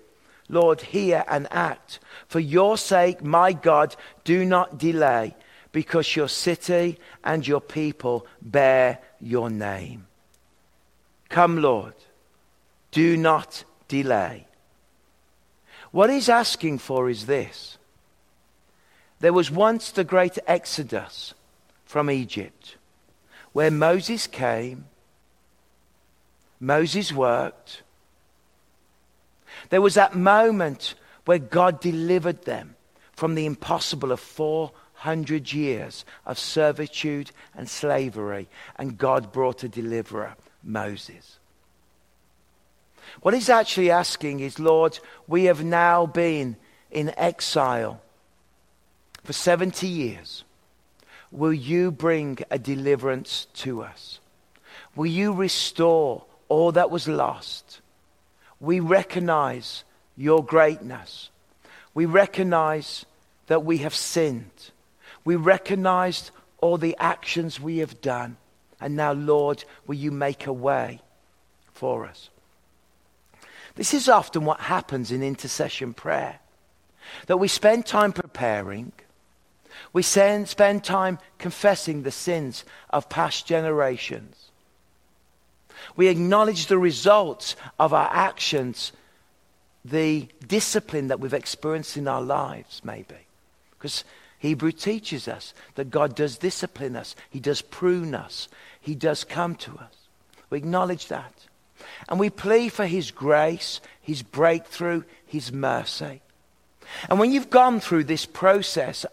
Lord, 0.49 0.81
hear 0.81 1.23
and 1.27 1.47
act. 1.51 1.99
For 2.27 2.39
your 2.39 2.77
sake, 2.77 3.23
my 3.23 3.53
God, 3.53 3.95
do 4.23 4.43
not 4.45 4.77
delay, 4.77 5.35
because 5.71 6.15
your 6.15 6.27
city 6.27 6.99
and 7.23 7.47
your 7.47 7.61
people 7.61 8.25
bear 8.41 8.99
your 9.19 9.49
name. 9.49 10.07
Come, 11.29 11.61
Lord, 11.61 11.93
do 12.91 13.15
not 13.15 13.63
delay. 13.87 14.47
What 15.91 16.09
he's 16.09 16.29
asking 16.29 16.79
for 16.79 17.09
is 17.09 17.25
this 17.25 17.77
there 19.19 19.33
was 19.33 19.51
once 19.51 19.91
the 19.91 20.03
great 20.03 20.37
exodus 20.47 21.33
from 21.85 22.09
Egypt, 22.09 22.75
where 23.53 23.71
Moses 23.71 24.27
came 24.27 24.85
Moses 26.61 27.11
worked. 27.11 27.81
There 29.69 29.81
was 29.81 29.95
that 29.95 30.15
moment 30.15 30.93
where 31.25 31.39
God 31.39 31.81
delivered 31.81 32.43
them 32.43 32.75
from 33.13 33.33
the 33.33 33.47
impossible 33.47 34.11
of 34.11 34.19
400 34.19 35.51
years 35.51 36.05
of 36.25 36.37
servitude 36.37 37.31
and 37.55 37.67
slavery, 37.67 38.47
and 38.77 38.97
God 38.97 39.31
brought 39.31 39.63
a 39.63 39.69
deliverer, 39.69 40.35
Moses. 40.63 41.39
What 43.21 43.33
he's 43.33 43.49
actually 43.49 43.89
asking 43.89 44.39
is, 44.39 44.59
Lord, 44.59 44.99
we 45.27 45.45
have 45.45 45.63
now 45.63 46.05
been 46.05 46.57
in 46.91 47.11
exile 47.17 48.01
for 49.23 49.33
70 49.33 49.87
years. 49.87 50.43
Will 51.31 51.53
you 51.53 51.91
bring 51.91 52.37
a 52.51 52.59
deliverance 52.59 53.47
to 53.55 53.81
us? 53.81 54.19
Will 54.95 55.07
you 55.07 55.33
restore 55.33 56.25
all 56.51 56.73
that 56.73 56.91
was 56.91 57.07
lost. 57.07 57.79
We 58.59 58.81
recognize 58.81 59.85
your 60.17 60.43
greatness. 60.43 61.29
We 61.93 62.05
recognize 62.05 63.05
that 63.47 63.63
we 63.63 63.77
have 63.77 63.95
sinned. 63.95 64.71
We 65.23 65.37
recognize 65.37 66.29
all 66.57 66.77
the 66.77 66.97
actions 66.99 67.57
we 67.57 67.77
have 67.77 68.01
done. 68.01 68.35
And 68.81 68.97
now, 68.97 69.13
Lord, 69.13 69.63
will 69.87 69.95
you 69.95 70.11
make 70.11 70.45
a 70.45 70.51
way 70.51 70.99
for 71.73 72.05
us? 72.05 72.29
This 73.75 73.93
is 73.93 74.09
often 74.09 74.43
what 74.43 74.59
happens 74.59 75.09
in 75.09 75.23
intercession 75.23 75.93
prayer 75.93 76.41
that 77.27 77.37
we 77.37 77.47
spend 77.47 77.85
time 77.85 78.11
preparing, 78.11 78.91
we 79.93 80.03
spend 80.03 80.83
time 80.83 81.17
confessing 81.39 82.03
the 82.03 82.11
sins 82.11 82.65
of 82.89 83.07
past 83.07 83.47
generations. 83.47 84.40
We 85.95 86.07
acknowledge 86.07 86.67
the 86.67 86.77
results 86.77 87.55
of 87.79 87.93
our 87.93 88.09
actions, 88.11 88.91
the 89.83 90.27
discipline 90.47 91.07
that 91.07 91.19
we've 91.19 91.33
experienced 91.33 91.97
in 91.97 92.07
our 92.07 92.21
lives, 92.21 92.81
maybe. 92.83 93.15
Because 93.77 94.03
Hebrew 94.39 94.71
teaches 94.71 95.27
us 95.27 95.53
that 95.75 95.89
God 95.89 96.15
does 96.15 96.37
discipline 96.37 96.95
us, 96.95 97.15
He 97.29 97.39
does 97.39 97.61
prune 97.61 98.15
us, 98.15 98.47
He 98.79 98.95
does 98.95 99.23
come 99.23 99.55
to 99.55 99.77
us. 99.77 99.95
We 100.49 100.57
acknowledge 100.57 101.07
that. 101.07 101.33
And 102.09 102.19
we 102.19 102.29
plead 102.29 102.73
for 102.73 102.85
His 102.85 103.11
grace, 103.11 103.81
His 104.01 104.21
breakthrough, 104.21 105.03
His 105.25 105.51
mercy. 105.51 106.21
And 107.09 107.19
when 107.19 107.31
you've 107.31 107.49
gone 107.49 107.79
through 107.79 108.05
this 108.05 108.25
process, 108.25 109.05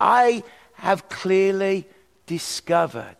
I 0.00 0.42
have 0.74 1.08
clearly 1.08 1.86
discovered 2.26 3.16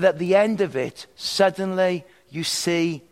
that 0.00 0.14
at 0.14 0.18
the 0.18 0.34
end 0.34 0.60
of 0.60 0.76
it, 0.76 1.06
suddenly 1.16 2.04
you 2.30 2.44
see 2.44 3.02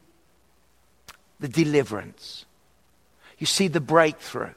the 1.41 1.49
deliverance. 1.49 2.45
You 3.39 3.47
see 3.47 3.69
the 3.69 3.81
breakthrough. 3.81 4.55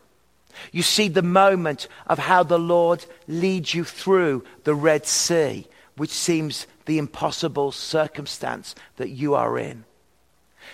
You 0.71 0.83
see 0.83 1.07
the 1.07 1.21
moment 1.21 1.87
of 2.07 2.19
how 2.19 2.43
the 2.43 2.59
Lord 2.59 3.05
leads 3.27 3.73
you 3.73 3.83
through 3.83 4.43
the 4.63 4.75
Red 4.75 5.05
Sea, 5.05 5.67
which 5.95 6.09
seems 6.09 6.67
the 6.85 6.97
impossible 6.97 7.71
circumstance 7.71 8.75
that 8.97 9.09
you 9.09 9.35
are 9.35 9.57
in. 9.57 9.83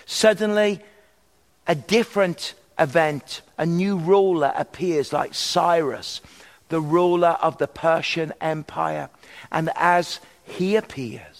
Suddenly, 0.06 0.80
a 1.66 1.74
different 1.74 2.54
event, 2.78 3.42
a 3.58 3.66
new 3.66 3.96
ruler 3.96 4.52
appears 4.56 5.12
like 5.12 5.34
Cyrus, 5.34 6.20
the 6.68 6.80
ruler 6.80 7.36
of 7.40 7.58
the 7.58 7.68
Persian 7.68 8.32
Empire. 8.40 9.08
And 9.50 9.70
as 9.76 10.20
he 10.44 10.76
appears, 10.76 11.33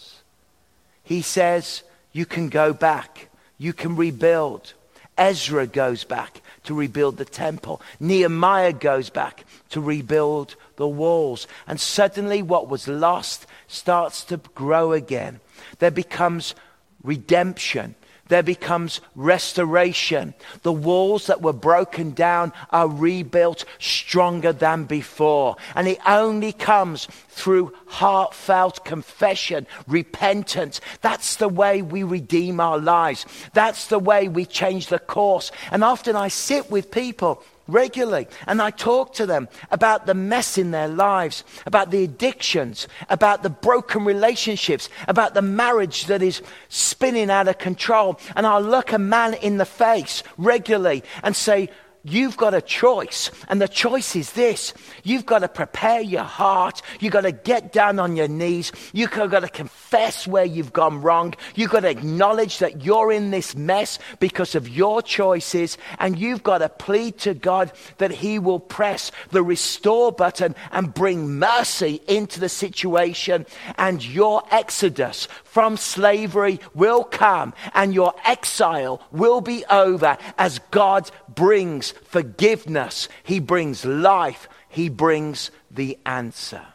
he 1.05 1.23
says, 1.23 1.83
You 2.13 2.27
can 2.27 2.49
go 2.49 2.73
back, 2.73 3.29
you 3.59 3.73
can 3.73 3.95
rebuild. 3.95 4.73
Ezra 5.17 5.67
goes 5.69 6.03
back 6.03 6.41
to 6.65 6.75
rebuild 6.75 7.19
the 7.19 7.25
temple. 7.25 7.81
Nehemiah 8.01 8.73
goes 8.73 9.11
back 9.11 9.45
to 9.71 9.81
rebuild 9.81 10.57
the 10.75 10.89
walls. 10.89 11.47
And 11.69 11.81
suddenly, 11.81 12.43
what 12.43 12.69
was 12.69 12.89
lost 12.89 13.47
starts 13.69 14.25
to 14.25 14.39
grow 14.57 14.93
again. 14.93 15.39
There 15.79 15.93
becomes 15.93 16.57
redemption 17.05 17.95
there 18.29 18.43
becomes 18.43 19.01
restoration. 19.15 20.35
The 20.63 20.73
walls 20.73 21.27
that 21.27 21.43
were 21.43 21.53
broken 21.53 22.13
down 22.13 22.53
are 22.71 22.89
rebuilt 22.89 23.65
stronger 23.79 24.53
than 24.53 24.85
before. 24.85 25.57
And 25.75 25.87
it 25.89 25.99
only 26.07 26.53
comes 26.53 27.07
through 27.29 27.73
heartfelt 27.87 28.85
confession, 28.85 29.67
repentance. 29.87 30.81
That's 31.01 31.37
the 31.37 31.49
way 31.49 31.83
we 31.83 32.03
redeem 32.03 32.61
our 32.61 32.79
lives. 32.79 33.27
That's 33.53 33.89
the 33.89 33.99
way 33.99 34.29
we 34.29 34.47
change 34.47 34.87
the 34.87 34.99
course. 34.99 35.51
And 35.71 35.85
often 35.85 36.17
I 36.17 36.29
sit 36.29 36.71
with 36.71 36.91
people 36.91 37.43
regularly. 37.67 38.29
And 38.47 38.61
I 38.61 38.71
talk 38.71 39.15
to 39.15 39.27
them 39.27 39.49
about 39.71 40.07
the 40.07 40.15
mess 40.15 40.59
in 40.59 40.71
their 40.71 40.89
lives, 40.89 41.45
about 41.67 41.91
the 41.91 42.05
addictions, 42.05 42.89
about 43.09 43.43
the 43.43 43.51
broken 43.51 44.05
relationships, 44.05 44.89
about 45.09 45.35
the 45.35 45.43
marriage 45.43 46.07
that 46.07 46.23
is 46.23 46.43
spinning 46.69 47.31
out 47.31 47.49
of 47.49 47.59
control. 47.59 48.19
And 48.37 48.47
I'll 48.47 48.61
look 48.61 48.93
a 48.93 48.99
man 48.99 49.35
in 49.35 49.57
the 49.57 49.65
face 49.65 50.23
regularly 50.37 51.03
and 51.23 51.35
say, 51.35 51.71
you've 52.05 52.37
got 52.37 52.55
a 52.55 52.63
choice. 52.63 53.31
And 53.49 53.61
the 53.61 53.69
choice 53.69 54.15
is 54.15 54.33
this 54.33 54.75
you've 55.03 55.27
got 55.27 55.41
to 55.41 55.49
prepare 55.49 56.01
your 56.01 56.23
heart. 56.23 56.83
You've 57.01 57.13
got 57.13 57.23
to 57.23 57.33
get 57.33 57.73
down 57.73 57.99
on 57.99 58.17
your 58.17 58.29
knees. 58.29 58.73
You've 58.93 59.11
got 59.11 59.41
to 59.41 59.49
confess 59.49 60.27
where 60.27 60.45
you've 60.45 60.73
gone 60.73 61.01
wrong. 61.01 61.35
You've 61.55 61.71
got 61.71 61.81
to 61.81 61.91
acknowledge 61.91 62.59
that 62.59 62.85
you're 62.85 63.11
in 63.11 63.31
this 63.31 63.57
mess 63.57 63.99
because 64.21 64.55
of 64.55 64.69
your 64.69 65.03
choices. 65.03 65.79
And 65.99 66.19
you've 66.19 66.43
got 66.43 66.59
to 66.59 66.69
plead 66.69 67.19
to 67.21 67.35
God 67.35 67.73
that 67.99 68.11
He 68.11 68.39
will 68.39 68.61
press 68.61 69.11
the 69.31 69.43
restore 69.43 70.13
button 70.13 70.55
and 70.71 70.93
bring 70.93 71.39
mercy 71.39 72.01
into 72.07 72.39
the 72.39 72.49
situation. 72.49 73.47
And 73.79 74.05
your 74.05 74.43
exodus 74.51 75.29
from 75.55 75.77
slavery 75.77 76.59
will 76.75 77.05
come 77.05 77.55
and 77.75 77.95
your 77.95 78.13
exile 78.25 79.01
will 79.13 79.41
be 79.41 79.65
over 79.67 80.19
as 80.37 80.59
God 80.73 81.09
brings 81.29 81.93
forgiveness, 81.93 83.09
He 83.23 83.39
brings 83.39 83.85
life, 83.85 84.49
He 84.69 84.89
brings 84.89 85.53
the 85.71 85.97
answer. 86.05 86.67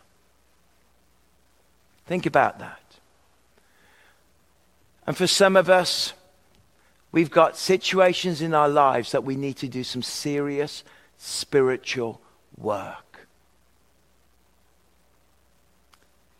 Think 2.05 2.25
about 2.25 2.59
that. 2.59 2.79
And 5.05 5.17
for 5.17 5.27
some 5.27 5.57
of 5.57 5.69
us, 5.69 6.13
we've 7.11 7.29
got 7.29 7.57
situations 7.57 8.41
in 8.41 8.53
our 8.53 8.69
lives 8.69 9.11
that 9.11 9.25
we 9.25 9.35
need 9.35 9.57
to 9.57 9.67
do 9.67 9.83
some 9.83 10.03
serious 10.03 10.85
spiritual 11.17 12.21
work. 12.57 13.27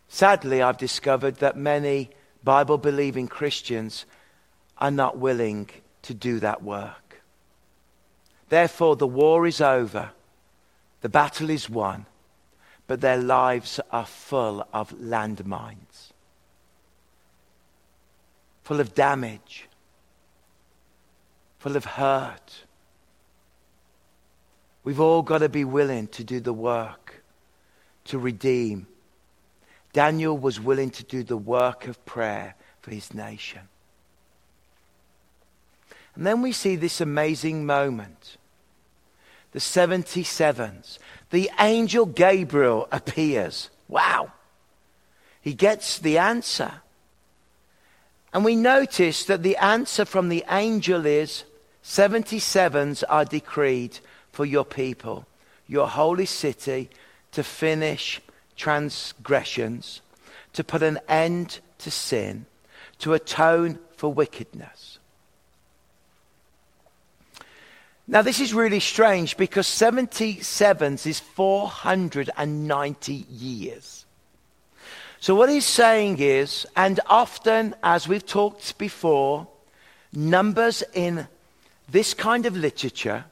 Sadly, 0.07 0.61
I've 0.61 0.77
discovered 0.77 1.35
that 1.39 1.57
many 1.57 2.11
Bible 2.43 2.77
believing 2.77 3.27
Christians 3.27 4.05
are 4.77 4.91
not 4.91 5.17
willing 5.17 5.69
to 6.03 6.13
do 6.13 6.39
that 6.39 6.63
work. 6.63 7.21
Therefore, 8.49 8.95
the 8.95 9.07
war 9.07 9.45
is 9.45 9.61
over, 9.61 10.11
the 11.01 11.09
battle 11.09 11.49
is 11.49 11.69
won, 11.69 12.05
but 12.87 13.01
their 13.01 13.17
lives 13.17 13.79
are 13.91 14.05
full 14.05 14.67
of 14.73 14.91
landmines, 14.97 16.11
full 18.63 18.79
of 18.79 18.95
damage, 18.95 19.67
full 21.59 21.75
of 21.75 21.85
hurt. 21.85 22.63
We've 24.83 24.99
all 24.99 25.21
got 25.21 25.39
to 25.39 25.49
be 25.49 25.65
willing 25.65 26.07
to 26.07 26.23
do 26.23 26.39
the 26.39 26.53
work 26.53 27.23
to 28.05 28.17
redeem. 28.17 28.87
Daniel 29.93 30.37
was 30.37 30.59
willing 30.59 30.91
to 30.91 31.03
do 31.03 31.23
the 31.23 31.37
work 31.37 31.87
of 31.87 32.03
prayer 32.05 32.55
for 32.81 32.91
his 32.91 33.13
nation. 33.13 33.61
And 36.15 36.25
then 36.25 36.41
we 36.41 36.51
see 36.51 36.75
this 36.75 37.01
amazing 37.01 37.65
moment. 37.65 38.37
The 39.51 39.59
77s. 39.59 40.99
The 41.31 41.49
angel 41.59 42.05
Gabriel 42.05 42.87
appears. 42.91 43.69
Wow. 43.87 44.31
He 45.41 45.53
gets 45.53 45.97
the 45.97 46.17
answer. 46.17 46.81
And 48.33 48.45
we 48.45 48.55
notice 48.55 49.25
that 49.25 49.43
the 49.43 49.57
answer 49.57 50.05
from 50.05 50.29
the 50.29 50.43
angel 50.49 51.05
is 51.05 51.45
77s 51.83 53.03
are 53.09 53.25
decreed 53.25 53.99
for 54.31 54.45
your 54.45 54.65
people, 54.65 55.25
your 55.67 55.87
holy 55.87 56.25
city, 56.25 56.89
to 57.31 57.43
finish 57.43 58.21
transgressions, 58.59 60.01
to 60.53 60.63
put 60.63 60.83
an 60.83 60.99
end 61.07 61.59
to 61.79 61.89
sin, 61.89 62.45
to 62.99 63.13
atone 63.13 63.79
for 63.95 64.13
wickedness. 64.13 64.99
Now, 68.05 68.21
this 68.21 68.39
is 68.39 68.53
really 68.53 68.79
strange 68.79 69.37
because 69.37 69.67
77s 69.67 71.05
is 71.07 71.19
490 71.19 73.13
years. 73.29 74.05
So, 75.19 75.35
what 75.35 75.49
he's 75.49 75.65
saying 75.65 76.17
is, 76.19 76.65
and 76.75 76.99
often, 77.05 77.75
as 77.83 78.07
we've 78.07 78.25
talked 78.25 78.77
before, 78.77 79.47
numbers 80.11 80.83
in 80.93 81.27
this 81.87 82.13
kind 82.13 82.45
of 82.45 82.57
literature, 82.57 83.25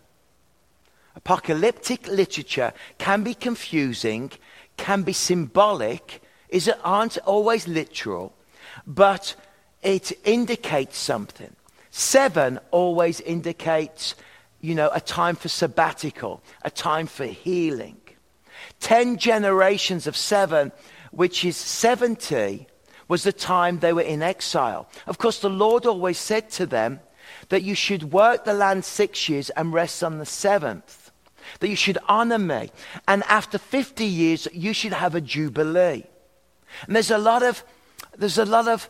apocalyptic 1.16 2.08
literature, 2.08 2.72
can 3.00 3.24
be 3.24 3.34
confusing, 3.34 4.32
can 4.78 5.04
be 5.04 5.14
symbolic, 5.14 6.22
is 6.50 6.68
it 6.68 6.80
aren't 6.84 7.18
always 7.20 7.68
literal, 7.68 8.34
but 8.86 9.36
it 9.82 10.12
indicates 10.24 10.98
something. 10.98 11.56
Seven 11.92 12.60
always 12.72 13.20
indicates 13.22 14.16
you 14.62 14.76
know, 14.76 14.90
a 14.94 15.02
time 15.02 15.36
for 15.36 15.50
sabbatical, 15.50 16.42
a 16.64 16.72
time 16.72 17.08
for 17.08 17.26
healing. 17.26 17.98
Ten 18.80 19.18
generations 19.18 20.08
of 20.08 20.18
seven, 20.18 20.72
which 21.12 21.46
is 21.46 21.56
70, 21.58 22.68
was 23.08 23.24
the 23.24 23.34
time 23.34 23.80
they 23.80 23.94
were 23.94 24.02
in 24.02 24.22
exile. 24.22 24.90
Of 25.06 25.18
course, 25.18 25.40
the 25.40 25.50
Lord 25.50 25.86
always 25.86 26.18
said 26.18 26.50
to 26.52 26.66
them 26.66 27.00
that 27.50 27.64
you 27.64 27.76
should 27.76 28.12
work 28.12 28.44
the 28.44 28.54
land 28.54 28.84
six 28.84 29.30
years 29.30 29.50
and 29.52 29.74
rest 29.74 30.04
on 30.04 30.18
the 30.18 30.26
seventh, 30.26 31.07
that 31.60 31.70
you 31.70 31.76
should 31.76 31.98
honor 32.08 32.40
me. 32.40 32.72
And 33.08 33.24
after 33.24 33.58
50 33.58 34.06
years, 34.06 34.48
you 34.54 34.74
should 34.74 34.94
have 34.94 35.16
a 35.16 35.22
jubilee. 35.22 36.04
And 36.86 36.96
there's 36.96 37.12
a 37.12 37.18
lot 37.18 37.44
of, 37.44 37.64
there's 38.18 38.38
a 38.38 38.46
lot 38.46 38.68
of 38.68 38.90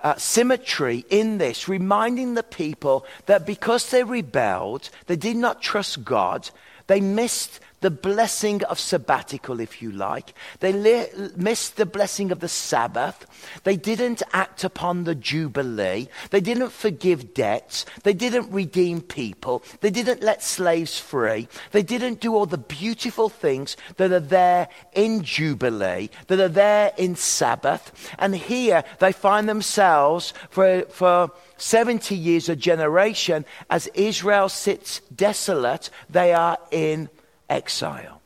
uh, 0.00 0.16
symmetry 0.16 1.04
in 1.10 1.38
this, 1.38 1.68
reminding 1.68 2.34
the 2.34 2.42
people 2.42 3.06
that 3.26 3.46
because 3.46 3.90
they 3.90 4.02
rebelled, 4.02 4.90
they 5.06 5.16
did 5.16 5.36
not 5.36 5.62
trust 5.62 6.04
God, 6.04 6.50
they 6.88 7.00
missed 7.00 7.60
the 7.82 7.90
blessing 7.90 8.64
of 8.64 8.80
sabbatical, 8.80 9.60
if 9.60 9.82
you 9.82 9.92
like. 9.92 10.32
They 10.60 10.72
li- 10.72 11.08
missed 11.36 11.76
the 11.76 11.86
blessing 11.86 12.32
of 12.32 12.40
the 12.40 12.48
Sabbath. 12.48 13.26
They 13.64 13.76
didn't 13.76 14.22
act 14.32 14.64
upon 14.64 15.04
the 15.04 15.14
Jubilee. 15.14 16.08
They 16.30 16.40
didn't 16.40 16.72
forgive 16.72 17.34
debts. 17.34 17.84
They 18.04 18.14
didn't 18.14 18.50
redeem 18.50 19.02
people. 19.02 19.62
They 19.80 19.90
didn't 19.90 20.22
let 20.22 20.42
slaves 20.42 20.98
free. 20.98 21.48
They 21.72 21.82
didn't 21.82 22.20
do 22.20 22.34
all 22.34 22.46
the 22.46 22.58
beautiful 22.58 23.28
things 23.28 23.76
that 23.96 24.12
are 24.12 24.20
there 24.20 24.68
in 24.94 25.22
Jubilee, 25.22 26.08
that 26.28 26.40
are 26.40 26.48
there 26.48 26.92
in 26.96 27.16
Sabbath. 27.16 27.92
And 28.18 28.34
here 28.34 28.84
they 29.00 29.12
find 29.12 29.48
themselves 29.48 30.32
for, 30.50 30.82
for 30.82 31.32
70 31.56 32.16
years, 32.16 32.48
a 32.48 32.56
generation, 32.56 33.44
as 33.70 33.88
Israel 33.94 34.48
sits 34.48 35.00
desolate, 35.14 35.90
they 36.08 36.32
are 36.32 36.58
in 36.70 37.08
exile. 37.52 38.20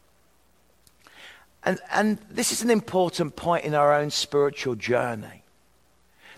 And, 1.64 1.80
and 1.90 2.18
this 2.30 2.52
is 2.52 2.62
an 2.62 2.70
important 2.70 3.34
point 3.34 3.64
in 3.64 3.74
our 3.74 3.92
own 3.92 4.10
spiritual 4.10 4.76
journey 4.76 5.42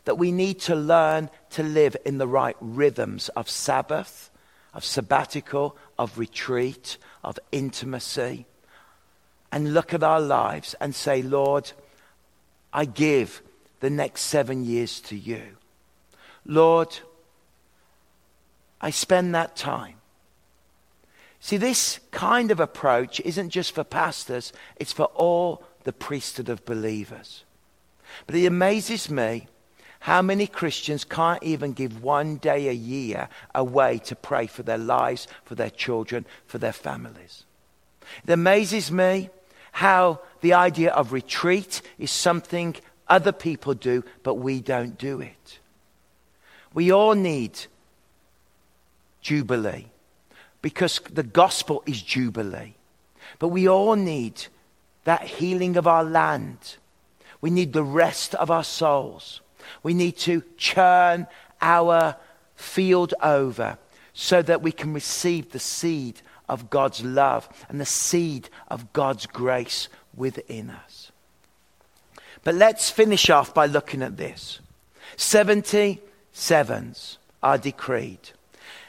that 0.07 0.17
we 0.17 0.33
need 0.33 0.59
to 0.59 0.75
learn 0.75 1.29
to 1.51 1.63
live 1.63 1.95
in 2.07 2.17
the 2.17 2.27
right 2.27 2.57
rhythms 2.61 3.29
of 3.31 3.51
Sabbath, 3.51 4.31
of 4.73 4.83
sabbatical, 4.83 5.77
of 5.99 6.19
retreat, 6.19 6.97
of 7.23 7.39
intimacy, 7.53 8.47
and 9.53 9.75
look 9.75 9.93
at 9.93 10.03
our 10.03 10.21
lives 10.21 10.75
and 10.81 10.95
say, 10.95 11.21
Lord, 11.21 11.71
I 12.73 12.87
give 12.87 13.43
the 13.81 13.91
next 13.91 14.23
seven 14.23 14.65
years 14.65 15.01
to 15.03 15.17
you. 15.17 15.43
Lord, 16.47 16.99
I 18.81 18.91
spend 18.91 19.35
that 19.35 19.57
time 19.57 19.98
See, 21.41 21.57
this 21.57 22.01
kind 22.11 22.51
of 22.51 22.61
approach 22.61 23.21
isn't 23.21 23.51
just 23.51 23.75
for 23.75 23.85
pastors, 23.85 24.53
it's 24.77 24.93
for 24.93 25.07
all 25.07 25.65
the 25.85 25.93
priesthood 25.93 26.49
of 26.49 26.65
believers. 26.65 27.45
But 28.27 28.37
it 28.37 28.47
amazes 28.47 29.09
me 29.11 29.47
how 30.01 30.23
many 30.23 30.47
Christians 30.47 31.05
can't 31.05 31.43
even 31.43 31.73
give 31.73 32.03
one 32.03 32.37
day 32.37 32.69
a 32.69 32.73
year 32.73 33.29
away 33.55 33.99
to 33.99 34.17
pray 34.17 34.47
for 34.47 34.63
their 34.63 34.79
lives, 34.79 35.27
for 35.45 35.55
their 35.55 35.71
children, 35.71 36.25
for 36.47 36.59
their 36.59 36.73
families. 36.73 37.45
It 38.25 38.31
amazes 38.31 38.91
me 38.91 39.31
how 39.73 40.21
the 40.41 40.55
idea 40.55 40.91
of 40.93 41.13
retreat 41.13 41.83
is 41.99 42.11
something 42.11 42.77
other 43.09 43.33
people 43.33 43.75
do, 43.75 44.05
but 44.23 44.35
we 44.35 44.61
don't 44.61 44.99
do 44.99 45.21
it. 45.21 45.59
We 46.75 46.93
all 46.93 47.15
need 47.15 47.59
Jubilee 49.21 49.87
because 50.63 51.01
the 51.13 51.23
gospel 51.23 51.83
is 51.87 52.03
jubilee. 52.03 52.75
But 53.39 53.49
we 53.49 53.69
all 53.69 53.95
need 53.95 54.47
that 55.05 55.23
healing 55.23 55.77
of 55.77 55.87
our 55.87 56.05
land. 56.05 56.77
We 57.41 57.51
need 57.51 57.73
the 57.73 57.85
rest 57.85 58.35
of 58.35 58.51
our 58.51 58.65
souls. 58.65 59.41
We 59.83 59.95
need 59.95 60.17
to 60.19 60.43
churn 60.57 61.27
our 61.61 62.17
field 62.57 63.15
over 63.23 63.79
so 64.13 64.43
that 64.43 64.63
we 64.63 64.73
can 64.73 64.93
receive 64.93 65.53
the 65.53 65.59
seed 65.59 66.21
of 66.49 66.71
God's 66.71 67.05
love 67.05 67.49
and 67.69 67.81
the 67.81 67.87
seed 67.87 68.49
of 68.69 68.93
God's 68.93 69.27
grace 69.27 69.89
within 70.15 70.71
us. 70.71 71.13
But 72.43 72.55
let's 72.55 72.91
finish 72.91 73.31
off 73.31 73.55
by 73.55 73.67
looking 73.67 74.03
at 74.03 74.17
this 74.17 74.61
70 75.17 76.01
sevens 76.33 77.19
are 77.43 77.59
decreed. 77.59 78.31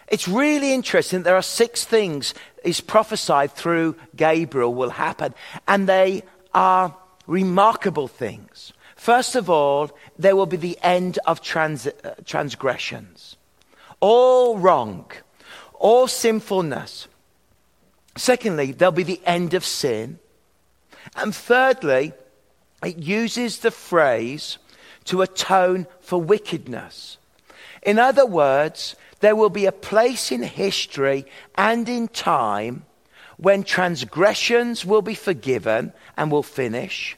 It's 0.09 0.27
really 0.27 0.73
interesting. 0.73 1.23
There 1.23 1.35
are 1.35 1.41
six 1.41 1.85
things 1.85 2.33
is 2.63 2.81
prophesied 2.81 3.51
through 3.51 3.95
Gabriel 4.15 4.73
will 4.73 4.89
happen, 4.89 5.33
and 5.67 5.87
they 5.87 6.23
are 6.53 6.95
remarkable 7.27 8.07
things. 8.07 8.73
First 8.95 9.35
of 9.35 9.49
all, 9.49 9.91
there 10.17 10.35
will 10.35 10.45
be 10.45 10.57
the 10.57 10.77
end 10.81 11.19
of 11.25 11.41
trans- 11.41 11.87
uh, 11.87 12.15
transgressions. 12.25 13.37
All 14.01 14.57
wrong, 14.57 15.09
all 15.75 16.07
sinfulness. 16.07 17.07
Secondly, 18.17 18.73
there'll 18.73 18.91
be 18.91 19.03
the 19.03 19.21
end 19.25 19.53
of 19.53 19.63
sin. 19.63 20.19
And 21.15 21.33
thirdly, 21.33 22.13
it 22.83 22.97
uses 22.97 23.59
the 23.59 23.71
phrase 23.71 24.57
to 25.05 25.21
atone 25.21 25.87
for 26.01 26.21
wickedness. 26.21 27.17
In 27.81 27.97
other 27.97 28.25
words, 28.25 28.95
there 29.19 29.35
will 29.35 29.49
be 29.49 29.65
a 29.65 29.71
place 29.71 30.31
in 30.31 30.43
history 30.43 31.25
and 31.55 31.87
in 31.89 32.07
time 32.07 32.85
when 33.37 33.63
transgressions 33.63 34.85
will 34.85 35.01
be 35.01 35.15
forgiven 35.15 35.93
and 36.17 36.31
will 36.31 36.43
finish, 36.43 37.17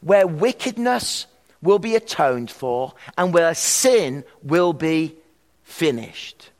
where 0.00 0.26
wickedness 0.26 1.26
will 1.62 1.78
be 1.78 1.94
atoned 1.94 2.50
for, 2.50 2.92
and 3.16 3.32
where 3.32 3.54
sin 3.54 4.24
will 4.42 4.72
be 4.72 5.14
finished. 5.62 6.50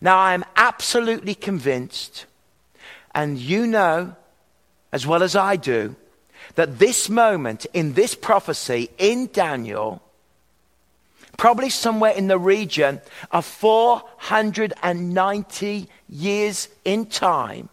Now, 0.00 0.18
I 0.18 0.34
am 0.34 0.44
absolutely 0.56 1.34
convinced, 1.34 2.26
and 3.14 3.38
you 3.38 3.66
know 3.66 4.14
as 4.92 5.06
well 5.06 5.22
as 5.22 5.36
I 5.36 5.56
do, 5.56 5.94
that 6.54 6.78
this 6.78 7.08
moment 7.08 7.66
in 7.74 7.94
this 7.94 8.14
prophecy 8.14 8.88
in 8.98 9.26
Daniel 9.26 10.00
probably 11.36 11.70
somewhere 11.70 12.12
in 12.12 12.28
the 12.28 12.38
region 12.38 13.00
of 13.30 13.44
490 13.44 15.88
years 16.08 16.68
in 16.84 17.06
time, 17.06 17.68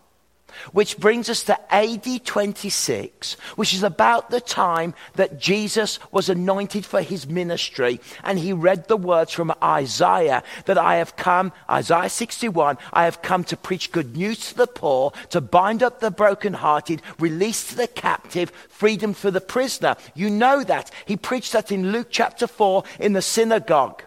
which 0.71 0.97
brings 0.97 1.29
us 1.29 1.43
to 1.43 1.73
AD 1.73 2.25
26, 2.25 3.33
which 3.55 3.73
is 3.73 3.83
about 3.83 4.29
the 4.29 4.41
time 4.41 4.93
that 5.15 5.39
Jesus 5.39 5.99
was 6.11 6.29
anointed 6.29 6.85
for 6.85 7.01
his 7.01 7.27
ministry. 7.27 7.99
And 8.23 8.39
he 8.39 8.53
read 8.53 8.87
the 8.87 8.97
words 8.97 9.31
from 9.31 9.53
Isaiah 9.61 10.43
that 10.65 10.77
I 10.77 10.95
have 10.95 11.15
come, 11.15 11.51
Isaiah 11.69 12.09
61, 12.09 12.77
I 12.91 13.05
have 13.05 13.21
come 13.21 13.43
to 13.45 13.57
preach 13.57 13.91
good 13.91 14.15
news 14.15 14.49
to 14.49 14.57
the 14.57 14.67
poor, 14.67 15.11
to 15.29 15.41
bind 15.41 15.83
up 15.83 15.99
the 15.99 16.11
brokenhearted, 16.11 17.01
release 17.19 17.67
to 17.69 17.75
the 17.75 17.87
captive, 17.87 18.51
freedom 18.69 19.13
for 19.13 19.31
the 19.31 19.41
prisoner. 19.41 19.95
You 20.15 20.29
know 20.29 20.63
that. 20.63 20.91
He 21.05 21.17
preached 21.17 21.53
that 21.53 21.71
in 21.71 21.91
Luke 21.91 22.07
chapter 22.09 22.47
4 22.47 22.83
in 22.99 23.13
the 23.13 23.21
synagogue. 23.21 24.03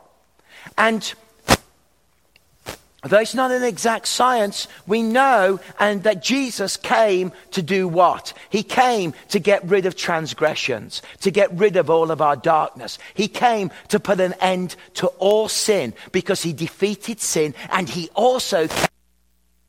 And 0.76 1.14
Though 3.08 3.18
it's 3.18 3.34
not 3.34 3.50
an 3.50 3.62
exact 3.62 4.08
science, 4.08 4.68
we 4.86 5.02
know 5.02 5.60
and 5.78 6.02
that 6.02 6.22
Jesus 6.22 6.76
came 6.76 7.32
to 7.52 7.62
do 7.62 7.86
what? 7.88 8.32
He 8.50 8.62
came 8.62 9.14
to 9.28 9.38
get 9.38 9.64
rid 9.64 9.86
of 9.86 9.96
transgressions, 9.96 11.02
to 11.20 11.30
get 11.30 11.52
rid 11.52 11.76
of 11.76 11.90
all 11.90 12.10
of 12.10 12.20
our 12.20 12.36
darkness. 12.36 12.98
He 13.14 13.28
came 13.28 13.70
to 13.88 14.00
put 14.00 14.20
an 14.20 14.34
end 14.34 14.76
to 14.94 15.08
all 15.18 15.48
sin 15.48 15.94
because 16.12 16.42
he 16.42 16.52
defeated 16.52 17.20
sin 17.20 17.54
and 17.70 17.88
he 17.88 18.08
also 18.14 18.68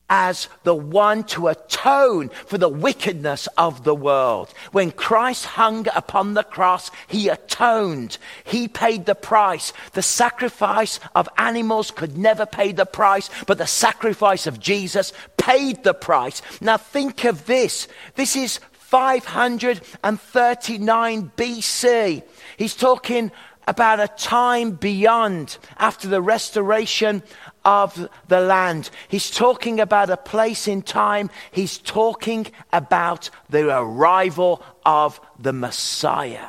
as 0.10 0.48
the 0.64 0.76
one 0.76 1.24
to 1.26 1.48
atone 1.48 2.30
for 2.46 2.58
the 2.58 2.70
wickedness 2.70 3.48
of 3.58 3.84
the 3.84 3.96
world. 3.96 4.54
When 4.72 4.92
Christ 4.92 5.46
hung 5.46 5.88
upon 5.94 6.34
the 6.34 6.44
cross, 6.44 6.90
he 7.08 7.28
atoned. 7.28 8.18
He 8.46 8.68
paid 8.68 9.06
the 9.06 9.16
price. 9.16 9.74
The 9.94 10.02
sacrifice 10.02 11.00
of 11.14 11.30
animals 11.38 11.92
could 11.92 12.18
never 12.18 12.46
pay 12.46 12.72
the 12.72 12.86
price, 12.86 13.30
but 13.46 13.58
the 13.58 13.68
sacrifice 13.68 14.48
of 14.48 14.60
Jesus 14.60 15.12
paid 15.36 15.84
the 15.84 15.94
price. 15.94 16.42
Now 16.62 16.78
think 16.78 17.26
of 17.26 17.46
this. 17.46 17.90
This 18.16 18.38
is 18.38 18.62
539 18.74 21.32
BC. 21.36 22.24
He's 22.56 22.76
talking 22.76 23.32
about 23.68 24.00
a 24.00 24.08
time 24.08 24.72
beyond 24.72 25.58
after 25.78 26.08
the 26.08 26.22
restoration 26.22 27.22
of 27.68 28.08
the 28.30 28.40
land. 28.40 28.90
He's 29.10 29.30
talking 29.30 29.82
about 29.82 30.10
a 30.10 30.16
place 30.16 30.70
in 30.70 30.82
time. 30.82 31.30
He's 31.52 31.78
talking 31.78 32.48
about 32.72 33.30
the 33.50 33.78
arrival 33.78 34.64
of 34.86 35.20
the 35.38 35.52
Messiah. 35.52 36.48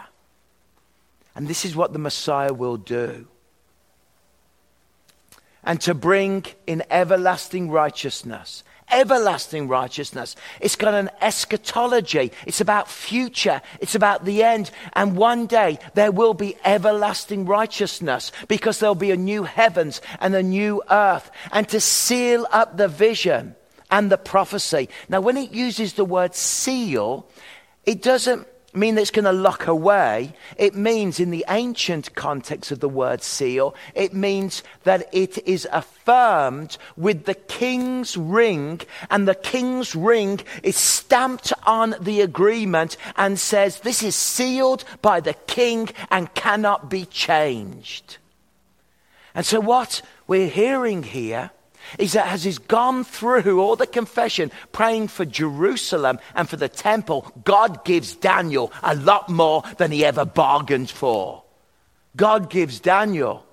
And 1.35 1.49
this 1.49 1.65
is 1.65 1.75
what 1.75 1.93
the 1.93 1.99
Messiah 1.99 2.53
will 2.53 2.77
do. 2.77 3.27
And 5.65 5.81
to 5.81 5.93
bring 5.93 6.47
in 6.69 6.85
everlasting 6.89 7.69
righteousness 7.69 8.63
everlasting 8.91 9.69
righteousness. 9.69 10.37
It's 10.61 10.77
got 10.77 10.95
an 10.95 11.11
eschatology. 11.21 12.33
It's 12.47 12.61
about 12.61 12.89
future. 12.89 13.63
It's 13.81 13.95
about 13.95 14.25
the 14.25 14.43
end. 14.43 14.71
And 14.95 15.17
one 15.17 15.47
day 15.47 15.79
there 15.95 16.13
will 16.13 16.35
be 16.35 16.57
everlasting 16.65 17.47
righteousness 17.47 18.33
because 18.49 18.79
there'll 18.79 18.95
be 18.95 19.11
a 19.11 19.17
new 19.17 19.45
heavens 19.45 20.01
and 20.21 20.35
a 20.35 20.43
new 20.43 20.83
earth. 20.91 21.31
And 21.53 21.69
to 21.69 21.81
seal 21.81 22.47
up 22.51 22.77
the 22.77 22.89
vision 22.89 23.55
and 23.91 24.11
the 24.11 24.19
prophecy. 24.19 24.89
Now, 25.09 25.21
when 25.21 25.37
it 25.37 25.53
uses 25.53 25.95
the 25.95 26.05
word 26.05 26.35
seal, 26.35 27.29
it 27.87 28.03
doesn't 28.03 28.47
mean 28.79 28.95
that 28.95 29.03
it's 29.03 29.11
going 29.11 29.25
to 29.25 29.33
lock 29.33 29.67
away. 29.67 30.35
It 30.57 30.75
means, 30.75 31.21
in 31.21 31.31
the 31.31 31.45
ancient 31.49 32.15
context 32.15 32.71
of 32.71 32.81
the 32.81 32.89
word 32.89 33.23
seal, 33.23 33.75
it 33.95 34.15
means 34.15 34.63
that 34.85 35.09
it 35.13 35.47
is 35.47 35.69
affirmed 35.73 36.79
with 36.97 37.25
the 37.25 37.35
king's 37.35 38.17
ring, 38.17 38.81
and 39.11 39.27
the 39.27 39.35
king's 39.35 39.95
ring 39.95 40.41
is 40.63 40.77
stamped 40.77 41.53
on 41.67 41.95
the 42.01 42.21
agreement 42.21 42.97
and 43.17 43.39
says, 43.39 43.81
This 43.81 44.03
is 44.03 44.17
sealed 44.17 44.85
by 45.03 45.21
the 45.21 45.35
king 45.35 45.89
and 46.11 46.33
cannot 46.35 46.89
be 46.89 47.05
changed. 47.05 48.19
And 49.35 49.45
so, 49.45 49.61
what 49.61 50.03
we're 50.27 50.49
hearing 50.49 51.03
here 51.03 51.51
is 51.99 52.13
that 52.13 52.27
as 52.29 52.45
he's 52.45 52.59
gone 52.59 53.05
through 53.05 53.61
all 53.61 53.77
the 53.77 53.87
confession, 53.87 54.51
praying 54.73 55.09
for 55.09 55.25
Jerusalem 55.25 56.19
and 56.35 56.49
for 56.49 56.57
the 56.57 56.69
temple, 56.69 57.31
God 57.45 57.85
gives 57.85 58.15
Daniel 58.15 58.73
a 58.83 58.95
lot 58.95 59.29
more 59.29 59.63
than 59.79 59.91
he 59.91 60.05
ever 60.05 60.25
bargained 60.25 60.91
for. 60.91 61.43
God 62.17 62.51
gives 62.51 62.81
Daniel 62.81 63.45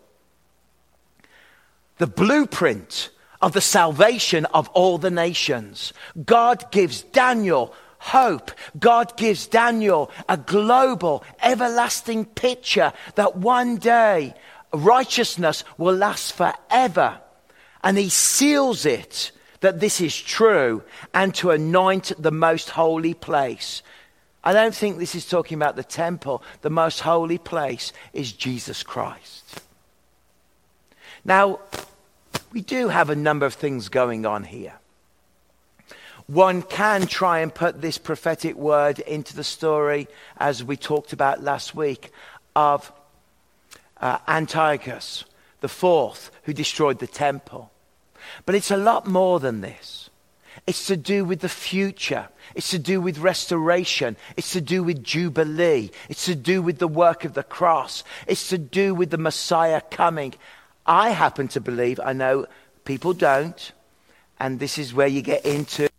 the 1.98 2.08
blueprint 2.08 3.10
of 3.42 3.54
the 3.54 3.62
salvation 3.62 4.46
of 4.46 4.68
all 4.70 4.98
the 4.98 5.12
nations. 5.12 5.94
God 6.26 6.72
gives 6.72 7.04
Daniel 7.04 7.74
hope. 8.00 8.52
God 8.78 9.16
gives 9.18 9.48
Daniel 9.48 10.12
a 10.30 10.38
global, 10.38 11.24
everlasting 11.42 12.26
picture 12.26 12.94
that 13.16 13.38
one 13.38 13.78
day 13.78 14.36
righteousness 14.74 15.64
will 15.78 15.96
last 15.96 16.34
forever 16.34 17.20
and 17.86 18.00
he 18.00 18.10
seals 18.10 18.86
it 18.86 19.32
that 19.62 19.80
this 19.80 20.02
is 20.02 20.20
true 20.20 20.84
and 21.14 21.34
to 21.36 21.52
anoint 21.52 22.12
the 22.18 22.32
most 22.32 22.72
holy 22.72 23.14
place. 23.14 23.84
I 24.44 24.54
don't 24.54 24.76
think 24.76 24.98
this 24.98 25.14
is 25.14 25.30
talking 25.30 25.56
about 25.56 25.76
the 25.76 25.84
temple. 25.84 26.44
The 26.62 26.72
most 26.72 27.00
holy 27.02 27.38
place 27.38 27.94
is 28.12 28.34
Jesus 28.34 28.82
Christ. 28.82 29.62
Now, 31.24 31.60
we 32.52 32.62
do 32.62 32.90
have 32.90 33.12
a 33.12 33.16
number 33.16 33.46
of 33.46 33.54
things 33.54 33.88
going 33.88 34.26
on 34.26 34.44
here. 34.44 34.74
One 36.26 36.64
can 36.64 37.06
try 37.06 37.40
and 37.40 37.54
put 37.54 37.82
this 37.82 38.00
prophetic 38.00 38.56
word 38.56 38.98
into 39.00 39.36
the 39.36 39.44
story, 39.44 40.08
as 40.38 40.64
we 40.64 40.76
talked 40.76 41.14
about 41.14 41.44
last 41.44 41.76
week, 41.76 42.12
of 42.56 42.92
uh, 44.02 44.18
Antiochus 44.28 45.26
the 45.66 45.70
fourth, 45.70 46.30
who 46.44 46.54
destroyed 46.54 47.00
the 47.00 47.08
temple. 47.08 47.72
But 48.46 48.56
it's 48.56 48.72
a 48.72 48.78
lot 48.78 49.08
more 49.08 49.40
than 49.40 49.62
this. 49.62 50.10
It's 50.68 50.88
to 50.88 50.98
do 50.98 51.26
with 51.26 51.42
the 51.42 51.50
future. 51.50 52.30
It's 52.56 52.72
to 52.72 52.80
do 52.80 53.02
with 53.02 53.20
restoration. 53.20 54.16
It's 54.38 54.54
to 54.54 54.62
do 54.62 54.84
with 54.84 55.04
Jubilee. 55.04 55.92
It's 56.10 56.26
to 56.26 56.36
do 56.36 56.62
with 56.62 56.80
the 56.80 56.88
work 56.88 57.26
of 57.26 57.34
the 57.34 57.44
cross. 57.44 58.04
It's 58.28 58.50
to 58.50 58.58
do 58.58 58.96
with 58.96 59.10
the 59.10 59.18
Messiah 59.18 59.82
coming. 59.82 60.34
I 60.86 61.10
happen 61.10 61.48
to 61.50 61.62
believe, 61.62 62.00
I 62.00 62.14
know 62.14 62.46
people 62.84 63.14
don't, 63.14 63.72
and 64.40 64.60
this 64.60 64.78
is 64.78 64.94
where 64.94 65.08
you 65.08 65.22
get 65.22 65.46
into 65.46 65.90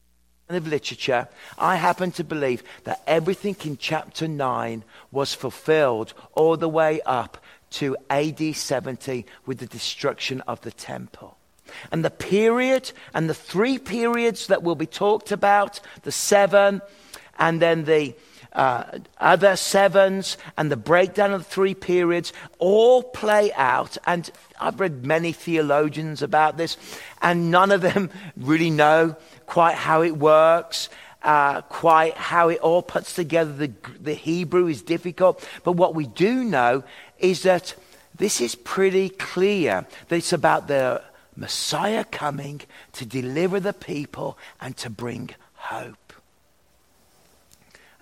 of 0.48 0.66
literature, 0.68 1.28
I 1.58 1.74
happen 1.74 2.12
to 2.12 2.24
believe 2.24 2.62
that 2.84 3.02
everything 3.06 3.56
in 3.64 3.76
chapter 3.78 4.28
9 4.28 4.84
was 5.10 5.34
fulfilled 5.34 6.14
all 6.34 6.56
the 6.56 6.68
way 6.68 7.00
up 7.04 7.38
to 7.70 7.96
AD 8.08 8.54
70 8.54 9.26
with 9.44 9.58
the 9.58 9.66
destruction 9.66 10.40
of 10.42 10.60
the 10.60 10.70
temple. 10.70 11.36
And 11.92 12.04
the 12.04 12.10
period 12.10 12.92
and 13.14 13.28
the 13.28 13.34
three 13.34 13.78
periods 13.78 14.46
that 14.48 14.62
will 14.62 14.74
be 14.74 14.86
talked 14.86 15.32
about 15.32 15.80
the 16.02 16.12
seven, 16.12 16.82
and 17.38 17.60
then 17.60 17.84
the 17.84 18.14
uh, 18.56 18.98
other 19.18 19.54
sevens 19.54 20.38
and 20.56 20.72
the 20.72 20.76
breakdown 20.76 21.32
of 21.32 21.44
the 21.44 21.50
three 21.50 21.74
periods 21.74 22.32
all 22.58 23.02
play 23.02 23.52
out. 23.52 23.98
And 24.06 24.30
I've 24.58 24.80
read 24.80 25.04
many 25.04 25.32
theologians 25.32 26.22
about 26.22 26.56
this, 26.56 26.78
and 27.20 27.50
none 27.50 27.70
of 27.70 27.82
them 27.82 28.10
really 28.36 28.70
know 28.70 29.16
quite 29.46 29.74
how 29.74 30.02
it 30.02 30.16
works. 30.16 30.88
Uh, 31.22 31.60
quite 31.62 32.14
how 32.14 32.48
it 32.50 32.60
all 32.60 32.82
puts 32.82 33.14
together. 33.14 33.52
The, 33.52 33.72
the 34.00 34.14
Hebrew 34.14 34.68
is 34.68 34.80
difficult. 34.80 35.44
But 35.64 35.72
what 35.72 35.92
we 35.92 36.06
do 36.06 36.44
know 36.44 36.84
is 37.18 37.42
that 37.42 37.74
this 38.14 38.40
is 38.40 38.54
pretty 38.54 39.08
clear 39.08 39.86
that 40.06 40.16
it's 40.16 40.32
about 40.32 40.68
the 40.68 41.02
Messiah 41.36 42.04
coming 42.04 42.62
to 42.92 43.06
deliver 43.06 43.60
the 43.60 43.72
people 43.72 44.38
and 44.60 44.76
to 44.78 44.90
bring 44.90 45.30
hope 45.54 46.06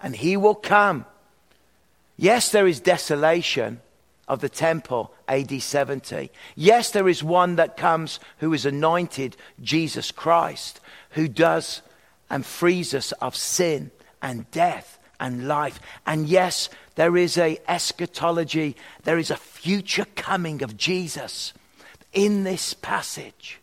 and 0.05 0.15
he 0.15 0.37
will 0.37 0.55
come. 0.55 1.07
Yes, 2.19 2.53
there 2.53 2.67
is 2.67 2.79
desolation 2.79 3.81
of 4.29 4.43
the 4.43 4.51
temple, 4.51 5.15
AD 5.27 5.63
70. 5.63 6.31
Yes, 6.55 6.91
there 6.91 7.09
is 7.09 7.25
one 7.25 7.57
that 7.57 7.79
comes 7.79 8.21
who 8.39 8.53
is 8.53 8.67
anointed, 8.67 9.35
Jesus 9.63 10.13
Christ, 10.13 10.79
who 11.13 11.27
does 11.27 11.81
and 12.29 12.45
frees 12.45 12.93
us 12.93 13.13
of 13.13 13.35
sin 13.35 13.91
and 14.21 14.49
death 14.51 14.99
and 15.19 15.49
life. 15.49 15.81
And 16.07 16.29
yes, 16.29 16.69
there 16.97 17.17
is 17.17 17.39
a 17.39 17.59
eschatology, 17.67 18.77
there 19.05 19.19
is 19.19 19.31
a 19.31 19.37
future 19.37 20.07
coming 20.17 20.63
of 20.63 20.77
Jesus 20.77 21.55
in 22.15 22.45
this 22.45 22.75
passage. 22.75 23.61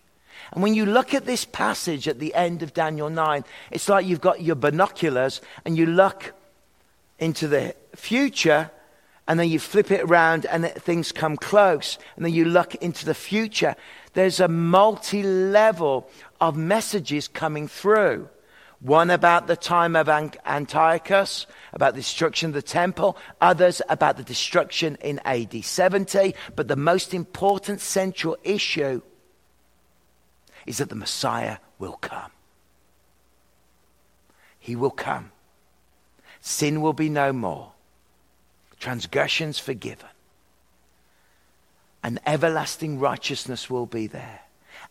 And 0.51 0.61
when 0.61 0.73
you 0.73 0.85
look 0.85 1.13
at 1.13 1.25
this 1.25 1.45
passage 1.45 2.07
at 2.07 2.19
the 2.19 2.35
end 2.35 2.61
of 2.61 2.73
Daniel 2.73 3.09
9, 3.09 3.43
it's 3.71 3.87
like 3.87 4.05
you've 4.05 4.21
got 4.21 4.41
your 4.41 4.55
binoculars 4.55 5.41
and 5.65 5.77
you 5.77 5.85
look 5.85 6.33
into 7.19 7.47
the 7.47 7.73
future 7.95 8.69
and 9.27 9.39
then 9.39 9.49
you 9.49 9.59
flip 9.59 9.91
it 9.91 10.01
around 10.01 10.45
and 10.45 10.65
things 10.65 11.11
come 11.13 11.37
close 11.37 11.97
and 12.15 12.25
then 12.25 12.33
you 12.33 12.43
look 12.43 12.75
into 12.75 13.05
the 13.05 13.13
future. 13.13 13.75
There's 14.13 14.41
a 14.41 14.49
multi 14.49 15.23
level 15.23 16.09
of 16.41 16.57
messages 16.57 17.29
coming 17.29 17.67
through. 17.67 18.27
One 18.81 19.11
about 19.11 19.45
the 19.45 19.55
time 19.55 19.95
of 19.95 20.09
Antiochus, 20.09 21.45
about 21.71 21.93
the 21.93 21.99
destruction 21.99 22.49
of 22.49 22.55
the 22.55 22.63
temple. 22.63 23.15
Others 23.39 23.83
about 23.87 24.17
the 24.17 24.23
destruction 24.23 24.97
in 25.01 25.19
AD 25.23 25.63
70. 25.63 26.33
But 26.55 26.67
the 26.67 26.75
most 26.75 27.13
important 27.13 27.79
central 27.79 28.37
issue 28.43 29.03
is 30.65 30.79
that 30.79 30.89
the 30.89 30.95
Messiah 30.95 31.57
will 31.77 31.93
come. 31.93 32.31
He 34.59 34.75
will 34.75 34.91
come. 34.91 35.31
Sin 36.39 36.81
will 36.81 36.93
be 36.93 37.09
no 37.09 37.31
more, 37.31 37.73
transgressions 38.79 39.59
forgiven, 39.59 40.09
and 42.03 42.19
everlasting 42.25 42.99
righteousness 42.99 43.69
will 43.69 43.85
be 43.85 44.07
there. 44.07 44.41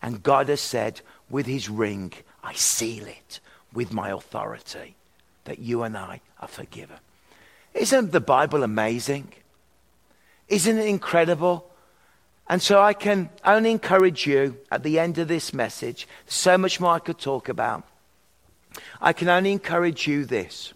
And 0.00 0.22
God 0.22 0.48
has 0.48 0.60
said, 0.60 1.00
with 1.28 1.46
his 1.46 1.68
ring, 1.68 2.12
I 2.44 2.54
seal 2.54 3.06
it 3.06 3.40
with 3.72 3.92
my 3.92 4.10
authority 4.10 4.96
that 5.44 5.58
you 5.58 5.82
and 5.82 5.96
I 5.96 6.20
are 6.40 6.48
forgiven. 6.48 6.96
Isn't 7.74 8.12
the 8.12 8.20
Bible 8.20 8.62
amazing? 8.62 9.32
Isn't 10.48 10.78
it 10.78 10.86
incredible? 10.86 11.70
And 12.48 12.60
so 12.60 12.82
I 12.82 12.94
can 12.94 13.30
only 13.44 13.70
encourage 13.70 14.26
you 14.26 14.58
at 14.72 14.82
the 14.82 14.98
end 14.98 15.18
of 15.18 15.28
this 15.28 15.54
message, 15.54 16.08
so 16.26 16.58
much 16.58 16.80
more 16.80 16.94
I 16.94 16.98
could 16.98 17.18
talk 17.18 17.48
about. 17.48 17.84
I 19.00 19.12
can 19.12 19.28
only 19.28 19.52
encourage 19.52 20.08
you 20.08 20.24
this 20.24 20.72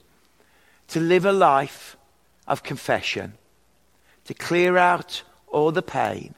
to 0.88 1.00
live 1.00 1.24
a 1.24 1.32
life 1.32 1.96
of 2.46 2.62
confession, 2.62 3.34
to 4.26 4.34
clear 4.34 4.76
out 4.76 5.22
all 5.48 5.72
the 5.72 5.82
pain, 5.82 6.34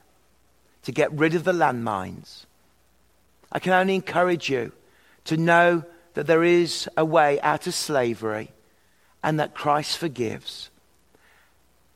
to 0.83 0.91
get 0.91 1.11
rid 1.11 1.35
of 1.35 1.43
the 1.43 1.51
landmines. 1.51 2.45
I 3.51 3.59
can 3.59 3.73
only 3.73 3.95
encourage 3.95 4.49
you 4.49 4.71
to 5.25 5.37
know 5.37 5.83
that 6.17 6.27
there 6.27 6.43
is 6.43 6.89
a 6.97 7.05
way 7.05 7.39
out 7.41 7.67
of 7.67 7.73
slavery 7.73 8.51
and 9.23 9.39
that 9.39 9.53
Christ 9.53 9.97
forgives 9.97 10.69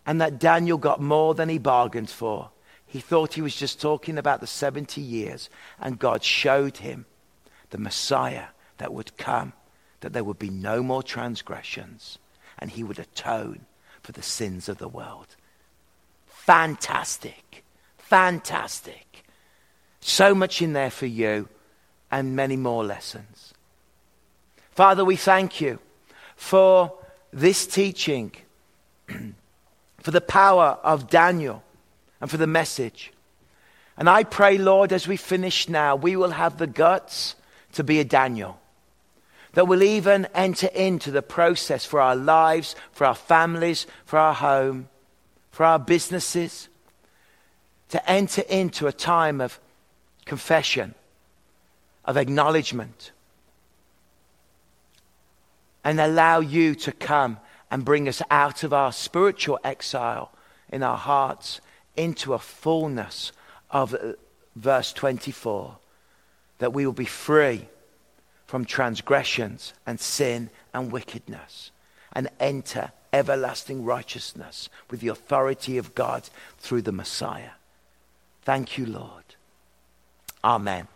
and 0.06 0.22
that 0.22 0.40
Daniel 0.40 0.78
got 0.78 1.02
more 1.02 1.34
than 1.34 1.50
he 1.50 1.58
bargained 1.58 2.10
for 2.10 2.52
he 2.92 3.00
thought 3.00 3.36
he 3.36 3.42
was 3.42 3.56
just 3.56 3.80
talking 3.80 4.18
about 4.18 4.42
the 4.42 4.48
70 4.48 5.00
years, 5.00 5.50
and 5.80 5.98
God 5.98 6.26
showed 6.26 6.76
him 6.76 7.06
the 7.70 7.78
Messiah 7.78 8.48
that 8.80 8.94
would 8.94 9.16
come, 9.16 9.54
that 10.02 10.12
there 10.12 10.26
would 10.26 10.38
be 10.38 10.50
no 10.50 10.84
more 10.84 11.02
transgressions, 11.02 12.20
and 12.60 12.70
he 12.70 12.84
would 12.84 13.00
atone 13.00 13.62
for 14.04 14.12
the 14.12 14.22
sins 14.22 14.68
of 14.68 14.78
the 14.78 14.90
world. 14.90 15.38
Fantastic. 16.28 17.64
Fantastic. 17.98 19.24
So 20.02 20.36
much 20.36 20.62
in 20.62 20.74
there 20.74 20.92
for 20.92 21.06
you, 21.06 21.48
and 22.12 22.36
many 22.36 22.58
more 22.58 22.84
lessons. 22.84 23.54
Father, 24.72 25.04
we 25.04 25.18
thank 25.18 25.60
you 25.60 25.80
for 26.36 26.94
this 27.34 27.68
teaching, 27.68 28.32
for 30.00 30.12
the 30.12 30.22
power 30.22 30.80
of 30.84 31.10
Daniel 31.10 31.64
and 32.20 32.32
for 32.32 32.38
the 32.38 32.48
message. 32.48 33.12
And 33.98 34.10
I 34.10 34.24
pray, 34.24 34.58
Lord, 34.58 34.94
as 34.94 35.08
we 35.08 35.18
finish 35.18 35.68
now, 35.68 35.96
we 35.96 36.16
will 36.16 36.32
have 36.32 36.58
the 36.58 36.68
guts 36.68 37.36
to 37.74 37.84
be 37.84 38.00
a 38.00 38.06
Daniel. 38.06 38.60
That 39.54 39.68
will 39.68 39.84
even 39.84 40.28
enter 40.34 40.68
into 40.68 41.12
the 41.12 41.22
process 41.22 41.84
for 41.84 42.00
our 42.00 42.16
lives, 42.16 42.76
for 42.94 43.06
our 43.06 43.16
families, 43.16 43.86
for 44.06 44.18
our 44.18 44.34
home, 44.34 44.88
for 45.52 45.66
our 45.66 45.78
businesses, 45.78 46.70
to 47.90 48.10
enter 48.10 48.44
into 48.44 48.88
a 48.88 48.94
time 48.94 49.42
of 49.42 49.60
confession, 50.26 50.96
of 52.06 52.16
acknowledgement, 52.16 53.12
and 55.84 56.00
allow 56.00 56.40
you 56.40 56.76
to 56.76 56.92
come 56.92 57.38
and 57.70 57.86
bring 57.86 58.08
us 58.08 58.22
out 58.30 58.64
of 58.64 58.74
our 58.74 58.92
spiritual 58.92 59.60
exile 59.64 60.32
in 60.70 60.84
our 60.84 60.98
hearts 60.98 61.62
into 61.96 62.34
a 62.34 62.40
fullness 62.40 63.32
of 63.70 63.94
uh, 63.94 64.14
verse 64.56 64.94
24 64.94 65.78
that 66.60 66.74
we 66.74 66.86
will 66.86 66.94
be 66.94 67.06
free 67.06 67.68
from 68.46 68.66
transgressions 68.66 69.74
and 69.86 70.00
sin 70.00 70.50
and 70.74 70.92
wickedness 70.92 71.72
and 72.14 72.30
enter 72.40 72.92
everlasting 73.14 73.84
righteousness 73.84 74.70
with 74.90 75.00
the 75.00 75.08
authority 75.08 75.78
of 75.78 75.96
God 75.96 76.30
through 76.60 76.82
the 76.82 76.92
Messiah. 76.92 77.52
Thank 78.44 78.78
you, 78.78 78.86
Lord. 78.86 79.24
Amen. 80.44 80.88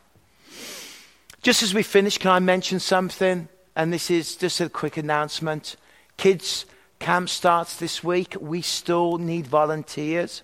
Just 1.42 1.62
as 1.62 1.74
we 1.74 1.84
finish, 1.84 2.18
can 2.18 2.32
I 2.32 2.40
mention 2.40 2.80
something? 2.80 3.48
And 3.76 3.92
this 3.92 4.10
is 4.10 4.36
just 4.36 4.62
a 4.62 4.70
quick 4.70 4.98
announcement. 4.98 5.76
Kids 6.18 6.66
camp 7.00 7.30
starts 7.30 7.78
this 7.78 8.04
week. 8.04 8.36
We 8.40 8.62
still 8.62 9.18
need 9.18 9.48
volunteers 9.48 10.44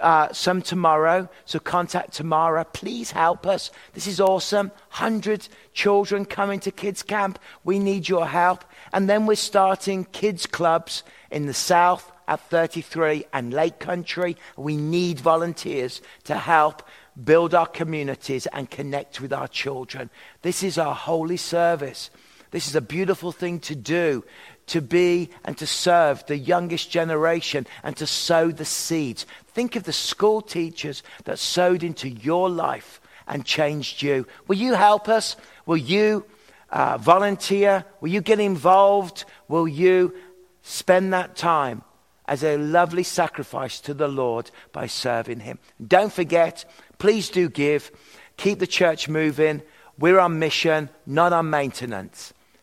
uh, 0.00 0.32
some 0.32 0.62
tomorrow. 0.62 1.28
So 1.44 1.58
contact 1.58 2.14
Tamara. 2.14 2.64
Please 2.64 3.10
help 3.10 3.46
us. 3.46 3.70
This 3.94 4.06
is 4.06 4.20
awesome. 4.20 4.68
100 4.90 5.48
children 5.74 6.24
coming 6.24 6.60
to 6.60 6.70
kids 6.70 7.02
camp. 7.02 7.38
We 7.64 7.78
need 7.78 8.08
your 8.08 8.26
help. 8.26 8.64
And 8.92 9.08
then 9.08 9.26
we're 9.26 9.36
starting 9.36 10.04
kids 10.06 10.46
clubs 10.46 11.02
in 11.30 11.46
the 11.46 11.54
south 11.54 12.10
at 12.28 12.40
33 12.50 13.26
and 13.32 13.52
Lake 13.52 13.78
Country. 13.78 14.36
We 14.56 14.76
need 14.76 15.20
volunteers 15.20 16.00
to 16.24 16.36
help 16.36 16.82
build 17.22 17.54
our 17.54 17.66
communities 17.66 18.46
and 18.46 18.70
connect 18.70 19.20
with 19.20 19.32
our 19.32 19.48
children. 19.48 20.08
This 20.40 20.62
is 20.62 20.78
our 20.78 20.94
holy 20.94 21.36
service. 21.36 22.10
This 22.52 22.68
is 22.68 22.76
a 22.76 22.80
beautiful 22.80 23.32
thing 23.32 23.58
to 23.60 23.74
do 23.74 24.24
to 24.66 24.80
be 24.80 25.30
and 25.44 25.56
to 25.58 25.66
serve 25.66 26.24
the 26.26 26.36
youngest 26.36 26.90
generation 26.90 27.66
and 27.82 27.96
to 27.96 28.06
sow 28.06 28.50
the 28.50 28.64
seeds. 28.64 29.26
Think 29.48 29.74
of 29.74 29.84
the 29.84 29.92
school 29.92 30.40
teachers 30.40 31.02
that 31.24 31.38
sowed 31.38 31.82
into 31.82 32.08
your 32.08 32.48
life 32.48 33.00
and 33.26 33.44
changed 33.44 34.02
you. 34.02 34.26
Will 34.46 34.56
you 34.56 34.74
help 34.74 35.08
us? 35.08 35.36
Will 35.66 35.76
you 35.76 36.24
uh, 36.70 36.98
volunteer? 36.98 37.84
Will 38.00 38.10
you 38.10 38.20
get 38.20 38.40
involved? 38.40 39.24
Will 39.48 39.68
you 39.68 40.14
spend 40.62 41.12
that 41.12 41.36
time 41.36 41.82
as 42.26 42.44
a 42.44 42.56
lovely 42.56 43.02
sacrifice 43.02 43.80
to 43.80 43.94
the 43.94 44.08
Lord 44.08 44.50
by 44.72 44.86
serving 44.86 45.40
Him? 45.40 45.58
Don't 45.84 46.12
forget, 46.12 46.64
please 46.98 47.30
do 47.30 47.48
give. 47.48 47.90
Keep 48.36 48.58
the 48.58 48.66
church 48.66 49.08
moving. 49.08 49.62
We're 49.98 50.18
on 50.18 50.38
mission, 50.38 50.88
not 51.06 51.32
on 51.32 51.50
maintenance. 51.50 52.32